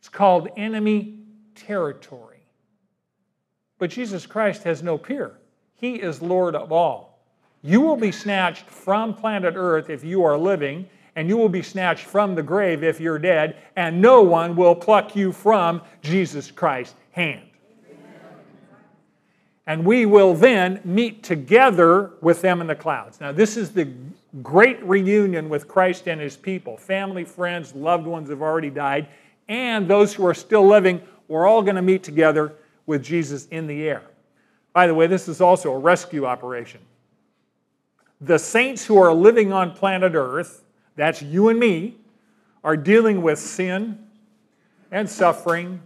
It's 0.00 0.08
called 0.08 0.48
enemy 0.56 1.20
territory. 1.54 2.44
But 3.78 3.90
Jesus 3.90 4.26
Christ 4.26 4.64
has 4.64 4.82
no 4.82 4.98
peer, 4.98 5.38
He 5.74 5.94
is 5.94 6.20
Lord 6.20 6.56
of 6.56 6.72
all. 6.72 7.24
You 7.62 7.80
will 7.80 7.96
be 7.96 8.12
snatched 8.12 8.68
from 8.68 9.14
planet 9.14 9.54
Earth 9.56 9.90
if 9.90 10.02
you 10.02 10.24
are 10.24 10.36
living, 10.36 10.88
and 11.16 11.28
you 11.28 11.36
will 11.36 11.48
be 11.48 11.62
snatched 11.62 12.04
from 12.04 12.34
the 12.34 12.42
grave 12.42 12.82
if 12.82 13.00
you're 13.00 13.18
dead, 13.18 13.56
and 13.76 14.00
no 14.00 14.22
one 14.22 14.56
will 14.56 14.74
pluck 14.74 15.14
you 15.14 15.32
from 15.32 15.82
Jesus 16.02 16.50
Christ's 16.50 16.94
hand. 17.12 17.48
And 19.66 19.84
we 19.84 20.04
will 20.04 20.34
then 20.34 20.80
meet 20.84 21.22
together 21.22 22.10
with 22.20 22.42
them 22.42 22.60
in 22.60 22.66
the 22.66 22.74
clouds. 22.74 23.20
Now, 23.20 23.32
this 23.32 23.56
is 23.56 23.70
the 23.70 23.88
great 24.42 24.82
reunion 24.84 25.48
with 25.48 25.68
Christ 25.68 26.06
and 26.06 26.20
his 26.20 26.36
people. 26.36 26.76
Family, 26.76 27.24
friends, 27.24 27.74
loved 27.74 28.06
ones 28.06 28.28
have 28.28 28.42
already 28.42 28.70
died, 28.70 29.08
and 29.48 29.88
those 29.88 30.12
who 30.12 30.26
are 30.26 30.34
still 30.34 30.66
living, 30.66 31.00
we're 31.28 31.46
all 31.46 31.62
going 31.62 31.76
to 31.76 31.82
meet 31.82 32.02
together 32.02 32.54
with 32.86 33.02
Jesus 33.02 33.46
in 33.46 33.66
the 33.66 33.88
air. 33.88 34.02
By 34.72 34.86
the 34.86 34.94
way, 34.94 35.06
this 35.06 35.28
is 35.28 35.40
also 35.40 35.72
a 35.72 35.78
rescue 35.78 36.26
operation. 36.26 36.80
The 38.20 38.38
saints 38.38 38.84
who 38.84 38.98
are 38.98 39.14
living 39.14 39.52
on 39.52 39.72
planet 39.72 40.14
Earth 40.14 40.63
that's 40.96 41.22
you 41.22 41.48
and 41.48 41.58
me, 41.58 41.96
are 42.62 42.76
dealing 42.76 43.22
with 43.22 43.38
sin 43.38 43.98
and 44.90 45.08
suffering 45.08 45.80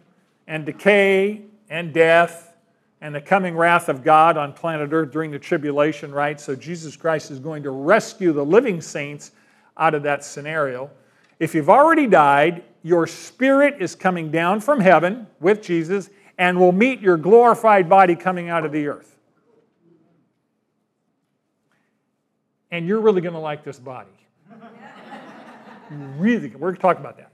and 0.46 0.64
decay 0.64 1.42
and 1.68 1.92
death 1.92 2.54
and 3.00 3.14
the 3.14 3.20
coming 3.20 3.56
wrath 3.56 3.88
of 3.88 4.02
God 4.02 4.36
on 4.36 4.52
planet 4.52 4.92
Earth 4.92 5.12
during 5.12 5.30
the 5.30 5.38
tribulation, 5.38 6.12
right? 6.12 6.40
So 6.40 6.56
Jesus 6.56 6.96
Christ 6.96 7.30
is 7.30 7.38
going 7.38 7.62
to 7.62 7.70
rescue 7.70 8.32
the 8.32 8.44
living 8.44 8.80
saints 8.80 9.32
out 9.76 9.94
of 9.94 10.02
that 10.02 10.24
scenario. 10.24 10.90
If 11.38 11.54
you've 11.54 11.70
already 11.70 12.06
died, 12.06 12.64
your 12.82 13.06
spirit 13.06 13.76
is 13.80 13.94
coming 13.94 14.30
down 14.30 14.60
from 14.60 14.80
heaven 14.80 15.26
with 15.40 15.62
Jesus, 15.62 16.10
and 16.38 16.58
will 16.58 16.72
meet 16.72 17.00
your 17.00 17.16
glorified 17.16 17.88
body 17.88 18.14
coming 18.14 18.48
out 18.48 18.64
of 18.64 18.70
the 18.70 18.86
earth. 18.86 19.16
And 22.70 22.86
you're 22.86 23.00
really 23.00 23.20
going 23.20 23.34
to 23.34 23.40
like 23.40 23.64
this 23.64 23.78
body. 23.78 24.10
Really, 25.90 26.48
we're 26.50 26.68
going 26.68 26.76
to 26.76 26.80
talk 26.80 26.98
about 26.98 27.16
that. 27.18 27.32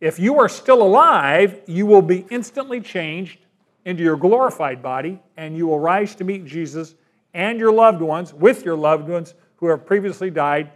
If 0.00 0.18
you 0.18 0.38
are 0.40 0.48
still 0.48 0.82
alive, 0.82 1.60
you 1.66 1.86
will 1.86 2.02
be 2.02 2.26
instantly 2.30 2.80
changed 2.80 3.38
into 3.84 4.02
your 4.02 4.16
glorified 4.16 4.82
body, 4.82 5.20
and 5.36 5.56
you 5.56 5.66
will 5.66 5.78
rise 5.78 6.14
to 6.16 6.24
meet 6.24 6.44
Jesus 6.44 6.94
and 7.34 7.58
your 7.58 7.72
loved 7.72 8.00
ones, 8.00 8.34
with 8.34 8.64
your 8.64 8.76
loved 8.76 9.08
ones 9.08 9.34
who 9.56 9.68
have 9.68 9.86
previously 9.86 10.30
died. 10.30 10.70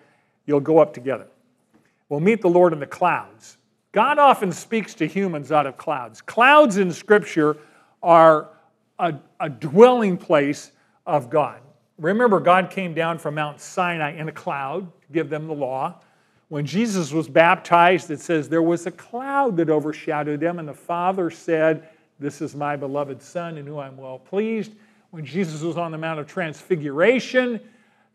You'll 0.46 0.60
go 0.60 0.78
up 0.78 0.94
together. 0.94 1.26
We'll 2.08 2.20
meet 2.20 2.40
the 2.40 2.48
Lord 2.48 2.72
in 2.72 2.80
the 2.80 2.86
clouds. 2.86 3.58
God 3.92 4.18
often 4.18 4.52
speaks 4.52 4.94
to 4.94 5.06
humans 5.06 5.50
out 5.50 5.66
of 5.66 5.76
clouds. 5.76 6.20
Clouds 6.20 6.76
in 6.76 6.92
Scripture 6.92 7.56
are 8.02 8.50
a, 8.98 9.14
a 9.40 9.48
dwelling 9.48 10.16
place 10.16 10.72
of 11.06 11.30
God. 11.30 11.60
Remember, 11.98 12.40
God 12.40 12.70
came 12.70 12.94
down 12.94 13.18
from 13.18 13.34
Mount 13.34 13.60
Sinai 13.60 14.12
in 14.12 14.28
a 14.28 14.32
cloud 14.32 14.86
to 15.02 15.12
give 15.12 15.30
them 15.30 15.46
the 15.46 15.54
law. 15.54 16.00
When 16.48 16.64
Jesus 16.64 17.12
was 17.12 17.28
baptized, 17.28 18.10
it 18.10 18.20
says 18.20 18.48
there 18.48 18.62
was 18.62 18.86
a 18.86 18.92
cloud 18.92 19.56
that 19.56 19.68
overshadowed 19.68 20.38
them, 20.38 20.60
and 20.60 20.68
the 20.68 20.74
Father 20.74 21.28
said, 21.28 21.88
This 22.20 22.40
is 22.40 22.54
my 22.54 22.76
beloved 22.76 23.20
Son 23.20 23.58
in 23.58 23.66
whom 23.66 23.78
I'm 23.78 23.96
well 23.96 24.20
pleased. 24.20 24.72
When 25.10 25.24
Jesus 25.24 25.62
was 25.62 25.76
on 25.76 25.90
the 25.90 25.98
Mount 25.98 26.20
of 26.20 26.28
Transfiguration, 26.28 27.58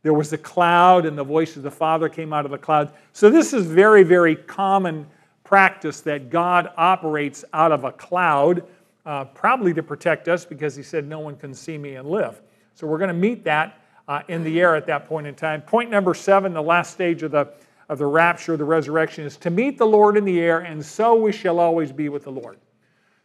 there 0.04 0.14
was 0.14 0.32
a 0.32 0.38
cloud, 0.38 1.06
and 1.06 1.18
the 1.18 1.24
voice 1.24 1.58
of 1.58 1.64
the 1.64 1.72
Father 1.72 2.08
came 2.08 2.32
out 2.32 2.46
of 2.46 2.52
the 2.52 2.58
cloud. 2.58 2.92
So, 3.12 3.30
this 3.30 3.54
is 3.54 3.66
very, 3.66 4.04
very 4.04 4.38
common 4.38 5.08
practice 5.44 6.00
that 6.02 6.30
God 6.30 6.72
operates 6.78 7.44
out 7.52 7.74
of 7.74 7.84
a 7.84 7.92
cloud, 7.92 8.64
uh, 9.06 9.26
probably 9.26 9.74
to 9.74 9.84
protect 9.84 10.30
us 10.30 10.46
because 10.46 10.74
He 10.74 10.84
said, 10.84 11.06
No 11.06 11.20
one 11.20 11.36
can 11.36 11.54
see 11.54 11.78
me 11.78 11.96
and 11.96 12.10
live. 12.10 12.42
So, 12.76 12.88
we're 12.88 12.98
going 12.98 13.10
to 13.10 13.14
meet 13.14 13.44
that 13.44 13.82
uh, 14.08 14.22
in 14.30 14.42
the 14.46 14.62
air 14.62 14.78
at 14.78 14.86
that 14.88 15.06
point 15.06 15.28
in 15.28 15.36
time. 15.36 15.62
Point 15.62 15.90
number 15.90 16.14
seven, 16.14 16.54
the 16.54 16.62
last 16.62 16.94
stage 16.94 17.24
of 17.24 17.32
the, 17.32 17.50
of 17.92 17.98
the 17.98 18.06
rapture, 18.06 18.56
the 18.56 18.64
resurrection, 18.64 19.26
is 19.26 19.36
to 19.36 19.50
meet 19.50 19.78
the 19.78 19.86
Lord 19.86 20.16
in 20.16 20.24
the 20.24 20.40
air, 20.40 20.60
and 20.60 20.84
so 20.84 21.14
we 21.14 21.34
shall 21.34 21.60
always 21.60 21.92
be 21.92 22.08
with 22.08 22.24
the 22.24 22.32
Lord. 22.32 22.58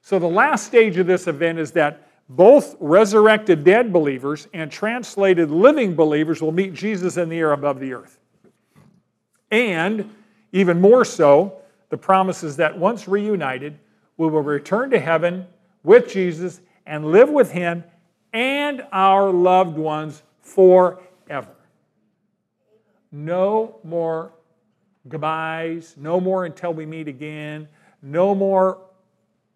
So, 0.02 0.18
the 0.18 0.26
last 0.26 0.66
stage 0.66 0.98
of 0.98 1.06
this 1.06 1.28
event 1.28 1.60
is 1.60 1.70
that 1.72 2.08
both 2.28 2.74
resurrected 2.80 3.62
dead 3.62 3.92
believers 3.92 4.48
and 4.52 4.68
translated 4.68 5.52
living 5.52 5.94
believers 5.94 6.42
will 6.42 6.50
meet 6.50 6.74
Jesus 6.74 7.16
in 7.16 7.28
the 7.28 7.38
air 7.38 7.52
above 7.52 7.78
the 7.78 7.92
earth. 7.92 8.18
And 9.52 10.12
even 10.50 10.80
more 10.80 11.04
so, 11.04 11.58
the 11.90 11.96
promise 11.96 12.42
is 12.42 12.56
that 12.56 12.76
once 12.76 13.06
reunited, 13.06 13.78
we 14.16 14.26
will 14.26 14.42
return 14.42 14.90
to 14.90 14.98
heaven 14.98 15.46
with 15.84 16.12
Jesus 16.12 16.60
and 16.86 17.12
live 17.12 17.30
with 17.30 17.52
him 17.52 17.84
and 18.32 18.84
our 18.90 19.30
loved 19.30 19.78
ones 19.78 20.24
forever. 20.40 21.54
No 23.12 23.76
more 23.84 24.32
goodbyes, 25.08 25.94
no 25.96 26.20
more 26.20 26.44
until 26.44 26.72
we 26.72 26.86
meet 26.86 27.08
again, 27.08 27.68
no 28.02 28.34
more 28.34 28.78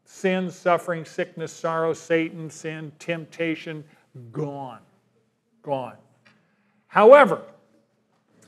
sin, 0.04 0.50
suffering, 0.50 1.04
sickness, 1.04 1.52
sorrow, 1.52 1.92
Satan, 1.92 2.50
sin, 2.50 2.92
temptation, 2.98 3.84
gone. 4.32 4.80
Gone. 5.62 5.96
However, 6.88 7.42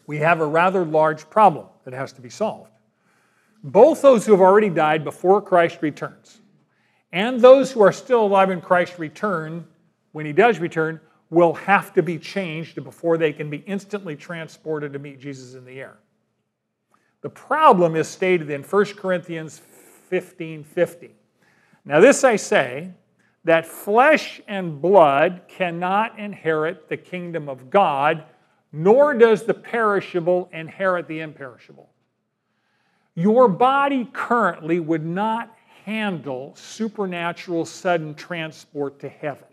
we 0.07 0.19
have 0.19 0.41
a 0.41 0.47
rather 0.47 0.85
large 0.85 1.29
problem 1.31 1.67
that 1.85 1.95
has 1.95 2.13
to 2.15 2.21
be 2.21 2.31
solved. 2.31 2.71
Both 3.63 4.03
those 4.03 4.27
who 4.27 4.33
have 4.33 4.41
already 4.41 4.69
died 4.69 5.05
before 5.05 5.41
Christ 5.41 5.79
returns 5.83 6.41
and 7.13 7.41
those 7.41 7.71
who 7.71 7.83
are 7.83 7.93
still 7.93 8.25
alive 8.25 8.51
in 8.51 8.61
Christ's 8.61 8.99
return, 8.99 9.67
when 10.13 10.27
he 10.27 10.33
does 10.33 10.59
return, 10.59 11.01
will 11.31 11.55
have 11.55 11.93
to 11.95 12.03
be 12.03 12.19
changed 12.19 12.83
before 12.83 13.17
they 13.19 13.33
can 13.33 13.49
be 13.51 13.59
instantly 13.59 14.17
transported 14.17 14.93
to 14.95 14.99
meet 14.99 15.21
Jesus 15.21 15.55
in 15.55 15.65
the 15.65 15.81
air. 15.81 15.97
The 17.23 17.31
problem 17.31 17.97
is 17.97 18.09
stated 18.09 18.51
in 18.51 18.63
1 18.63 18.85
Corinthians 18.97 19.61
15 20.09 20.65
50. 20.65 21.15
Now, 21.85 22.01
this 22.01 22.23
I 22.23 22.37
say 22.37 22.91
that 23.45 23.67
flesh 23.67 24.41
and 24.47 24.81
blood 24.81 25.43
cannot 25.49 26.19
inherit 26.19 26.89
the 26.89 26.97
kingdom 26.97 27.49
of 27.49 27.71
God, 27.71 28.25
nor 28.73 29.15
does 29.15 29.45
the 29.45 29.55
perishable 29.55 30.49
inherit 30.53 31.09
the 31.09 31.21
imperishable. 31.21 31.91
Your 33.15 33.49
body 33.49 34.09
currently 34.13 34.81
would 34.81 35.05
not 35.05 35.57
handle 35.85 36.55
supernatural 36.55 37.65
sudden 37.65 38.15
transport 38.15 39.01
to 39.01 39.09
heaven, 39.09 39.49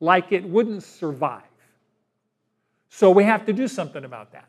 like 0.00 0.32
it 0.32 0.44
wouldn't 0.44 0.82
survive. 0.82 1.42
So 2.88 3.10
we 3.10 3.24
have 3.24 3.46
to 3.46 3.52
do 3.52 3.68
something 3.68 4.04
about 4.04 4.32
that. 4.32 4.48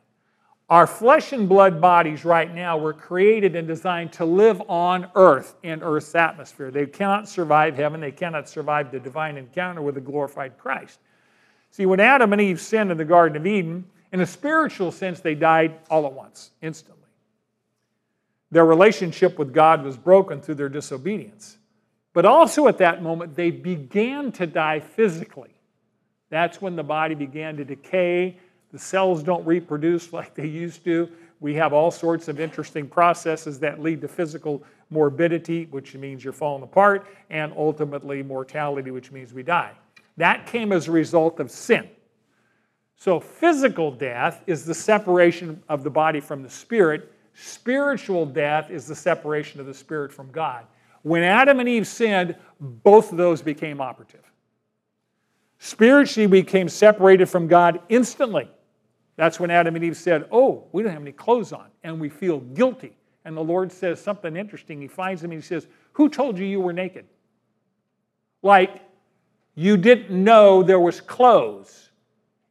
Our 0.70 0.86
flesh 0.86 1.34
and 1.34 1.49
blood 1.49 1.82
bodies 1.82 2.24
right 2.24 2.53
now 2.53 2.78
were 2.78 2.93
created 2.93 3.55
and 3.55 3.67
designed 3.67 4.13
to 4.13 4.26
live 4.26 4.61
on 4.70 5.09
earth 5.15 5.55
in 5.63 5.82
earth's 5.82 6.13
atmosphere. 6.13 6.70
They 6.70 6.86
cannot 6.86 7.28
survive 7.28 7.76
heaven, 7.76 7.99
they 7.99 8.11
cannot 8.11 8.47
survive 8.47 8.91
the 8.91 8.99
divine 8.99 9.38
encounter 9.38 9.82
with 9.82 9.95
the 9.95 10.01
glorified 10.01 10.59
Christ. 10.59 10.99
See, 11.72 11.88
when 11.88 11.99
Adam 11.99 12.34
and 12.34 12.41
Eve 12.41 12.61
sinned 12.61 12.91
in 12.91 12.97
the 12.97 13.05
Garden 13.05 13.38
of 13.38 13.47
Eden, 13.47 13.86
in 14.11 14.22
a 14.22 14.26
spiritual 14.26 14.91
sense, 14.91 15.22
they 15.22 15.36
died 15.36 15.80
all 15.89 16.05
at 16.05 16.13
once, 16.13 16.51
instantly. 16.61 16.99
Their 18.51 18.65
relationship 18.65 19.38
with 19.38 19.53
God 19.53 19.84
was 19.84 19.97
broken 19.97 20.41
through 20.41 20.55
their 20.55 20.70
disobedience. 20.70 21.57
But 22.13 22.26
also 22.26 22.67
at 22.67 22.80
that 22.80 23.03
moment, 23.03 23.36
they 23.36 23.51
began 23.51 24.32
to 24.34 24.47
die 24.47 24.80
physically. 24.80 25.53
That's 26.30 26.61
when 26.61 26.76
the 26.76 26.84
body 26.84 27.15
began 27.15 27.57
to 27.57 27.65
decay 27.65 28.38
the 28.72 28.80
cells 28.80 29.24
don't 29.24 29.45
reproduce 29.45 30.13
like 30.13 30.34
they 30.36 30.47
used 30.47 30.84
to. 30.84 31.09
We 31.39 31.55
have 31.55 31.74
all 31.74 31.91
sorts 31.91 32.28
of 32.28 32.39
interesting 32.39 32.88
processes 32.88 33.59
that 33.59 33.82
lead 33.82 34.01
to 34.01 34.07
physical 34.07 34.63
morbidity, 34.89 35.65
which 35.65 35.95
means 35.95 36.24
you're 36.24 36.34
falling 36.34 36.63
apart, 36.63 37.07
and 37.30 37.53
ultimately 37.55 38.22
mortality, 38.24 38.91
which 38.91 39.11
means 39.11 39.34
we 39.34 39.43
die. 39.43 39.72
That 40.17 40.45
came 40.45 40.72
as 40.72 40.88
a 40.88 40.91
result 40.91 41.39
of 41.39 41.49
sin. 41.49 41.88
So, 42.97 43.20
physical 43.20 43.91
death 43.91 44.43
is 44.45 44.65
the 44.65 44.74
separation 44.74 45.63
of 45.70 45.84
the 45.84 45.89
body 45.89 46.20
from 46.20 46.43
the 46.43 46.49
spirit. 46.49 47.13
Spiritual 47.34 48.26
death 48.26 48.70
is 48.70 48.86
the 48.86 48.95
separation 48.95 49.61
of 49.61 49.65
the 49.65 49.74
spirit 49.74 50.11
from 50.11 50.30
God. 50.32 50.65
When 51.03 51.24
Adam 51.24 51.61
and 51.61 51.70
Eve 51.70 51.88
sinned, 51.88 52.36
both 52.59 53.13
of 53.13 53.17
those 53.17 53.41
became 53.41 53.80
operative. 53.80 54.30
Spiritually, 55.59 56.28
we 56.28 56.41
became 56.41 56.67
separated 56.67 57.28
from 57.28 57.47
God 57.47 57.80
instantly. 57.88 58.49
That's 59.20 59.38
when 59.38 59.51
Adam 59.51 59.76
and 59.76 59.84
Eve 59.84 59.97
said, 59.97 60.30
Oh, 60.32 60.63
we 60.72 60.82
don't 60.82 60.93
have 60.93 61.01
any 61.01 61.11
clothes 61.11 61.51
on, 61.51 61.65
and 61.84 61.99
we 61.99 62.07
feel 62.07 62.39
guilty. 62.39 62.95
And 63.26 63.36
the 63.36 63.43
Lord 63.43 63.70
says 63.70 63.99
something 63.99 64.38
interesting. 64.38 64.80
He 64.80 64.88
finds 64.88 65.22
them 65.22 65.32
and 65.32 65.43
he 65.43 65.45
says, 65.45 65.67
Who 65.91 66.07
told 66.07 66.38
you 66.38 66.45
you 66.45 66.61
were 66.61 66.72
naked? 66.72 67.03
Like, 68.43 68.80
you 69.55 69.76
didn't 69.76 70.09
know 70.09 70.63
there 70.63 70.80
was 70.80 71.01
clothes. 71.01 71.89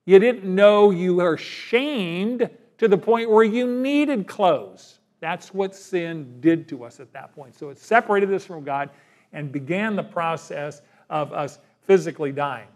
You 0.05 0.19
didn't 0.19 0.45
know 0.45 0.91
you 0.91 1.15
were 1.15 1.39
shamed 1.39 2.51
to 2.77 2.87
the 2.87 2.99
point 2.99 3.31
where 3.31 3.45
you 3.45 3.67
needed 3.67 4.27
clothes. 4.27 4.99
That's 5.21 5.55
what 5.55 5.75
sin 5.75 6.39
did 6.43 6.69
to 6.69 6.85
us 6.85 7.01
at 7.01 7.15
that 7.15 7.35
point. 7.35 7.55
So 7.55 7.71
it 7.71 7.79
separated 7.79 8.31
us 8.35 8.45
from 8.45 8.63
God 8.63 8.91
and 9.33 9.51
began 9.51 9.97
the 9.97 10.05
process 10.05 10.83
of 11.09 11.33
us 11.33 11.61
physically 11.87 12.31
dying. 12.31 12.69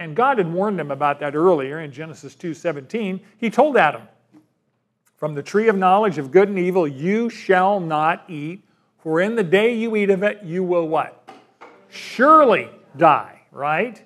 And 0.00 0.16
God 0.16 0.38
had 0.38 0.50
warned 0.50 0.78
them 0.78 0.90
about 0.90 1.20
that 1.20 1.36
earlier 1.36 1.78
in 1.78 1.92
Genesis 1.92 2.34
2:17. 2.34 3.20
He 3.36 3.50
told 3.50 3.76
Adam, 3.76 4.08
"From 5.14 5.34
the 5.34 5.42
tree 5.42 5.68
of 5.68 5.76
knowledge 5.76 6.16
of 6.16 6.30
good 6.30 6.48
and 6.48 6.58
evil 6.58 6.88
you 6.88 7.28
shall 7.28 7.78
not 7.78 8.24
eat, 8.26 8.64
for 8.96 9.20
in 9.20 9.34
the 9.36 9.44
day 9.44 9.74
you 9.74 9.94
eat 9.96 10.08
of 10.08 10.22
it 10.22 10.42
you 10.42 10.64
will 10.64 10.88
what? 10.88 11.28
Surely 11.90 12.70
die." 12.96 13.42
Right? 13.52 14.02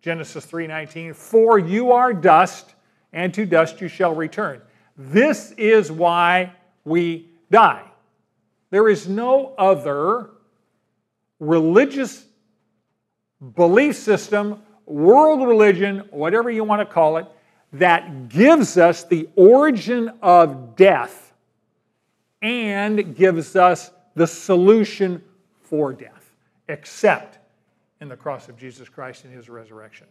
Genesis 0.00 0.46
3:19, 0.46 1.12
"For 1.12 1.58
you 1.58 1.92
are 1.92 2.14
dust, 2.14 2.74
and 3.12 3.34
to 3.34 3.44
dust 3.44 3.82
you 3.82 3.88
shall 3.88 4.14
return." 4.14 4.62
This 4.96 5.52
is 5.58 5.92
why 5.92 6.54
we 6.86 7.28
die. 7.50 7.84
There 8.70 8.88
is 8.88 9.06
no 9.06 9.54
other 9.58 10.30
religious 11.38 12.26
belief 13.54 13.96
system 13.96 14.62
world 14.86 15.46
religion, 15.46 16.04
whatever 16.10 16.50
you 16.50 16.64
want 16.64 16.80
to 16.80 16.86
call 16.86 17.18
it, 17.18 17.26
that 17.74 18.28
gives 18.28 18.78
us 18.78 19.04
the 19.04 19.28
origin 19.36 20.10
of 20.22 20.76
death 20.76 21.34
and 22.40 23.14
gives 23.16 23.56
us 23.56 23.90
the 24.14 24.26
solution 24.26 25.22
for 25.62 25.92
death, 25.92 26.34
except 26.68 27.38
in 28.00 28.08
the 28.08 28.16
cross 28.16 28.48
of 28.48 28.56
Jesus 28.56 28.88
Christ 28.88 29.24
and 29.24 29.34
his 29.34 29.48
resurrection. 29.48 30.06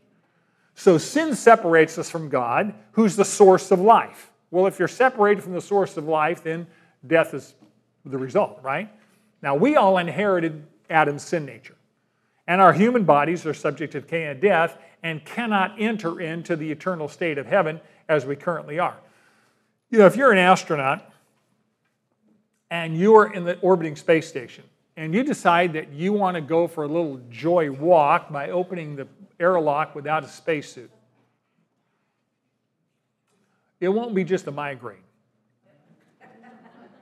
So 0.76 0.97
sin 0.97 1.34
separates 1.36 1.97
us 1.97 2.09
from 2.09 2.28
God, 2.28 2.73
who's 2.91 3.15
the 3.15 3.26
source 3.26 3.71
of 3.71 3.80
life. 3.80 4.32
Well, 4.51 4.67
if 4.67 4.78
you're 4.78 4.88
separated 4.88 5.43
from 5.43 5.53
the 5.53 5.61
source 5.61 5.95
of 5.97 6.07
life, 6.07 6.43
then 6.43 6.67
death 7.07 7.34
is 7.34 7.55
the 8.03 8.17
result, 8.17 8.59
right? 8.61 8.89
Now, 9.41 9.55
we 9.55 9.76
all 9.76 9.97
inherited 9.97 10.65
Adam's 10.89 11.23
sin 11.23 11.45
nature. 11.45 11.74
And 12.47 12.61
our 12.61 12.73
human 12.73 13.05
bodies 13.05 13.45
are 13.45 13.53
subject 13.53 13.93
to 13.93 14.01
decay 14.01 14.25
and 14.25 14.39
death 14.39 14.77
and 15.01 15.23
cannot 15.25 15.75
enter 15.79 16.19
into 16.19 16.55
the 16.55 16.71
eternal 16.71 17.07
state 17.07 17.37
of 17.37 17.47
heaven 17.47 17.79
as 18.07 18.25
we 18.25 18.35
currently 18.35 18.79
are. 18.79 18.97
You 19.89 19.99
know, 19.99 20.05
if 20.05 20.15
you're 20.15 20.31
an 20.31 20.37
astronaut 20.37 21.09
and 22.69 22.97
you 22.97 23.15
are 23.15 23.33
in 23.33 23.43
the 23.43 23.57
orbiting 23.59 23.95
space 23.95 24.27
station 24.27 24.63
and 24.97 25.13
you 25.13 25.23
decide 25.23 25.73
that 25.73 25.91
you 25.91 26.13
want 26.13 26.35
to 26.35 26.41
go 26.41 26.67
for 26.67 26.83
a 26.83 26.87
little 26.87 27.19
joy 27.29 27.71
walk 27.71 28.31
by 28.31 28.49
opening 28.49 28.95
the 28.95 29.07
airlock 29.39 29.95
without 29.95 30.23
a 30.23 30.27
spacesuit, 30.27 30.91
it 33.79 33.89
won't 33.89 34.15
be 34.15 34.23
just 34.23 34.47
a 34.47 34.51
migraine. 34.51 34.99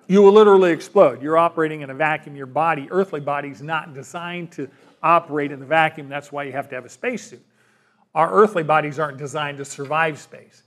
You 0.08 0.22
will 0.22 0.34
literally 0.34 0.72
explode. 0.72 1.22
You're 1.22 1.38
operating 1.38 1.82
in 1.82 1.90
a 1.90 1.94
vacuum. 1.94 2.36
Your 2.36 2.46
body, 2.46 2.88
earthly 2.92 3.22
body, 3.22 3.50
is 3.50 3.62
not 3.62 3.94
designed 3.94 4.52
to 4.54 4.70
operate 5.04 5.52
in 5.52 5.60
the 5.60 5.66
vacuum. 5.66 6.10
That's 6.10 6.32
why 6.32 6.44
you 6.44 6.54
have 6.54 6.70
to 6.70 6.76
have 6.76 6.86
a 6.86 6.90
spacesuit. 6.90 7.44
Our 8.16 8.32
earthly 8.32 8.64
bodies 8.64 9.00
aren't 9.00 9.18
designed 9.18 9.58
to 9.58 9.66
survive 9.66 10.20
space. 10.20 10.64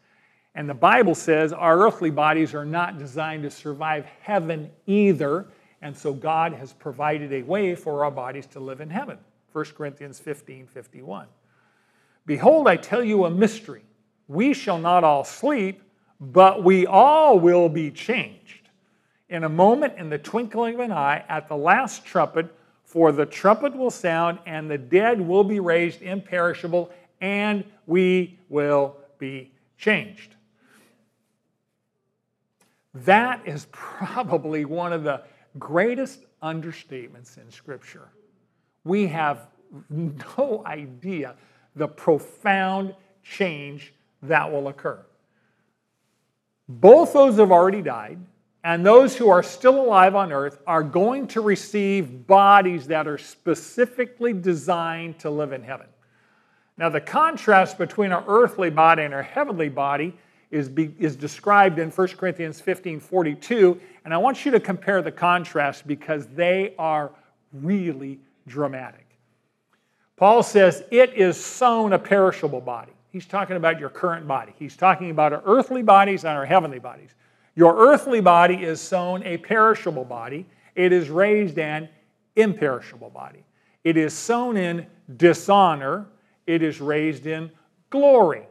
And 0.54 0.68
the 0.68 0.74
Bible 0.74 1.14
says 1.14 1.52
our 1.52 1.78
earthly 1.78 2.10
bodies 2.10 2.54
are 2.54 2.64
not 2.64 2.98
designed 2.98 3.42
to 3.42 3.50
survive 3.50 4.06
heaven 4.20 4.70
either. 4.86 5.46
And 5.82 5.96
so 5.96 6.12
God 6.12 6.52
has 6.54 6.72
provided 6.72 7.32
a 7.32 7.42
way 7.42 7.74
for 7.74 8.04
our 8.04 8.10
bodies 8.10 8.46
to 8.48 8.60
live 8.60 8.80
in 8.80 8.90
heaven. 8.90 9.18
1 9.52 9.64
Corinthians 9.76 10.18
15 10.18 10.66
51. 10.66 11.26
Behold, 12.24 12.68
I 12.68 12.76
tell 12.76 13.04
you 13.04 13.24
a 13.24 13.30
mystery. 13.30 13.82
We 14.28 14.52
shall 14.52 14.78
not 14.78 15.04
all 15.04 15.24
sleep, 15.24 15.82
but 16.20 16.64
we 16.64 16.86
all 16.86 17.38
will 17.38 17.68
be 17.68 17.90
changed. 17.90 18.68
In 19.28 19.44
a 19.44 19.48
moment, 19.48 19.94
in 19.98 20.08
the 20.08 20.18
twinkling 20.18 20.74
of 20.74 20.80
an 20.80 20.92
eye, 20.92 21.24
at 21.28 21.48
the 21.48 21.56
last 21.56 22.04
trumpet, 22.04 22.52
for 22.96 23.12
the 23.12 23.26
trumpet 23.26 23.76
will 23.76 23.90
sound, 23.90 24.38
and 24.46 24.70
the 24.70 24.78
dead 24.78 25.20
will 25.20 25.44
be 25.44 25.60
raised 25.60 26.00
imperishable, 26.00 26.90
and 27.20 27.62
we 27.86 28.38
will 28.48 28.96
be 29.18 29.52
changed. 29.76 30.34
That 32.94 33.46
is 33.46 33.66
probably 33.70 34.64
one 34.64 34.94
of 34.94 35.04
the 35.04 35.20
greatest 35.58 36.20
understatements 36.42 37.36
in 37.36 37.50
Scripture. 37.50 38.08
We 38.84 39.06
have 39.08 39.48
no 39.90 40.62
idea 40.64 41.34
the 41.74 41.88
profound 41.88 42.94
change 43.22 43.92
that 44.22 44.50
will 44.50 44.68
occur. 44.68 45.04
Both 46.66 47.12
those 47.12 47.36
have 47.36 47.52
already 47.52 47.82
died, 47.82 48.20
and 48.66 48.84
those 48.84 49.16
who 49.16 49.28
are 49.28 49.44
still 49.44 49.80
alive 49.80 50.16
on 50.16 50.32
earth 50.32 50.58
are 50.66 50.82
going 50.82 51.28
to 51.28 51.40
receive 51.40 52.26
bodies 52.26 52.88
that 52.88 53.06
are 53.06 53.16
specifically 53.16 54.32
designed 54.32 55.20
to 55.20 55.30
live 55.30 55.52
in 55.52 55.62
heaven. 55.62 55.86
Now, 56.76 56.88
the 56.88 57.00
contrast 57.00 57.78
between 57.78 58.10
our 58.10 58.24
earthly 58.26 58.70
body 58.70 59.04
and 59.04 59.14
our 59.14 59.22
heavenly 59.22 59.68
body 59.68 60.18
is, 60.50 60.68
be, 60.68 60.92
is 60.98 61.14
described 61.14 61.78
in 61.78 61.90
1 61.90 62.08
Corinthians 62.08 62.60
15 62.60 62.98
42. 62.98 63.80
And 64.04 64.12
I 64.12 64.16
want 64.16 64.44
you 64.44 64.50
to 64.50 64.58
compare 64.58 65.00
the 65.00 65.12
contrast 65.12 65.86
because 65.86 66.26
they 66.26 66.74
are 66.76 67.12
really 67.52 68.18
dramatic. 68.48 69.06
Paul 70.16 70.42
says, 70.42 70.82
It 70.90 71.14
is 71.14 71.36
sown 71.36 71.92
a 71.92 72.00
perishable 72.00 72.62
body. 72.62 72.94
He's 73.10 73.26
talking 73.26 73.54
about 73.54 73.78
your 73.78 73.90
current 73.90 74.26
body. 74.26 74.54
He's 74.58 74.76
talking 74.76 75.12
about 75.12 75.32
our 75.32 75.42
earthly 75.46 75.82
bodies 75.82 76.24
and 76.24 76.36
our 76.36 76.44
heavenly 76.44 76.80
bodies. 76.80 77.14
Your 77.56 77.74
earthly 77.74 78.20
body 78.20 78.62
is 78.62 78.80
sown 78.80 79.22
a 79.24 79.38
perishable 79.38 80.04
body, 80.04 80.46
it 80.74 80.92
is 80.92 81.08
raised 81.08 81.58
an 81.58 81.88
imperishable 82.36 83.10
body. 83.10 83.44
It 83.82 83.96
is 83.96 84.12
sown 84.12 84.58
in 84.58 84.86
dishonor, 85.16 86.06
it 86.46 86.62
is 86.62 86.80
raised 86.80 87.26
in 87.26 87.50
glory. 87.88 88.46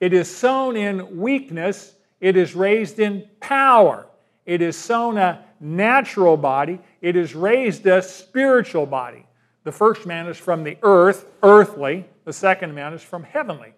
It 0.00 0.12
is 0.12 0.34
sown 0.34 0.76
in 0.76 1.18
weakness, 1.20 1.94
it 2.20 2.36
is 2.36 2.54
raised 2.54 2.98
in 2.98 3.28
power. 3.38 4.06
It 4.46 4.62
is 4.62 4.76
sown 4.76 5.16
a 5.16 5.44
natural 5.60 6.36
body, 6.36 6.80
it 7.00 7.14
is 7.14 7.34
raised 7.34 7.86
a 7.86 8.02
spiritual 8.02 8.86
body. 8.86 9.26
The 9.62 9.72
first 9.72 10.06
man 10.06 10.26
is 10.26 10.38
from 10.38 10.64
the 10.64 10.76
earth, 10.82 11.26
earthly, 11.42 12.06
the 12.24 12.32
second 12.32 12.74
man 12.74 12.94
is 12.94 13.02
from 13.02 13.22
heavenly. 13.22 13.74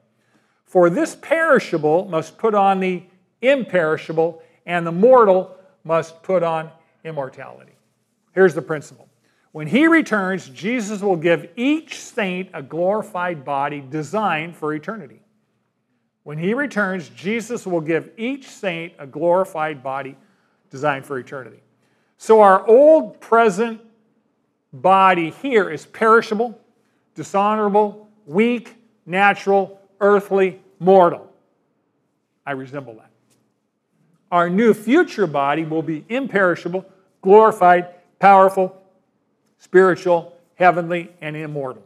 For 0.64 0.88
this 0.88 1.16
perishable 1.16 2.06
must 2.06 2.38
put 2.38 2.54
on 2.54 2.80
the 2.80 3.02
imperishable, 3.42 4.42
and 4.66 4.86
the 4.86 4.92
mortal 4.92 5.56
must 5.84 6.22
put 6.22 6.42
on 6.42 6.70
immortality. 7.04 7.72
Here's 8.32 8.54
the 8.54 8.62
principle 8.62 9.08
when 9.52 9.66
he 9.66 9.86
returns, 9.86 10.48
Jesus 10.48 11.02
will 11.02 11.16
give 11.16 11.50
each 11.56 12.00
saint 12.00 12.48
a 12.54 12.62
glorified 12.62 13.44
body 13.44 13.84
designed 13.88 14.56
for 14.56 14.72
eternity. 14.72 15.20
When 16.22 16.38
he 16.38 16.54
returns, 16.54 17.10
Jesus 17.10 17.66
will 17.66 17.80
give 17.80 18.10
each 18.16 18.48
saint 18.48 18.94
a 18.98 19.06
glorified 19.06 19.82
body 19.82 20.16
designed 20.70 21.04
for 21.04 21.18
eternity. 21.18 21.60
So 22.16 22.40
our 22.40 22.66
old 22.66 23.20
present 23.20 23.80
body 24.72 25.30
here 25.42 25.68
is 25.68 25.84
perishable, 25.84 26.58
dishonorable, 27.14 28.08
weak, 28.24 28.76
natural, 29.04 29.80
earthly, 30.00 30.60
mortal. 30.78 31.30
I 32.46 32.52
resemble 32.52 32.94
that. 32.94 33.11
Our 34.32 34.48
new 34.48 34.72
future 34.72 35.26
body 35.26 35.64
will 35.64 35.82
be 35.82 36.06
imperishable, 36.08 36.86
glorified, 37.20 37.88
powerful, 38.18 38.82
spiritual, 39.58 40.34
heavenly, 40.54 41.10
and 41.20 41.36
immortal. 41.36 41.82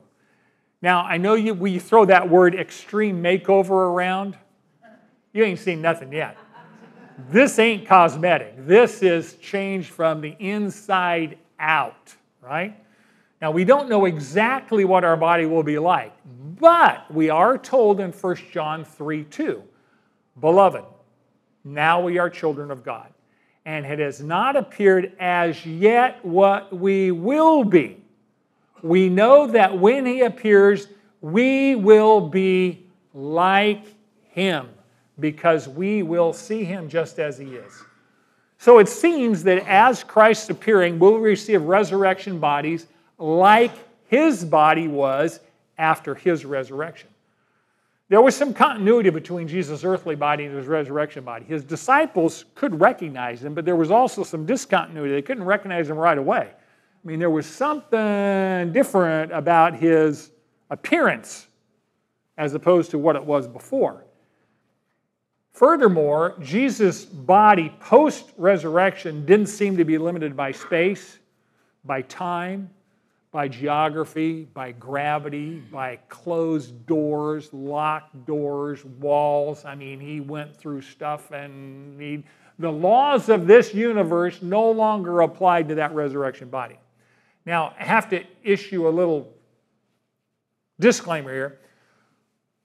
Now, 0.80 1.02
I 1.02 1.16
know 1.16 1.34
you, 1.34 1.54
we 1.54 1.80
throw 1.80 2.04
that 2.04 2.30
word 2.30 2.54
extreme 2.54 3.20
makeover 3.20 3.70
around. 3.70 4.38
You 5.32 5.42
ain't 5.42 5.58
seen 5.58 5.82
nothing 5.82 6.12
yet. 6.12 6.38
This 7.30 7.58
ain't 7.58 7.88
cosmetic. 7.88 8.54
This 8.64 9.02
is 9.02 9.34
change 9.34 9.90
from 9.90 10.20
the 10.20 10.36
inside 10.38 11.38
out, 11.58 12.14
right? 12.40 12.78
Now, 13.42 13.50
we 13.50 13.64
don't 13.64 13.88
know 13.88 14.04
exactly 14.04 14.84
what 14.84 15.02
our 15.02 15.16
body 15.16 15.46
will 15.46 15.64
be 15.64 15.80
like, 15.80 16.12
but 16.60 17.12
we 17.12 17.28
are 17.28 17.58
told 17.58 17.98
in 17.98 18.12
1 18.12 18.36
John 18.52 18.84
3 18.84 19.24
2, 19.24 19.62
Beloved, 20.38 20.84
now 21.66 22.00
we 22.00 22.18
are 22.18 22.30
children 22.30 22.70
of 22.70 22.84
God, 22.84 23.08
and 23.64 23.84
it 23.84 23.98
has 23.98 24.22
not 24.22 24.56
appeared 24.56 25.12
as 25.18 25.66
yet 25.66 26.24
what 26.24 26.72
we 26.72 27.10
will 27.10 27.64
be 27.64 28.02
we 28.82 29.08
know 29.08 29.46
that 29.48 29.76
when 29.76 30.06
he 30.06 30.22
appears, 30.22 30.88
we 31.20 31.74
will 31.74 32.20
be 32.20 32.86
like 33.14 33.84
him 34.28 34.68
because 35.18 35.68
we 35.68 36.02
will 36.02 36.32
see 36.32 36.62
him 36.64 36.88
just 36.88 37.18
as 37.18 37.38
he 37.38 37.46
is. 37.46 37.82
So 38.58 38.78
it 38.78 38.88
seems 38.88 39.42
that 39.44 39.66
as 39.66 40.04
Christ's 40.04 40.50
appearing, 40.50 40.98
we'll 40.98 41.18
receive 41.18 41.62
resurrection 41.62 42.38
bodies 42.38 42.86
like 43.18 43.72
his 44.06 44.44
body 44.44 44.88
was 44.88 45.40
after 45.78 46.14
his 46.14 46.44
resurrection. 46.44 47.08
There 48.08 48.20
was 48.20 48.36
some 48.36 48.54
continuity 48.54 49.10
between 49.10 49.48
Jesus' 49.48 49.82
earthly 49.82 50.14
body 50.14 50.44
and 50.44 50.56
his 50.56 50.66
resurrection 50.66 51.24
body. 51.24 51.44
His 51.44 51.64
disciples 51.64 52.44
could 52.54 52.80
recognize 52.80 53.42
him, 53.42 53.52
but 53.52 53.64
there 53.64 53.74
was 53.74 53.90
also 53.90 54.22
some 54.22 54.46
discontinuity. 54.46 55.12
They 55.12 55.22
couldn't 55.22 55.44
recognize 55.44 55.90
him 55.90 55.96
right 55.96 56.16
away. 56.16 56.50
I 56.52 57.08
mean, 57.08 57.18
there 57.18 57.30
was 57.30 57.46
something 57.46 58.72
different 58.72 59.32
about 59.32 59.74
his 59.74 60.30
appearance 60.70 61.48
as 62.38 62.54
opposed 62.54 62.92
to 62.92 62.98
what 62.98 63.16
it 63.16 63.24
was 63.24 63.48
before. 63.48 64.04
Furthermore, 65.52 66.36
Jesus' 66.40 67.04
body 67.04 67.74
post 67.80 68.32
resurrection 68.36 69.26
didn't 69.26 69.46
seem 69.46 69.76
to 69.78 69.84
be 69.84 69.98
limited 69.98 70.36
by 70.36 70.52
space, 70.52 71.18
by 71.84 72.02
time, 72.02 72.70
by 73.36 73.48
geography, 73.48 74.44
by 74.54 74.72
gravity, 74.72 75.58
by 75.70 75.96
closed 76.08 76.86
doors, 76.86 77.52
locked 77.52 78.24
doors, 78.24 78.82
walls. 78.82 79.62
I 79.66 79.74
mean, 79.74 80.00
he 80.00 80.20
went 80.20 80.56
through 80.56 80.80
stuff 80.80 81.32
and 81.32 82.00
he, 82.00 82.24
the 82.58 82.72
laws 82.72 83.28
of 83.28 83.46
this 83.46 83.74
universe 83.74 84.40
no 84.40 84.70
longer 84.70 85.20
applied 85.20 85.68
to 85.68 85.74
that 85.74 85.94
resurrection 85.94 86.48
body. 86.48 86.78
Now, 87.44 87.74
I 87.78 87.84
have 87.84 88.08
to 88.08 88.24
issue 88.42 88.88
a 88.88 88.90
little 88.90 89.30
disclaimer 90.80 91.30
here. 91.30 91.58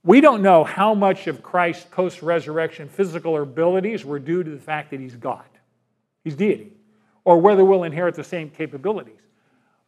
We 0.06 0.22
don't 0.22 0.42
know 0.42 0.64
how 0.64 0.94
much 0.94 1.28
of 1.28 1.44
Christ's 1.44 1.84
post 1.92 2.22
resurrection 2.22 2.88
physical 2.88 3.42
abilities 3.42 4.06
were 4.06 4.20
due 4.20 4.42
to 4.42 4.50
the 4.50 4.62
fact 4.62 4.92
that 4.92 5.02
he's 5.02 5.18
God, 5.18 5.50
he's 6.24 6.38
deity, 6.38 6.72
or 7.26 7.42
whether 7.42 7.66
we'll 7.66 7.84
inherit 7.84 8.16
the 8.16 8.24
same 8.24 8.50
capabilities. 8.50 9.20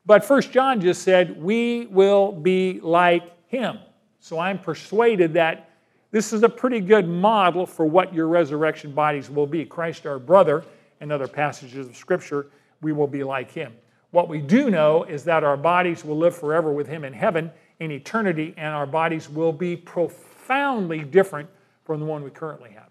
But 0.05 0.25
First 0.25 0.51
John 0.51 0.81
just 0.81 1.03
said, 1.03 1.41
We 1.41 1.87
will 1.87 2.31
be 2.31 2.79
like 2.81 3.23
him. 3.47 3.79
So 4.19 4.39
I'm 4.39 4.59
persuaded 4.59 5.33
that 5.33 5.69
this 6.11 6.33
is 6.33 6.43
a 6.43 6.49
pretty 6.49 6.79
good 6.79 7.07
model 7.07 7.65
for 7.65 7.85
what 7.85 8.13
your 8.13 8.27
resurrection 8.27 8.93
bodies 8.93 9.29
will 9.29 9.47
be. 9.47 9.65
Christ, 9.65 10.05
our 10.05 10.19
brother, 10.19 10.63
and 10.99 11.11
other 11.11 11.27
passages 11.27 11.87
of 11.87 11.95
Scripture, 11.95 12.47
we 12.81 12.91
will 12.93 13.07
be 13.07 13.23
like 13.23 13.51
him. 13.51 13.73
What 14.13 14.29
we 14.29 14.39
do 14.39 14.69
know 14.69 15.05
is 15.05 15.23
that 15.23 15.43
our 15.43 15.57
bodies 15.57 16.05
will 16.05 16.17
live 16.17 16.35
forever 16.35 16.71
with 16.71 16.87
Him 16.87 17.03
in 17.03 17.13
heaven 17.13 17.51
in 17.79 17.89
eternity, 17.89 18.53
and 18.57 18.67
our 18.67 18.85
bodies 18.85 19.27
will 19.27 19.51
be 19.51 19.75
profoundly 19.75 20.99
different 20.99 21.49
from 21.83 21.99
the 21.99 22.05
one 22.05 22.23
we 22.23 22.29
currently 22.29 22.69
have. 22.69 22.89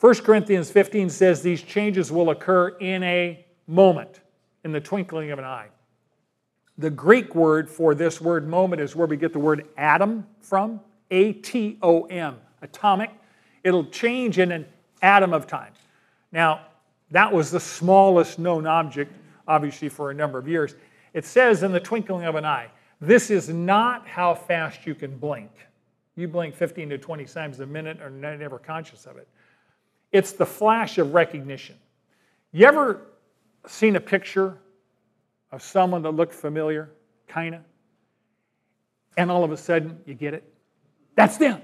1 0.00 0.14
Corinthians 0.16 0.70
15 0.70 1.10
says 1.10 1.42
these 1.42 1.60
changes 1.60 2.10
will 2.10 2.30
occur 2.30 2.68
in 2.68 3.02
a 3.02 3.44
moment, 3.66 4.20
in 4.64 4.72
the 4.72 4.80
twinkling 4.80 5.30
of 5.30 5.38
an 5.38 5.44
eye. 5.44 5.68
The 6.78 6.90
Greek 6.90 7.34
word 7.34 7.70
for 7.70 7.94
this 7.94 8.20
word 8.20 8.46
moment 8.46 8.82
is 8.82 8.94
where 8.94 9.06
we 9.06 9.16
get 9.16 9.32
the 9.32 9.38
word 9.38 9.66
atom 9.76 10.26
from 10.40 10.80
A 11.10 11.32
T 11.32 11.78
O 11.82 12.02
M, 12.04 12.36
atomic. 12.62 13.10
It'll 13.64 13.86
change 13.86 14.38
in 14.38 14.52
an 14.52 14.66
atom 15.02 15.32
of 15.32 15.46
time. 15.46 15.72
Now, 16.32 16.66
that 17.10 17.32
was 17.32 17.50
the 17.50 17.60
smallest 17.60 18.38
known 18.38 18.66
object, 18.66 19.14
obviously, 19.48 19.88
for 19.88 20.10
a 20.10 20.14
number 20.14 20.38
of 20.38 20.46
years. 20.46 20.74
It 21.14 21.24
says 21.24 21.62
in 21.62 21.72
the 21.72 21.80
twinkling 21.80 22.24
of 22.24 22.34
an 22.34 22.44
eye. 22.44 22.68
This 23.00 23.30
is 23.30 23.48
not 23.48 24.06
how 24.06 24.34
fast 24.34 24.86
you 24.86 24.94
can 24.94 25.16
blink. 25.16 25.50
You 26.14 26.28
blink 26.28 26.54
15 26.54 26.90
to 26.90 26.98
20 26.98 27.24
times 27.26 27.60
a 27.60 27.66
minute 27.66 28.00
or 28.00 28.10
never 28.10 28.58
conscious 28.58 29.06
of 29.06 29.16
it. 29.16 29.28
It's 30.12 30.32
the 30.32 30.46
flash 30.46 30.98
of 30.98 31.12
recognition. 31.12 31.76
You 32.52 32.66
ever 32.66 33.02
seen 33.66 33.96
a 33.96 34.00
picture 34.00 34.58
of 35.52 35.62
someone 35.62 36.02
that 36.02 36.10
looked 36.10 36.34
familiar, 36.34 36.90
kinda, 37.28 37.64
and 39.16 39.30
all 39.30 39.44
of 39.44 39.52
a 39.52 39.56
sudden 39.56 40.00
you 40.06 40.14
get 40.14 40.34
it? 40.34 40.44
That's 41.14 41.36
them. 41.36 41.62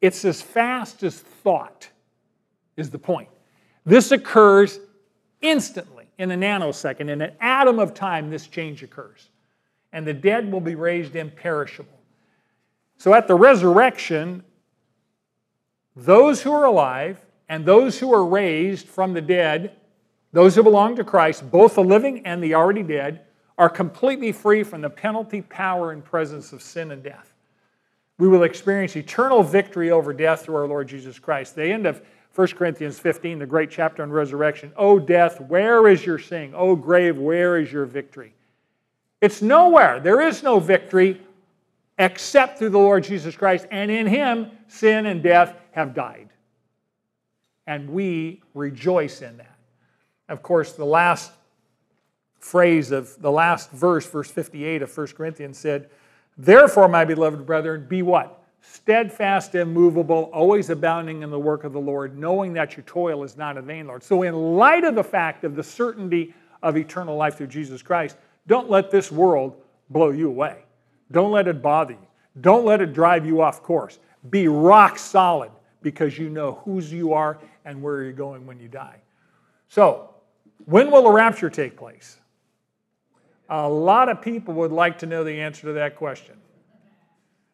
It's 0.00 0.24
as 0.24 0.40
fast 0.40 1.02
as 1.02 1.18
thought, 1.18 1.88
is 2.76 2.90
the 2.90 2.98
point. 2.98 3.28
This 3.84 4.12
occurs 4.12 4.80
instantly 5.40 6.06
in 6.18 6.30
a 6.30 6.36
nanosecond. 6.36 7.10
In 7.10 7.20
an 7.20 7.32
atom 7.40 7.78
of 7.78 7.94
time, 7.94 8.30
this 8.30 8.46
change 8.46 8.82
occurs. 8.82 9.28
And 9.92 10.06
the 10.06 10.14
dead 10.14 10.50
will 10.50 10.60
be 10.60 10.74
raised 10.74 11.16
imperishable. 11.16 11.98
So 12.96 13.14
at 13.14 13.26
the 13.26 13.34
resurrection, 13.34 14.44
those 15.96 16.42
who 16.42 16.52
are 16.52 16.64
alive 16.64 17.18
and 17.48 17.64
those 17.64 17.98
who 17.98 18.12
are 18.14 18.24
raised 18.24 18.86
from 18.86 19.12
the 19.12 19.20
dead, 19.20 19.76
those 20.32 20.54
who 20.54 20.62
belong 20.62 20.96
to 20.96 21.04
Christ, 21.04 21.50
both 21.50 21.74
the 21.74 21.82
living 21.82 22.24
and 22.26 22.42
the 22.42 22.54
already 22.54 22.82
dead, 22.82 23.22
are 23.58 23.68
completely 23.68 24.32
free 24.32 24.62
from 24.62 24.80
the 24.80 24.90
penalty, 24.90 25.42
power, 25.42 25.92
and 25.92 26.04
presence 26.04 26.52
of 26.52 26.62
sin 26.62 26.92
and 26.92 27.02
death. 27.02 27.34
We 28.18 28.28
will 28.28 28.42
experience 28.42 28.96
eternal 28.96 29.42
victory 29.42 29.90
over 29.90 30.12
death 30.12 30.42
through 30.42 30.56
our 30.56 30.68
Lord 30.68 30.88
Jesus 30.88 31.18
Christ. 31.18 31.54
The 31.54 31.64
end 31.64 31.86
of 31.86 32.02
1 32.34 32.48
Corinthians 32.48 32.98
15, 32.98 33.38
the 33.38 33.46
great 33.46 33.70
chapter 33.70 34.02
on 34.02 34.10
resurrection. 34.10 34.72
O 34.76 34.98
death, 34.98 35.40
where 35.40 35.88
is 35.88 36.06
your 36.06 36.18
sting? 36.18 36.54
O 36.54 36.76
grave, 36.76 37.18
where 37.18 37.58
is 37.58 37.72
your 37.72 37.86
victory? 37.86 38.34
It's 39.20 39.42
nowhere. 39.42 40.00
There 40.00 40.20
is 40.20 40.42
no 40.42 40.60
victory 40.60 41.20
except 41.98 42.58
through 42.58 42.70
the 42.70 42.78
Lord 42.78 43.04
Jesus 43.04 43.36
Christ, 43.36 43.66
and 43.70 43.90
in 43.90 44.06
Him, 44.06 44.50
sin 44.68 45.06
and 45.06 45.22
death 45.22 45.54
have 45.72 45.92
died. 45.92 46.30
And 47.66 47.90
we 47.90 48.42
rejoice 48.54 49.20
in 49.20 49.36
that. 49.36 49.49
Of 50.30 50.42
course, 50.42 50.72
the 50.72 50.86
last 50.86 51.32
phrase 52.38 52.92
of 52.92 53.20
the 53.20 53.30
last 53.30 53.70
verse, 53.72 54.06
verse 54.06 54.30
58 54.30 54.82
of 54.82 54.96
1 54.96 55.06
Corinthians 55.08 55.58
said, 55.58 55.90
Therefore, 56.38 56.88
my 56.88 57.04
beloved 57.04 57.44
brethren, 57.44 57.86
be 57.88 58.02
what? 58.02 58.42
Steadfast, 58.62 59.54
immovable, 59.56 60.30
always 60.32 60.70
abounding 60.70 61.22
in 61.22 61.30
the 61.30 61.38
work 61.38 61.64
of 61.64 61.72
the 61.72 61.80
Lord, 61.80 62.16
knowing 62.16 62.52
that 62.52 62.76
your 62.76 62.84
toil 62.84 63.24
is 63.24 63.36
not 63.36 63.56
in 63.56 63.66
vain, 63.66 63.88
Lord. 63.88 64.04
So, 64.04 64.22
in 64.22 64.34
light 64.56 64.84
of 64.84 64.94
the 64.94 65.04
fact 65.04 65.44
of 65.44 65.56
the 65.56 65.62
certainty 65.62 66.32
of 66.62 66.76
eternal 66.76 67.16
life 67.16 67.36
through 67.36 67.48
Jesus 67.48 67.82
Christ, 67.82 68.16
don't 68.46 68.70
let 68.70 68.90
this 68.90 69.10
world 69.10 69.56
blow 69.88 70.10
you 70.10 70.28
away. 70.28 70.58
Don't 71.10 71.32
let 71.32 71.48
it 71.48 71.60
bother 71.60 71.94
you. 71.94 72.06
Don't 72.40 72.64
let 72.64 72.80
it 72.80 72.92
drive 72.92 73.26
you 73.26 73.42
off 73.42 73.62
course. 73.62 73.98
Be 74.30 74.46
rock 74.46 74.98
solid 74.98 75.50
because 75.82 76.18
you 76.18 76.28
know 76.28 76.60
whose 76.64 76.92
you 76.92 77.12
are 77.12 77.38
and 77.64 77.82
where 77.82 78.02
you're 78.02 78.12
going 78.12 78.46
when 78.46 78.60
you 78.60 78.68
die. 78.68 78.98
So, 79.68 80.09
when 80.66 80.90
will 80.90 81.02
the 81.02 81.10
rapture 81.10 81.50
take 81.50 81.76
place? 81.76 82.16
A 83.48 83.68
lot 83.68 84.08
of 84.08 84.22
people 84.22 84.54
would 84.54 84.72
like 84.72 84.98
to 84.98 85.06
know 85.06 85.24
the 85.24 85.40
answer 85.40 85.66
to 85.68 85.72
that 85.74 85.96
question. 85.96 86.36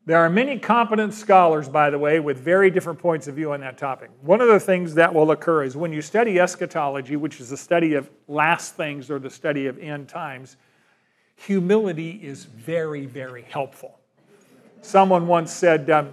There 0.04 0.18
are 0.18 0.30
many 0.30 0.59
competent 0.59 1.14
scholars, 1.14 1.68
by 1.68 1.90
the 1.90 1.98
way, 1.98 2.20
with 2.20 2.38
very 2.38 2.70
different 2.70 3.00
points 3.00 3.26
of 3.26 3.34
view 3.34 3.52
on 3.52 3.61
that 3.61 3.76
topic. 3.76 4.11
One 4.20 4.40
of 4.40 4.46
the 4.46 4.61
things 4.61 4.94
that 4.94 5.12
will 5.12 5.32
occur 5.32 5.64
is 5.64 5.76
when 5.76 5.92
you 5.92 6.00
study 6.00 6.38
eschatology, 6.38 7.16
which 7.16 7.40
is 7.40 7.50
the 7.50 7.57
study 7.57 7.94
of 7.94 8.09
last 8.28 8.76
things 8.76 9.11
or 9.11 9.18
the 9.18 9.30
study 9.30 9.66
of 9.66 9.78
end 9.78 10.09
times, 10.09 10.59
humility 11.34 12.11
is 12.11 12.44
very, 12.44 13.04
very 13.04 13.42
helpful. 13.42 13.98
Someone 14.80 15.26
once 15.26 15.52
said, 15.52 15.90
um, 15.90 16.12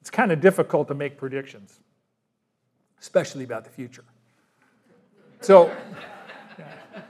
it's 0.00 0.10
kind 0.10 0.32
of 0.32 0.40
difficult 0.40 0.88
to 0.88 0.94
make 0.94 1.16
predictions, 1.16 1.78
especially 3.00 3.44
about 3.44 3.64
the 3.64 3.70
future. 3.70 4.04
So, 5.44 5.70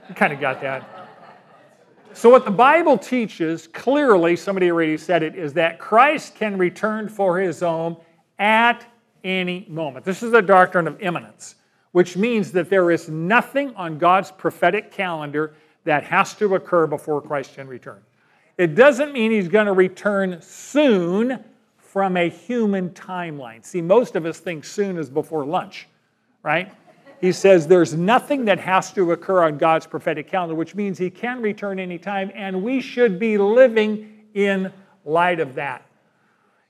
you 0.09 0.13
kind 0.13 0.33
of 0.33 0.41
got 0.41 0.59
that. 0.59 1.07
So, 2.11 2.29
what 2.29 2.43
the 2.43 2.51
Bible 2.51 2.97
teaches 2.97 3.65
clearly, 3.65 4.35
somebody 4.35 4.69
already 4.69 4.97
said 4.97 5.23
it, 5.23 5.35
is 5.35 5.53
that 5.53 5.79
Christ 5.79 6.35
can 6.35 6.57
return 6.57 7.07
for 7.07 7.39
his 7.39 7.63
own 7.63 7.95
at 8.37 8.85
any 9.23 9.65
moment. 9.69 10.03
This 10.03 10.21
is 10.21 10.31
the 10.31 10.41
doctrine 10.41 10.85
of 10.85 11.01
imminence, 11.01 11.55
which 11.93 12.17
means 12.17 12.51
that 12.51 12.69
there 12.69 12.91
is 12.91 13.07
nothing 13.07 13.73
on 13.75 13.97
God's 13.97 14.31
prophetic 14.31 14.91
calendar 14.91 15.55
that 15.85 16.03
has 16.03 16.33
to 16.33 16.55
occur 16.55 16.87
before 16.87 17.21
Christ 17.21 17.55
can 17.55 17.69
return. 17.69 18.01
It 18.57 18.75
doesn't 18.75 19.13
mean 19.13 19.31
he's 19.31 19.47
going 19.47 19.67
to 19.67 19.73
return 19.73 20.41
soon 20.41 21.41
from 21.77 22.17
a 22.17 22.29
human 22.29 22.89
timeline. 22.89 23.63
See, 23.63 23.81
most 23.81 24.17
of 24.17 24.25
us 24.25 24.39
think 24.39 24.65
soon 24.65 24.97
is 24.97 25.09
before 25.09 25.45
lunch, 25.45 25.87
right? 26.43 26.73
He 27.21 27.31
says 27.31 27.67
there's 27.67 27.93
nothing 27.93 28.45
that 28.45 28.59
has 28.59 28.91
to 28.93 29.11
occur 29.11 29.43
on 29.43 29.57
God's 29.57 29.87
prophetic 29.87 30.29
calendar, 30.29 30.55
which 30.55 30.75
means 30.75 30.97
he 30.97 31.09
can 31.09 31.41
return 31.41 31.79
anytime, 31.79 32.31
and 32.35 32.61
we 32.63 32.81
should 32.81 33.19
be 33.19 33.37
living 33.37 34.25
in 34.33 34.71
light 35.03 35.39
of 35.39 35.55
that. 35.55 35.85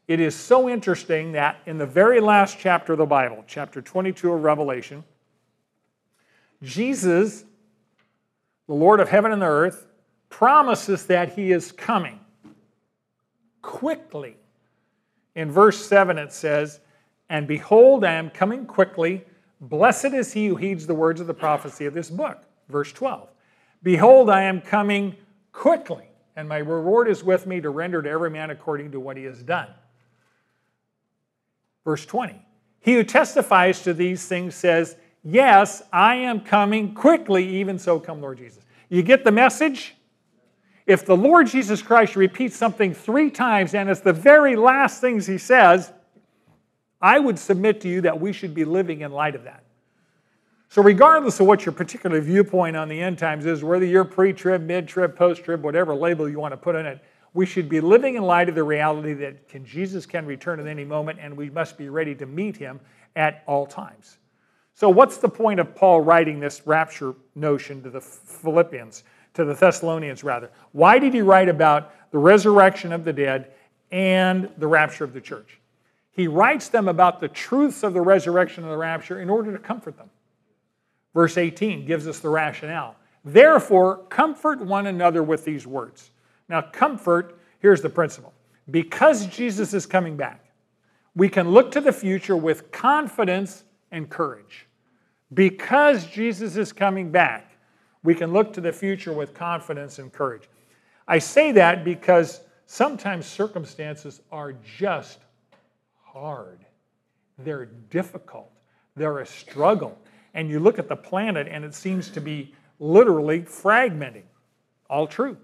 It 0.08 0.20
is 0.20 0.36
so 0.36 0.70
interesting 0.70 1.32
that 1.32 1.58
in 1.66 1.78
the 1.78 1.86
very 1.86 2.20
last 2.20 2.60
chapter 2.60 2.94
of 2.94 3.00
the 3.00 3.06
Bible, 3.06 3.44
chapter 3.48 3.82
22 3.82 4.32
of 4.32 4.44
Revelation, 4.44 5.04
Jesus 6.62 7.46
the 8.68 8.74
Lord 8.74 9.00
of 9.00 9.10
heaven 9.10 9.32
and 9.32 9.42
the 9.42 9.48
earth, 9.48 9.86
promises 10.30 11.06
that 11.06 11.34
he 11.34 11.52
is 11.52 11.72
coming 11.72 12.20
quickly. 13.62 14.36
In 15.36 15.52
verse 15.52 15.86
7, 15.86 16.18
it 16.18 16.34
says, 16.34 16.80
And 17.30 17.48
behold, 17.48 18.04
I 18.04 18.14
am 18.14 18.30
coming 18.30 18.66
quickly. 18.66 19.24
Blessed 19.62 20.14
is 20.14 20.34
he 20.34 20.48
who 20.48 20.56
heeds 20.56 20.86
the 20.86 20.96
words 20.96 21.22
of 21.22 21.28
the 21.28 21.34
prophecy 21.34 21.86
of 21.86 21.94
this 21.94 22.10
book. 22.10 22.44
Verse 22.70 22.92
12, 22.92 23.30
Behold, 23.84 24.30
I 24.30 24.44
am 24.44 24.62
coming 24.62 25.16
quickly, 25.52 26.06
and 26.36 26.50
my 26.50 26.58
reward 26.58 27.08
is 27.08 27.24
with 27.24 27.48
me 27.48 27.62
to 27.62 27.70
render 27.70 28.02
to 28.02 28.10
every 28.10 28.30
man 28.30 28.50
according 28.50 28.92
to 28.92 29.00
what 29.00 29.18
he 29.18 29.24
has 29.24 29.42
done. 29.44 29.70
Verse 31.84 32.06
20, 32.06 32.36
He 32.80 32.96
who 32.96 33.04
testifies 33.04 33.84
to 33.84 33.94
these 33.94 34.28
things 34.28 34.56
says, 34.56 34.98
Yes, 35.24 35.82
I 35.92 36.16
am 36.16 36.42
coming 36.42 36.94
quickly, 36.94 37.48
even 37.58 37.80
so 37.80 38.00
come 38.00 38.22
Lord 38.22 38.38
Jesus. 38.38 38.64
You 38.90 39.02
get 39.02 39.24
the 39.24 39.32
message? 39.32 39.96
If 40.86 41.06
the 41.06 41.18
Lord 41.18 41.48
Jesus 41.48 41.82
Christ 41.82 42.16
repeats 42.16 42.56
something 42.56 42.94
three 42.94 43.32
times 43.32 43.74
and 43.74 43.90
it's 43.90 44.02
the 44.02 44.14
very 44.14 44.56
last 44.56 45.02
things 45.02 45.26
he 45.26 45.40
says, 45.40 45.92
I 47.02 47.20
would 47.20 47.38
submit 47.38 47.82
to 47.82 47.90
you 47.90 48.02
that 48.02 48.20
we 48.20 48.34
should 48.34 48.54
be 48.54 48.66
living 48.66 49.02
in 49.02 49.12
light 49.12 49.36
of 49.36 49.44
that. 49.44 49.64
So, 50.70 50.82
regardless 50.82 51.40
of 51.40 51.48
what 51.48 51.66
your 51.66 51.74
particular 51.74 52.20
viewpoint 52.20 52.76
on 52.76 52.90
the 52.90 53.00
end 53.00 53.18
times 53.18 53.46
is, 53.46 53.64
whether 53.64 53.86
you're 53.86 54.04
pre 54.04 54.34
trib, 54.34 54.64
mid 54.64 54.88
trib, 54.88 55.16
post 55.16 55.44
trib, 55.44 55.64
whatever 55.64 55.96
label 55.96 56.28
you 56.28 56.40
want 56.40 56.54
to 56.54 56.58
put 56.58 56.76
on 56.76 56.86
it, 56.86 57.02
we 57.34 57.46
should 57.46 57.70
be 57.70 57.82
living 57.82 58.16
in 58.16 58.24
light 58.24 58.50
of 58.50 58.56
the 58.56 58.64
reality 58.64 59.14
that 59.14 59.48
can, 59.48 59.66
Jesus 59.66 60.06
can 60.06 60.26
return 60.26 60.60
at 60.60 60.68
any 60.68 60.86
moment 60.86 61.20
and 61.22 61.36
we 61.36 61.50
must 61.50 61.78
be 61.78 61.90
ready 61.90 62.16
to 62.16 62.26
meet 62.26 62.58
him 62.58 62.80
at 63.16 63.44
all 63.46 63.66
times. 63.66 64.18
So, 64.74 64.90
what's 64.90 65.18
the 65.18 65.30
point 65.30 65.60
of 65.60 65.76
Paul 65.76 66.02
writing 66.02 66.40
this 66.40 66.66
rapture 66.66 67.14
notion 67.36 67.82
to 67.84 67.90
the 67.90 68.02
Philippians, 68.02 69.04
to 69.36 69.46
the 69.46 69.54
Thessalonians 69.54 70.24
rather? 70.24 70.50
Why 70.72 71.00
did 71.00 71.14
he 71.14 71.22
write 71.22 71.48
about 71.50 71.94
the 72.12 72.18
resurrection 72.18 72.92
of 72.92 73.06
the 73.06 73.14
dead 73.14 73.52
and 73.92 74.50
the 74.58 74.68
rapture 74.68 75.04
of 75.04 75.14
the 75.14 75.22
church? 75.22 75.60
He 76.16 76.28
writes 76.28 76.70
them 76.70 76.88
about 76.88 77.20
the 77.20 77.28
truths 77.28 77.84
of 77.84 77.94
the 77.94 78.02
resurrection 78.02 78.64
and 78.64 78.72
the 78.72 78.78
rapture 78.78 79.20
in 79.20 79.30
order 79.30 79.52
to 79.52 79.60
comfort 79.60 79.98
them. 79.98 80.10
Verse 81.14 81.38
18 81.38 81.86
gives 81.86 82.08
us 82.08 82.20
the 82.20 82.30
rationale. 82.30 82.96
Therefore, 83.24 83.98
comfort 84.10 84.62
one 84.62 84.88
another 84.88 85.24
with 85.24 85.46
these 85.46 85.68
words. 85.68 86.12
Now, 86.48 86.62
comfort, 86.62 87.38
here's 87.60 87.82
the 87.82 87.90
principle. 87.90 88.34
Because 88.72 89.28
Jesus 89.28 89.74
is 89.74 89.86
coming 89.86 90.16
back, 90.16 90.46
we 91.16 91.30
can 91.30 91.52
look 91.52 91.72
to 91.72 91.82
the 91.82 91.92
future 91.92 92.38
with 92.38 92.72
confidence 92.72 93.64
and 93.92 94.10
courage. 94.10 94.68
Because 95.34 96.06
Jesus 96.08 96.56
is 96.56 96.72
coming 96.72 97.12
back, 97.12 97.56
We 98.06 98.14
can 98.14 98.32
look 98.32 98.54
to 98.54 98.62
the 98.62 98.72
future 98.72 99.12
with 99.12 99.34
confidence 99.34 99.98
and 99.98 100.14
courage. 100.14 100.48
I 101.08 101.18
say 101.18 101.52
that 101.54 101.84
because 101.84 102.42
sometimes 102.68 103.26
circumstances 103.26 104.22
are 104.32 104.54
just 104.54 105.25
hard, 106.16 106.66
they're 107.40 107.66
difficult, 107.66 108.50
they're 108.96 109.20
a 109.20 109.26
struggle. 109.26 109.98
And 110.34 110.50
you 110.50 110.60
look 110.60 110.80
at 110.80 110.88
the 110.88 110.96
planet 110.96 111.48
and 111.50 111.66
it 111.66 111.74
seems 111.74 112.10
to 112.12 112.22
be 112.22 112.54
literally 112.80 113.42
fragmenting. 113.42 114.24
All 114.90 115.08
true. 115.08 115.38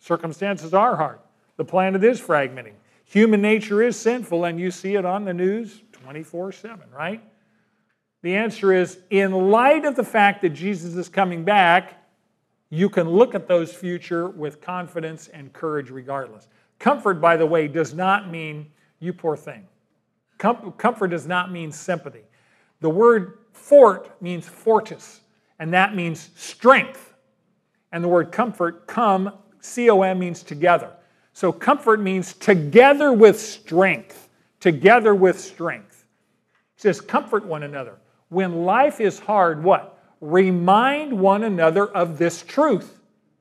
Circumstances 0.00 0.74
are 0.74 0.96
hard. 0.96 1.18
The 1.56 1.64
planet 1.64 2.04
is 2.04 2.20
fragmenting. 2.20 2.74
Human 3.04 3.40
nature 3.40 3.82
is 3.82 3.96
sinful, 3.96 4.44
and 4.44 4.60
you 4.60 4.70
see 4.70 4.96
it 4.96 5.06
on 5.06 5.24
the 5.24 5.32
news 5.32 5.82
24 5.92 6.52
7, 6.52 6.80
right? 6.94 7.22
The 8.22 8.36
answer 8.36 8.72
is 8.72 8.98
in 9.10 9.32
light 9.32 9.86
of 9.86 9.96
the 9.96 10.04
fact 10.04 10.42
that 10.42 10.50
Jesus 10.50 10.94
is 10.94 11.08
coming 11.08 11.42
back, 11.42 12.04
you 12.68 12.90
can 12.90 13.08
look 13.08 13.34
at 13.34 13.48
those 13.48 13.72
future 13.72 14.28
with 14.28 14.60
confidence 14.60 15.28
and 15.28 15.52
courage 15.54 15.88
regardless. 15.88 16.48
Comfort, 16.78 17.14
by 17.14 17.36
the 17.36 17.46
way, 17.46 17.66
does 17.66 17.94
not 17.94 18.30
mean 18.30 18.66
you 19.00 19.14
poor 19.14 19.36
thing. 19.36 19.66
Comfort 20.38 21.08
does 21.08 21.26
not 21.26 21.52
mean 21.52 21.72
sympathy. 21.72 22.22
The 22.80 22.90
word 22.90 23.38
fort 23.52 24.20
means 24.22 24.48
fortis, 24.48 25.20
and 25.58 25.72
that 25.74 25.94
means 25.94 26.30
strength. 26.36 27.14
And 27.92 28.04
the 28.04 28.08
word 28.08 28.32
comfort, 28.32 28.86
come, 28.86 29.32
C 29.60 29.90
O 29.90 30.02
M, 30.02 30.18
means 30.18 30.42
together. 30.42 30.92
So 31.32 31.52
comfort 31.52 32.00
means 32.00 32.34
together 32.34 33.12
with 33.12 33.38
strength. 33.38 34.28
Together 34.60 35.14
with 35.14 35.38
strength. 35.38 36.04
He 36.74 36.82
says, 36.82 37.00
comfort 37.00 37.44
one 37.44 37.62
another. 37.62 37.96
When 38.28 38.64
life 38.64 39.00
is 39.00 39.18
hard, 39.18 39.62
what? 39.62 39.98
remind 40.20 41.12
one 41.12 41.44
another 41.44 41.86
of 41.88 42.18
this 42.18 42.42
truth. 42.42 42.98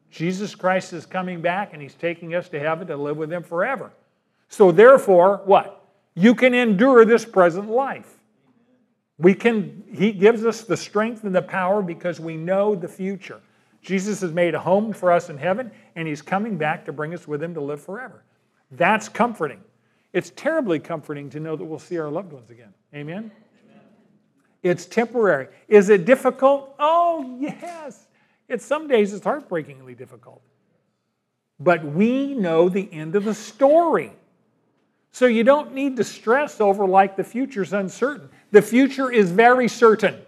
Jesus 0.10 0.56
Christ 0.56 0.94
is 0.94 1.06
coming 1.06 1.42
back 1.42 1.74
and 1.74 1.82
he's 1.82 1.96
taking 1.96 2.36
us 2.36 2.50
to 2.50 2.60
heaven 2.60 2.88
to 2.88 2.96
live 2.96 3.18
with 3.18 3.32
him 3.32 3.44
forever. 3.44 3.92
So, 4.50 4.72
therefore, 4.72 5.42
what? 5.46 5.77
You 6.18 6.34
can 6.34 6.56
endure 6.56 7.06
this 7.06 7.24
present 7.24 7.70
life. 7.70 8.18
We 9.20 9.36
can, 9.36 9.84
he 9.94 10.12
gives 10.12 10.44
us 10.46 10.64
the 10.64 10.76
strength 10.76 11.24
and 11.24 11.36
the 11.36 11.44
power 11.44 11.84
because 11.84 12.20
we 12.20 12.36
know 12.36 12.74
the 12.74 12.88
future. 12.88 13.40
Jesus 13.84 14.22
has 14.22 14.32
made 14.32 14.56
a 14.56 14.60
home 14.60 14.94
for 14.94 15.12
us 15.12 15.30
in 15.30 15.38
heaven, 15.38 15.70
and 15.96 16.08
he's 16.08 16.24
coming 16.24 16.58
back 16.58 16.86
to 16.86 16.92
bring 16.92 17.14
us 17.14 17.28
with 17.28 17.42
him 17.42 17.54
to 17.54 17.62
live 17.62 17.80
forever. 17.80 18.24
That's 18.72 19.08
comforting. 19.08 19.62
It's 20.12 20.32
terribly 20.36 20.80
comforting 20.80 21.30
to 21.30 21.40
know 21.40 21.56
that 21.56 21.64
we'll 21.64 21.78
see 21.78 22.00
our 22.00 22.10
loved 22.10 22.34
ones 22.34 22.50
again. 22.50 22.74
Amen? 22.96 23.30
It's 24.64 24.88
temporary. 24.88 25.50
Is 25.68 25.90
it 25.90 26.06
difficult? 26.06 26.74
Oh, 26.80 27.38
yes. 27.40 28.08
It's 28.50 28.66
some 28.66 28.88
days 28.88 29.14
it's 29.14 29.24
heartbreakingly 29.24 29.94
difficult. 29.94 30.42
But 31.60 31.86
we 31.86 32.34
know 32.34 32.70
the 32.70 32.92
end 32.92 33.16
of 33.16 33.24
the 33.24 33.36
story. 33.36 34.14
So 35.18 35.26
you 35.26 35.44
don't 35.44 35.74
need 35.74 35.96
to 35.96 36.04
stress 36.04 36.62
over 36.62 36.86
like 36.86 37.18
the 37.18 37.24
future's 37.24 37.74
uncertain. 37.74 38.30
The 38.52 38.62
future 38.62 39.12
is 39.12 39.32
very 39.32 39.68
certain. 39.68 40.22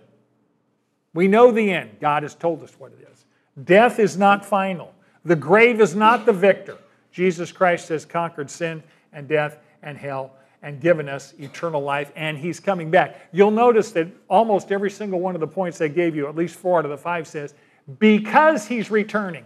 We 1.13 1.27
know 1.27 1.51
the 1.51 1.71
end. 1.71 1.99
God 2.01 2.23
has 2.23 2.33
told 2.33 2.63
us 2.63 2.73
what 2.79 2.93
it 2.93 3.07
is. 3.07 3.25
Death 3.65 3.99
is 3.99 4.17
not 4.17 4.43
final. 4.43 4.91
The 5.25 5.35
grave 5.35 5.79
is 5.79 5.95
not 5.95 6.25
the 6.25 6.33
victor. 6.33 6.75
Jesus 7.11 7.51
Christ 7.51 7.89
has 7.89 8.03
conquered 8.03 8.49
sin 8.49 8.81
and 9.13 9.27
death 9.27 9.59
and 9.83 9.95
hell 9.95 10.31
and 10.63 10.81
given 10.81 11.07
us 11.07 11.35
eternal 11.37 11.83
life, 11.83 12.11
and 12.15 12.35
He's 12.35 12.59
coming 12.59 12.89
back. 12.89 13.29
You'll 13.31 13.51
notice 13.51 13.91
that 13.91 14.07
almost 14.27 14.71
every 14.71 14.89
single 14.89 15.19
one 15.19 15.35
of 15.35 15.39
the 15.39 15.47
points 15.47 15.79
I 15.81 15.87
gave 15.87 16.15
you, 16.15 16.27
at 16.27 16.35
least 16.35 16.55
four 16.55 16.79
out 16.79 16.85
of 16.85 16.89
the 16.89 16.97
five, 16.97 17.27
says, 17.27 17.53
because 17.99 18.65
He's 18.65 18.89
returning. 18.89 19.45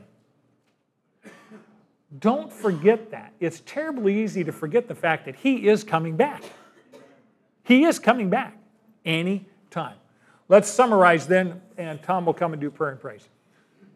Don't 2.20 2.52
forget 2.52 3.12
that. 3.12 3.34
It's 3.40 3.62
terribly 3.66 4.24
easy 4.24 4.44
to 4.44 4.52
forget 4.52 4.88
the 4.88 4.96
fact 4.96 5.26
that 5.26 5.36
He 5.36 5.68
is 5.68 5.84
coming 5.84 6.16
back. 6.16 6.44
He 7.64 7.86
is 7.86 8.00
coming 8.00 8.30
back 8.30 8.58
any 9.06 9.46
time. 9.72 9.96
Let's 10.50 10.70
summarize 10.70 11.28
then, 11.28 11.62
and 11.78 12.02
Tom 12.04 12.26
will 12.26 12.34
come 12.34 12.54
and 12.54 12.62
do 12.62 12.70
prayer 12.70 12.92
and 12.92 13.00
praise. 13.00 13.28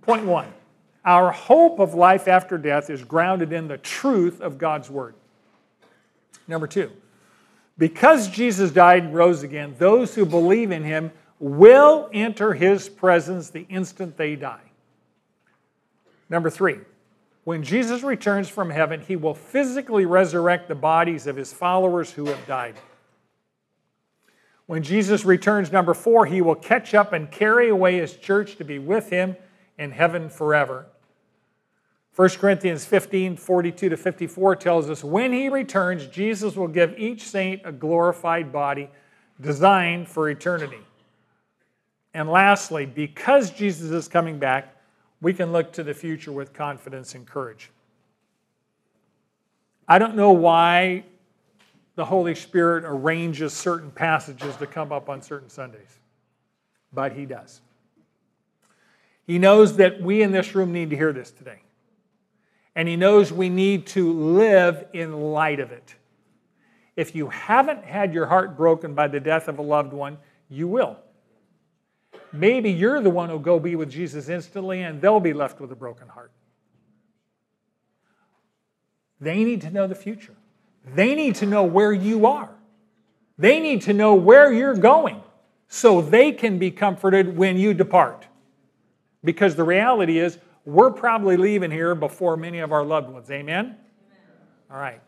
Point 0.02 0.26
one 0.26 0.52
Our 1.06 1.32
hope 1.32 1.80
of 1.80 1.94
life 1.94 2.28
after 2.28 2.58
death 2.58 2.90
is 2.90 3.04
grounded 3.04 3.52
in 3.54 3.68
the 3.68 3.78
truth 3.78 4.42
of 4.42 4.58
God's 4.58 4.90
Word. 4.90 5.16
Number 6.48 6.66
two, 6.66 6.92
because 7.78 8.30
Jesus 8.30 8.72
died 8.72 9.04
and 9.04 9.14
rose 9.14 9.44
again, 9.44 9.76
those 9.78 10.16
who 10.16 10.26
believe 10.26 10.72
in 10.72 10.84
him 10.84 11.12
will 11.40 12.10
enter 12.14 12.54
his 12.54 12.90
presence 12.90 13.50
the 13.50 13.68
instant 13.70 14.18
they 14.18 14.36
die. 14.36 14.62
Number 16.30 16.50
three, 16.50 16.80
when 17.48 17.64
Jesus 17.64 18.04
returns 18.04 18.50
from 18.50 18.70
heaven, 18.72 19.00
he 19.00 19.16
will 19.16 19.34
physically 19.34 20.06
resurrect 20.06 20.68
the 20.68 20.76
bodies 20.76 21.28
of 21.28 21.38
his 21.38 21.54
followers 21.54 22.12
who 22.12 22.26
have 22.26 22.46
died. 22.46 22.76
When 24.66 24.84
Jesus 24.84 25.24
returns, 25.24 25.72
number 25.72 25.94
four, 25.94 26.26
he 26.26 26.42
will 26.42 26.56
catch 26.56 26.94
up 26.94 27.14
and 27.14 27.32
carry 27.32 27.70
away 27.70 28.00
his 28.00 28.18
church 28.18 28.58
to 28.58 28.66
be 28.66 28.80
with 28.80 29.10
him 29.10 29.38
in 29.78 29.92
heaven 29.92 30.28
forever. 30.28 30.88
1 32.18 32.30
Corinthians 32.32 32.84
15 32.84 33.38
42 33.38 33.88
to 33.88 33.96
54 33.96 34.56
tells 34.58 34.90
us 34.90 35.02
when 35.02 35.32
he 35.32 35.48
returns, 35.48 36.06
Jesus 36.08 36.58
will 36.58 36.68
give 36.68 37.00
each 37.00 37.22
saint 37.22 37.62
a 37.64 37.72
glorified 37.72 38.52
body 38.52 38.90
designed 39.40 40.10
for 40.10 40.30
eternity. 40.30 40.82
And 42.14 42.28
lastly, 42.28 42.86
because 42.86 43.52
Jesus 43.52 43.92
is 43.92 44.10
coming 44.10 44.38
back, 44.38 44.77
we 45.22 45.34
can 45.34 45.52
look 45.52 45.74
to 45.74 45.84
the 45.84 45.94
future 45.94 46.32
with 46.32 46.54
confidence 46.54 47.16
and 47.16 47.26
courage. 47.26 47.72
I 49.88 50.00
don't 50.00 50.16
know 50.16 50.32
why 50.32 51.06
the 51.96 52.06
Holy 52.06 52.36
Spirit 52.36 52.84
arranges 52.86 53.54
certain 53.54 53.90
passages 53.90 54.56
to 54.58 54.68
come 54.68 54.92
up 54.92 55.10
on 55.10 55.22
certain 55.22 55.50
Sundays, 55.50 56.00
but 56.94 57.14
He 57.14 57.26
does. 57.26 57.62
He 59.26 59.40
knows 59.40 59.78
that 59.78 60.02
we 60.02 60.22
in 60.22 60.32
this 60.32 60.54
room 60.56 60.72
need 60.72 60.90
to 60.92 60.96
hear 60.96 61.12
this 61.12 61.32
today 61.32 61.62
and 62.78 62.88
He 62.88 62.96
knows 62.96 63.34
we 63.34 63.50
need 63.50 63.88
to 63.88 64.14
live 64.14 64.86
in 64.94 65.12
light 65.12 65.60
of 65.60 65.72
it. 65.72 65.96
If 66.96 67.16
you 67.16 67.28
haven't 67.30 67.84
had 67.84 68.14
your 68.14 68.28
heart 68.28 68.56
broken 68.56 68.94
by 68.94 69.08
the 69.08 69.20
death 69.20 69.48
of 69.48 69.58
a 69.58 69.64
loved 69.64 69.94
one, 69.94 70.20
you 70.48 70.68
will. 70.68 70.96
Maybe 72.32 72.72
you're 72.72 73.02
the 73.02 73.10
one 73.10 73.30
who'll 73.30 73.40
go 73.40 73.60
be 73.60 73.76
with 73.76 73.90
Jesus 73.90 74.30
instantly 74.30 74.82
and 74.82 75.02
they'll 75.02 75.20
be 75.20 75.34
left 75.34 75.60
with 75.60 75.72
a 75.72 75.76
broken 75.76 76.08
heart. 76.08 76.32
They 79.20 79.44
need 79.44 79.62
to 79.62 79.72
know 79.72 79.88
the 79.88 79.96
future. 79.96 80.36
They 80.86 81.16
need 81.16 81.36
to 81.36 81.46
know 81.46 81.64
where 81.64 81.92
you 81.92 82.26
are. 82.28 82.50
They 83.38 83.60
need 83.60 83.82
to 83.84 83.94
know 83.94 84.16
where 84.16 84.52
you're 84.52 84.76
going 84.76 85.22
so 85.68 86.02
they 86.02 86.32
can 86.32 86.60
be 86.60 86.72
comforted 86.72 87.36
when 87.38 87.58
you 87.58 87.74
depart. 87.74 88.26
Because 89.24 89.56
the 89.56 89.64
reality 89.64 90.20
is, 90.20 90.38
we're 90.66 90.92
probably 90.92 91.38
leaving 91.38 91.72
here 91.72 91.96
before 91.96 92.38
many 92.38 92.60
of 92.60 92.72
our 92.72 92.84
loved 92.84 93.10
ones. 93.10 93.32
Amen? 93.32 93.66
Amen. 93.66 93.78
All 94.70 94.78
right. 94.78 95.02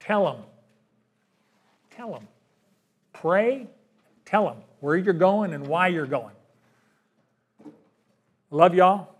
Tell 0.00 0.24
them. 0.24 0.44
Tell 1.90 2.12
them. 2.12 2.26
Pray. 3.12 3.66
Tell 4.24 4.46
them 4.46 4.62
where 4.86 4.96
you're 4.96 5.12
going 5.12 5.52
and 5.52 5.66
why 5.66 5.88
you're 5.88 6.06
going. 6.06 6.36
Love 8.52 8.72
y'all. 8.72 9.16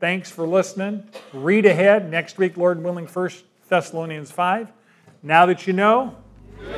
Thanks 0.00 0.28
for 0.28 0.44
listening. 0.44 1.04
Read 1.32 1.66
ahead 1.66 2.10
next 2.10 2.36
week, 2.36 2.56
Lord 2.56 2.82
willing, 2.82 3.06
1 3.06 3.30
Thessalonians 3.68 4.32
5. 4.32 4.72
Now 5.22 5.46
that 5.46 5.68
you 5.68 5.72
know, 5.72 6.16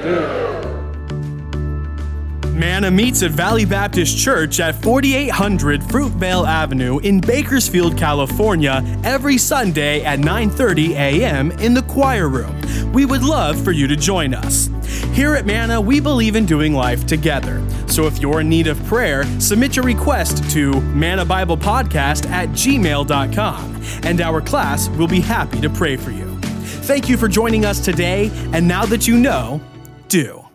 do. 0.03 0.56
Manna 2.57 2.91
meets 2.91 3.23
at 3.23 3.33
Valley 3.33 3.67
Baptist 3.67 4.17
Church 4.17 4.61
at 4.61 4.75
4800 4.83 5.83
Fruitvale 5.83 6.49
Avenue 6.49 6.99
in 7.01 7.21
Bakersfield, 7.21 7.99
California, 7.99 8.83
every 9.05 9.37
Sunday 9.37 10.03
at 10.03 10.21
9:30 10.21 10.93
a.m. 10.93 11.51
in 11.53 11.75
the 11.75 11.83
choir 11.83 12.31
room. 12.31 12.59
We 12.93 13.05
would 13.05 13.23
love 13.23 13.63
for 13.63 13.73
you 13.73 13.87
to 13.89 13.95
join 13.95 14.33
us. 14.33 14.71
Here 15.13 15.35
at 15.35 15.45
Manna, 15.45 15.79
we 15.79 16.01
believe 16.01 16.35
in 16.35 16.47
doing 16.47 16.73
life 16.73 17.07
together. 17.07 17.63
So 17.89 18.07
if 18.07 18.21
you're 18.21 18.41
in 18.41 18.49
need 18.49 18.69
of 18.69 18.83
prayer, 18.87 19.25
submit 19.39 19.77
your 19.77 19.85
request 19.85 20.51
to 20.53 20.81
Manna 20.81 21.27
Bible 21.27 21.59
Podcast 21.59 22.27
at 22.31 22.49
gmail.com, 22.51 23.83
and 24.05 24.21
our 24.23 24.41
class 24.41 24.89
will 24.91 25.09
be 25.09 25.21
happy 25.21 25.61
to 25.61 25.69
pray 25.69 25.97
for 25.97 26.11
you. 26.11 26.39
Thank 26.87 27.11
you 27.11 27.19
for 27.19 27.29
joining 27.29 27.67
us 27.67 27.85
today, 27.85 28.31
and 28.55 28.67
now 28.67 28.87
that 28.87 29.07
you 29.07 29.19
know, 29.19 29.61
do. 30.09 30.46